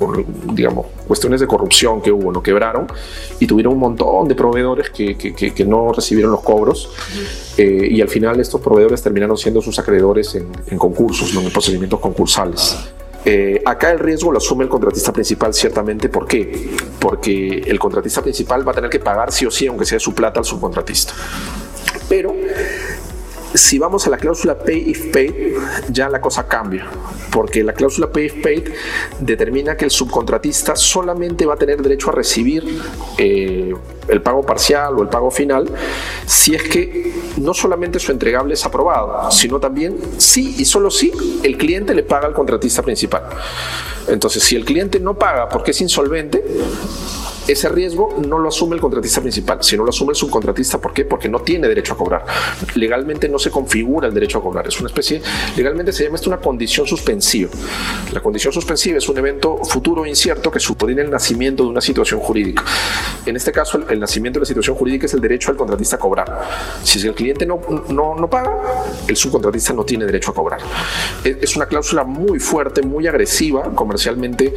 digamos, 0.54 0.88
cuestiones 1.08 1.40
de 1.40 1.48
corrupción 1.48 2.02
que 2.02 2.12
hubo, 2.12 2.32
no 2.32 2.44
quebraron 2.44 2.88
y 3.40 3.48
tuvieron 3.48 3.74
un 3.74 3.80
montón 3.80 4.28
de 4.28 4.36
proveedores 4.36 4.90
que, 4.90 5.16
que, 5.16 5.66
no 5.66 5.94
recibieron 5.94 6.32
los 6.32 6.42
cobros. 6.42 6.90
y 7.58 8.02
al 8.02 8.10
final 8.10 8.40
estos 8.40 8.60
proveedores 8.60 9.02
terminaron 9.02 9.38
siendo 9.38 9.62
sus 9.62 9.78
acreedores 9.78 10.36
en, 10.36 10.48
en 10.68 10.78
concurso 10.78 11.11
en 11.12 11.52
procedimientos 11.52 12.00
concursales. 12.00 12.78
Eh, 13.24 13.62
acá 13.66 13.92
el 13.92 14.00
riesgo 14.00 14.32
lo 14.32 14.40
asume 14.40 14.64
el 14.64 14.70
contratista 14.70 15.14
principal, 15.14 15.54
ciertamente. 15.54 16.10
¿Por 16.10 16.28
qué? 16.28 16.72
Porque 17.00 17.64
el 17.66 17.78
contratista 17.78 18.22
principal 18.22 18.68
va 18.68 18.72
a 18.72 18.76
tener 18.76 18.90
que 18.90 19.00
pagar 19.00 19.32
sí 19.32 19.46
o 19.46 19.52
sí, 19.52 19.68
aunque 19.68 19.86
sea 19.86 20.00
su 20.00 20.14
plata, 20.14 20.40
al 20.40 20.46
subcontratista. 20.46 21.14
Pero 22.10 22.34
si 23.54 23.78
vamos 23.78 24.08
a 24.08 24.10
la 24.10 24.18
cláusula 24.18 24.58
pay 24.58 24.90
if 24.90 25.12
paid, 25.12 25.34
ya 25.90 26.10
la 26.10 26.22
cosa 26.22 26.48
cambia, 26.48 26.88
porque 27.32 27.64
la 27.64 27.74
cláusula 27.74 28.10
pay 28.10 28.26
if 28.26 28.42
paid 28.42 28.70
determina 29.20 29.76
que 29.76 29.86
el 29.86 29.92
subcontratista 29.92 30.76
solamente 30.76 31.46
va 31.46 31.56
a 31.56 31.58
tener 31.58 31.82
derecho 31.82 32.10
a 32.10 32.14
recibir 32.14 32.82
eh, 33.18 33.51
el 34.08 34.22
pago 34.22 34.44
parcial 34.44 34.98
o 34.98 35.02
el 35.02 35.10
pago 35.10 35.32
final 35.32 35.70
si 36.26 36.56
es 36.56 36.64
que 36.64 37.14
no 37.38 37.54
solamente 37.54 38.00
su 38.00 38.12
entregable 38.12 38.54
es 38.54 38.66
aprobado, 38.66 39.32
sino 39.32 39.60
también 39.60 39.98
si 40.18 40.56
y 40.62 40.66
solo 40.66 40.90
si 40.92 41.12
el 41.44 41.58
cliente 41.58 41.94
le 41.94 42.04
paga 42.04 42.28
al 42.28 42.34
contratista 42.34 42.82
principal. 42.82 43.24
Entonces, 44.08 44.44
si 44.44 44.56
el 44.56 44.66
cliente 44.66 45.00
no 45.00 45.14
paga 45.14 45.48
porque 45.48 45.72
es 45.72 45.82
insolvente, 45.82 46.44
ese 47.48 47.70
riesgo 47.70 48.16
no 48.28 48.38
lo 48.38 48.50
asume 48.50 48.76
el 48.76 48.82
contratista 48.82 49.22
principal, 49.22 49.60
sino 49.62 49.84
lo 49.84 49.90
asume 49.90 50.12
el 50.12 50.16
subcontratista. 50.16 50.80
¿Por 50.80 50.94
qué? 50.94 51.06
Porque 51.06 51.30
no 51.30 51.40
tiene 51.40 51.68
derecho 51.68 51.94
a 51.94 51.98
cobrar. 51.98 52.26
Legalmente 52.76 53.28
no 53.30 53.40
se 53.40 53.50
configura 53.50 54.08
el 54.08 54.14
derecho 54.14 54.40
a 54.40 54.42
cobrar. 54.42 54.68
Es 54.68 54.80
una 54.80 54.88
especie, 54.88 55.22
legalmente 55.56 55.94
se 55.94 56.04
llama 56.04 56.16
esto 56.16 56.30
una 56.30 56.40
condición 56.40 56.86
suspensiva. 56.86 57.50
La 58.12 58.22
condición 58.22 58.54
suspensiva 58.54 58.98
es 58.98 59.08
un 59.10 59.18
evento 59.18 59.58
futuro 59.64 60.06
incierto 60.06 60.52
que 60.52 60.60
supone 60.60 60.82
el 61.00 61.10
nacimiento 61.10 61.64
de 61.64 61.70
una 61.70 61.82
situación 61.82 62.20
jurídica. 62.20 62.64
En 63.26 63.36
este 63.36 63.52
caso, 63.52 63.80
el, 63.88 64.00
nacimiento 64.00 64.40
de 64.40 64.42
la 64.42 64.48
situación 64.48 64.76
jurídica 64.76 65.06
es 65.06 65.14
el 65.14 65.22
derecho 65.22 65.52
al 65.52 65.58
contratista 65.58 65.96
a 65.96 66.00
cobrar. 66.00 66.42
Si 66.84 67.06
el 67.06 67.14
cliente 67.14 67.46
no, 67.46 67.62
no, 67.90 68.16
no 68.16 68.30
paga, 68.30 68.58
el 69.08 69.16
subcontratista 69.16 69.74
no 69.74 69.84
tiene 69.84 70.06
derecho 70.06 70.32
a 70.32 70.34
cobrar. 70.34 70.60
Es 71.24 71.56
una 71.56 71.68
cláusula 71.68 72.04
muy 72.04 72.40
fuerte, 72.40 72.82
muy 72.82 73.08
agresiva 73.08 73.72
comercialmente 73.76 74.54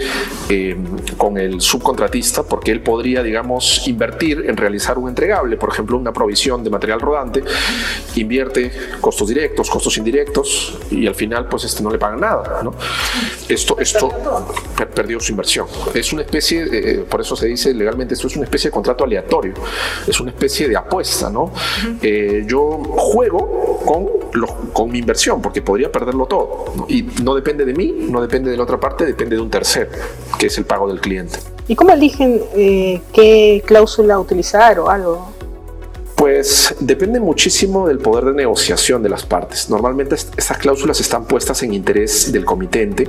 eh, 0.49 0.77
con 1.17 1.37
el 1.39 1.61
subcontratista 1.61 2.43
porque 2.43 2.74
él 2.75 2.81
podría, 2.81 3.23
digamos, 3.23 3.87
invertir 3.87 4.45
en 4.47 4.57
realizar 4.57 4.99
un 4.99 5.09
entregable, 5.09 5.57
por 5.57 5.71
ejemplo, 5.71 5.97
una 5.97 6.13
provisión 6.13 6.63
de 6.65 6.71
material 6.71 7.01
rodante, 7.01 7.43
invierte 8.17 8.73
costos 9.01 9.29
directos, 9.29 9.71
costos 9.71 9.97
indirectos 9.97 10.79
y 10.91 11.07
al 11.07 11.15
final 11.15 11.49
pues 11.49 11.65
este 11.65 11.83
no 11.83 11.91
le 11.91 11.99
pagan 11.99 12.21
nada, 12.21 12.61
¿no? 12.63 12.75
Esto, 13.49 13.79
esto 13.79 14.11
perdió 14.95 15.21
su 15.21 15.33
inversión. 15.33 15.67
Es 15.95 16.13
una 16.13 16.23
especie, 16.23 16.67
eh, 16.71 17.05
por 17.09 17.21
eso 17.21 17.37
se 17.37 17.47
dice 17.47 17.73
legalmente, 17.73 18.15
esto 18.15 18.27
es 18.27 18.37
una 18.37 18.45
especie 18.45 18.71
de 18.71 18.75
contrato 18.75 19.05
aleatorio, 19.05 19.55
es 20.07 20.21
una 20.21 20.31
especie 20.31 20.69
de 20.69 20.77
apuesta, 20.77 21.31
¿no? 21.31 21.53
Eh, 22.03 22.45
yo 22.47 22.83
juego 22.97 23.81
con, 23.85 24.07
con 24.73 24.91
mi 24.91 24.99
inversión 24.99 25.41
porque 25.41 25.63
podría 25.63 25.91
perderlo 25.93 26.27
todo 26.27 26.87
y 26.89 27.03
no 27.23 27.35
depende 27.35 27.65
de 27.65 27.73
mí, 27.73 27.95
no 28.11 28.21
depende 28.21 28.51
de 28.51 28.57
la 28.57 28.65
otra 28.65 28.81
parte, 28.81 29.05
depende 29.05 29.37
de 29.37 29.43
un 29.43 29.51
tercero, 29.51 29.91
que 30.39 30.47
es 30.47 30.59
el 30.59 30.65
pago 30.65 30.89
del 30.89 31.01
cliente. 31.01 31.54
¿Y 31.67 31.75
cómo 31.75 31.93
eligen 31.93 32.43
eh, 32.55 33.01
qué 33.13 33.63
cláusula 33.67 34.19
utilizar 34.19 34.79
o 34.79 34.91
algo? 34.91 35.33
Pues 36.15 36.75
depende 36.79 37.21
muchísimo 37.21 37.89
del 37.89 37.99
poder 37.99 38.27
de 38.27 38.33
negociación 38.35 39.03
de 39.03 39.09
las 39.09 39.25
partes. 39.25 39.69
Normalmente 39.69 40.15
estas 40.15 40.59
cláusulas 40.59 41.01
están 41.01 41.25
puestas 41.25 41.63
en 41.63 41.75
interés 41.75 42.31
del 42.33 42.45
comitente, 42.45 43.09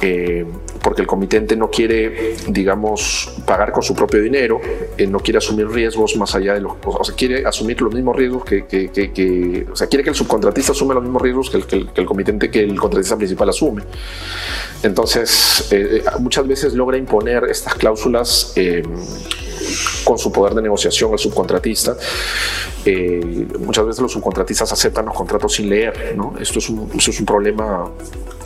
eh, 0.00 0.44
porque 0.82 1.02
el 1.02 1.06
comitente 1.06 1.56
no 1.56 1.70
quiere, 1.70 2.36
digamos, 2.48 3.32
pagar 3.44 3.72
con 3.72 3.82
su 3.82 3.94
propio 3.94 4.22
dinero, 4.22 4.60
eh, 4.96 5.06
no 5.06 5.20
quiere 5.20 5.38
asumir 5.38 5.68
riesgos 5.68 6.16
más 6.16 6.34
allá 6.34 6.54
de 6.54 6.60
los, 6.60 6.74
o 6.84 7.04
sea, 7.04 7.14
quiere 7.14 7.46
asumir 7.46 7.80
los 7.80 7.92
mismos 7.92 8.14
riesgos 8.14 8.44
que, 8.44 9.66
o 9.70 9.76
sea, 9.76 9.86
quiere 9.86 10.04
que 10.04 10.10
el 10.10 10.16
subcontratista 10.16 10.72
asume 10.72 10.94
los 10.94 11.02
mismos 11.02 11.22
riesgos 11.22 11.50
que 11.50 11.56
el, 11.56 11.66
que 11.66 12.00
el, 12.00 12.06
comitente, 12.06 12.50
que 12.50 12.60
el 12.60 12.78
contratista 12.78 13.16
principal 13.16 13.48
asume. 13.48 13.82
Entonces, 14.82 15.68
muchas 16.20 16.46
veces 16.46 16.74
logra 16.74 16.96
imponer 16.96 17.44
estas 17.44 17.74
cláusulas 17.74 18.54
con 20.04 20.18
su 20.18 20.30
poder 20.30 20.54
de 20.54 20.62
negociación 20.62 21.12
al 21.12 21.18
subcontratista. 21.18 21.96
Eh, 22.84 23.46
muchas 23.58 23.86
veces 23.86 24.00
los 24.02 24.12
subcontratistas 24.12 24.72
aceptan 24.72 25.06
los 25.06 25.14
contratos 25.14 25.54
sin 25.54 25.68
leer, 25.68 26.14
¿no? 26.16 26.34
Esto 26.40 26.60
es 26.60 26.68
un, 26.68 26.88
es 26.96 27.20
un 27.20 27.26
problema 27.26 27.90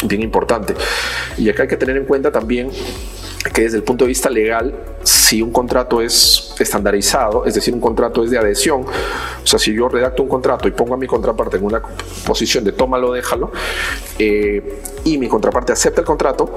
bien 0.05 0.23
importante. 0.23 0.75
Y 1.37 1.50
acá 1.51 1.63
hay 1.63 1.69
que 1.69 1.77
tener 1.77 1.97
en 1.97 2.05
cuenta 2.05 2.31
también 2.31 2.71
que 3.55 3.63
desde 3.63 3.79
el 3.79 3.83
punto 3.83 4.05
de 4.05 4.09
vista 4.09 4.29
legal, 4.29 4.75
si 5.03 5.41
un 5.41 5.51
contrato 5.51 6.03
es 6.03 6.55
estandarizado, 6.59 7.47
es 7.47 7.55
decir, 7.55 7.73
un 7.73 7.81
contrato 7.81 8.23
es 8.23 8.31
de 8.31 8.39
adhesión, 8.39 8.83
o 8.83 9.47
sea, 9.47 9.59
si 9.59 9.73
yo 9.73 9.89
redacto 9.89 10.23
un 10.23 10.29
contrato 10.29 10.69
y 10.69 10.73
pongo 10.73 10.95
a 10.95 10.97
mi 10.99 11.07
contraparte 11.07 11.57
en 11.57 11.65
una 11.65 11.81
posición 12.27 12.65
de 12.65 12.73
tómalo, 12.73 13.13
déjalo, 13.13 13.51
eh, 14.19 14.83
y 15.05 15.16
mi 15.16 15.29
contraparte 15.29 15.72
acepta 15.72 16.03
el 16.03 16.07
contrato, 16.07 16.51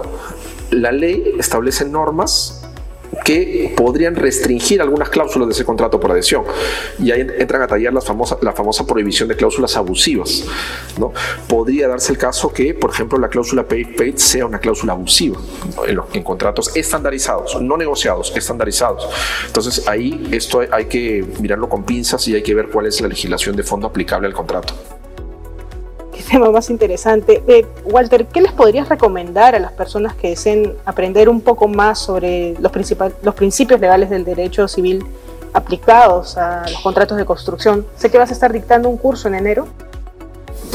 la 0.72 0.92
ley 0.92 1.36
establece 1.40 1.86
normas 1.86 2.63
que 3.24 3.74
podrían 3.76 4.16
restringir 4.16 4.82
algunas 4.82 5.10
cláusulas 5.10 5.48
de 5.48 5.54
ese 5.54 5.66
contrato 5.66 6.00
por 6.00 6.12
adhesión. 6.12 6.44
Y 7.00 7.12
ahí 7.12 7.28
entran 7.38 7.62
a 7.62 7.68
tallar 7.68 7.94
la 7.94 8.02
famosa, 8.02 8.38
la 8.42 8.54
famosa 8.54 8.86
prohibición 8.86 9.30
de 9.30 9.36
cláusulas 9.36 9.76
abusivas. 9.78 10.46
¿no? 10.98 11.14
Podría 11.48 11.88
darse 11.88 12.12
el 12.12 12.18
caso 12.18 12.52
que, 12.52 12.74
por 12.74 12.92
ejemplo, 12.92 13.18
la 13.18 13.30
cláusula 13.30 13.68
pay-paid 13.68 14.18
sea 14.18 14.46
una 14.46 14.60
cláusula 14.60 14.94
abusiva 14.94 15.38
en 16.14 16.24
contratos 16.24 16.76
estandarizados, 16.76 17.62
no 17.62 17.78
negociados, 17.78 18.34
estandarizados. 18.36 19.08
Entonces 19.48 19.88
ahí 19.88 20.30
esto 20.32 20.62
hay 20.72 20.86
que 20.86 21.26
mirarlo 21.40 21.70
con 21.70 21.84
pinzas 21.84 22.28
y 22.28 22.36
hay 22.36 22.44
que 22.44 22.54
ver 22.54 22.70
cuál 22.70 22.88
es 22.88 23.02
la 23.02 23.08
legislación 23.08 23.56
de 23.56 23.64
fondo 23.64 23.88
aplicable 23.88 24.28
al 24.28 24.34
contrato 24.34 24.74
tema 26.34 26.50
más 26.50 26.72
interesante. 26.72 27.44
Eh, 27.48 27.64
Walter, 27.86 28.26
¿qué 28.26 28.42
les 28.42 28.52
podrías 28.52 28.90
recomendar 28.90 29.54
a 29.54 29.60
las 29.60 29.72
personas 29.72 30.16
que 30.16 30.30
deseen 30.30 30.74
aprender 30.84 31.30
un 31.30 31.42
poco 31.42 31.68
más 31.68 32.00
sobre 32.00 32.56
los, 32.60 32.72
principios 32.72 33.80
legales 33.80 34.10
del 34.10 34.26
derecho 34.26 34.68
civil 34.68 35.06
aplicados 35.54 36.36
a 36.38 36.64
los 36.68 36.82
contratos 36.82 37.20
de 37.20 37.26
construcción? 37.26 37.86
Sé 37.98 38.10
que 38.10 38.18
vas 38.18 38.32
a 38.32 38.34
estar 38.34 38.52
dictando 38.52 38.90
un 38.90 38.98
curso 38.98 39.28
en 39.28 39.36
enero. 39.36 39.68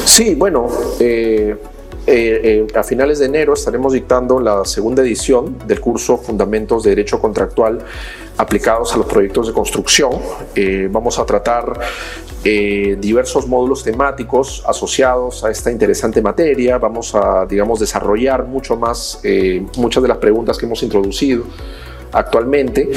Sí, 0.05 0.33
bueno, 0.33 0.69
eh, 0.97 1.57
eh, 2.07 2.65
a 2.73 2.83
finales 2.83 3.19
de 3.19 3.25
enero 3.25 3.53
estaremos 3.53 3.91
dictando 3.91 4.39
la 4.39 4.63
segunda 4.63 5.01
edición 5.01 5.57
del 5.67 5.81
curso 5.81 6.17
Fundamentos 6.17 6.83
de 6.83 6.91
Derecho 6.91 7.19
Contractual 7.19 7.79
aplicados 8.37 8.93
a 8.93 8.97
los 8.97 9.07
proyectos 9.07 9.47
de 9.47 9.53
construcción. 9.53 10.11
vamos 10.89 11.19
a 11.19 11.25
tratar 11.25 11.77
eh, 12.41 12.95
diversos 12.97 13.47
módulos 13.47 13.83
temáticos 13.83 14.63
asociados 14.65 15.43
a 15.43 15.51
esta 15.51 15.71
interesante 15.71 16.21
materia. 16.21 16.77
Vamos 16.77 17.13
a, 17.13 17.45
digamos, 17.45 17.81
desarrollar 17.81 18.45
mucho 18.45 18.77
más 18.77 19.19
eh, 19.23 19.65
muchas 19.75 20.01
de 20.01 20.07
las 20.07 20.19
preguntas 20.19 20.57
que 20.57 20.65
hemos 20.65 20.81
introducido 20.81 21.43
actualmente. 22.13 22.89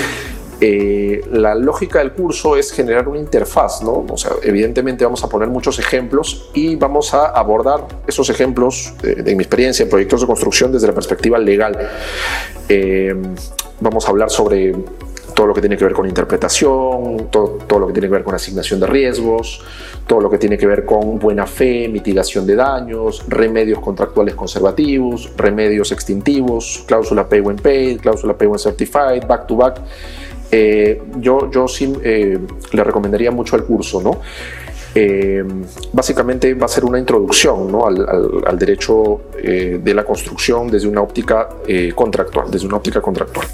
Eh, 0.60 1.24
la 1.32 1.56
lógica 1.56 1.98
del 1.98 2.12
curso 2.12 2.56
es 2.56 2.70
generar 2.70 3.08
una 3.08 3.18
interfaz, 3.18 3.82
¿no? 3.82 4.06
O 4.08 4.16
sea, 4.16 4.30
evidentemente 4.44 5.04
vamos 5.04 5.24
a 5.24 5.28
poner 5.28 5.48
muchos 5.48 5.76
ejemplos 5.80 6.50
y 6.54 6.76
vamos 6.76 7.12
a 7.12 7.26
abordar 7.26 7.84
esos 8.06 8.30
ejemplos 8.30 8.94
de 9.02 9.34
mi 9.34 9.42
experiencia 9.42 9.82
en 9.82 9.90
proyectos 9.90 10.20
de 10.20 10.28
construcción 10.28 10.70
desde 10.70 10.86
la 10.86 10.92
perspectiva 10.92 11.36
legal. 11.36 11.76
vamos 13.80 14.06
a 14.06 14.08
hablar 14.10 14.30
sobre 14.30 14.72
todo 15.34 15.46
lo 15.46 15.54
que 15.54 15.60
tiene 15.60 15.76
que 15.76 15.84
ver 15.84 15.92
con 15.92 16.06
interpretación, 16.06 17.28
todo, 17.30 17.58
todo, 17.66 17.78
lo 17.78 17.86
que 17.86 17.92
tiene 17.92 18.08
que 18.08 18.14
ver 18.14 18.24
con 18.24 18.34
asignación 18.34 18.80
de 18.80 18.86
riesgos, 18.86 19.62
todo 20.06 20.20
lo 20.20 20.30
que 20.30 20.38
tiene 20.38 20.58
que 20.58 20.66
ver 20.66 20.84
con 20.84 21.18
buena 21.18 21.46
fe, 21.46 21.88
mitigación 21.88 22.46
de 22.46 22.56
daños, 22.56 23.24
remedios 23.28 23.80
contractuales 23.80 24.34
conservativos, 24.34 25.32
remedios 25.36 25.92
extintivos, 25.92 26.84
cláusula 26.86 27.28
pay 27.28 27.40
when 27.40 27.56
paid, 27.56 28.00
cláusula 28.00 28.36
pay 28.36 28.48
when 28.48 28.58
certified, 28.58 29.26
back 29.26 29.46
to 29.46 29.56
back. 29.56 29.80
Eh, 30.50 31.00
yo, 31.18 31.50
yo 31.50 31.66
sí 31.66 31.92
eh, 32.04 32.38
le 32.72 32.84
recomendaría 32.84 33.30
mucho 33.30 33.56
el 33.56 33.64
curso, 33.64 34.02
¿no? 34.02 34.20
Eh, 34.94 35.42
básicamente 35.90 36.52
va 36.52 36.66
a 36.66 36.68
ser 36.68 36.84
una 36.84 36.98
introducción 36.98 37.72
¿no? 37.72 37.86
al, 37.86 38.06
al, 38.06 38.30
al, 38.46 38.58
derecho 38.58 39.22
de 39.42 39.94
la 39.94 40.04
construcción 40.04 40.70
desde 40.70 40.86
una 40.86 41.00
óptica 41.00 41.48
contractual, 41.94 42.50
desde 42.50 42.66
una 42.66 42.76
óptica 42.76 43.00
contractual. 43.00 43.46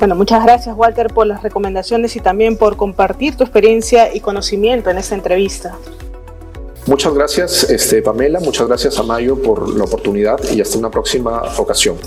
Bueno, 0.00 0.14
muchas 0.14 0.42
gracias 0.42 0.74
Walter 0.74 1.08
por 1.08 1.26
las 1.26 1.42
recomendaciones 1.42 2.16
y 2.16 2.20
también 2.20 2.56
por 2.56 2.78
compartir 2.78 3.36
tu 3.36 3.44
experiencia 3.44 4.14
y 4.14 4.20
conocimiento 4.20 4.88
en 4.88 4.96
esta 4.96 5.14
entrevista. 5.14 5.76
Muchas 6.86 7.12
gracias 7.12 7.64
este, 7.64 8.00
Pamela, 8.00 8.40
muchas 8.40 8.66
gracias 8.66 8.98
a 8.98 9.02
Mayo 9.02 9.40
por 9.42 9.68
la 9.68 9.84
oportunidad 9.84 10.38
y 10.50 10.62
hasta 10.62 10.78
una 10.78 10.90
próxima 10.90 11.42
ocasión. 11.58 11.98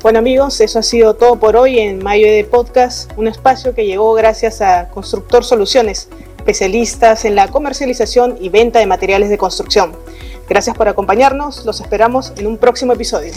Bueno 0.00 0.18
amigos, 0.18 0.62
eso 0.62 0.78
ha 0.78 0.82
sido 0.82 1.12
todo 1.12 1.38
por 1.38 1.56
hoy 1.56 1.78
en 1.78 2.02
Mayo 2.02 2.26
de 2.26 2.42
Podcast, 2.44 3.10
un 3.18 3.28
espacio 3.28 3.74
que 3.74 3.84
llegó 3.84 4.14
gracias 4.14 4.62
a 4.62 4.88
Constructor 4.88 5.44
Soluciones, 5.44 6.08
especialistas 6.38 7.26
en 7.26 7.34
la 7.34 7.48
comercialización 7.48 8.38
y 8.40 8.48
venta 8.48 8.78
de 8.78 8.86
materiales 8.86 9.28
de 9.28 9.36
construcción. 9.36 9.92
Gracias 10.48 10.74
por 10.74 10.88
acompañarnos, 10.88 11.66
los 11.66 11.82
esperamos 11.82 12.32
en 12.38 12.46
un 12.46 12.56
próximo 12.56 12.94
episodio. 12.94 13.34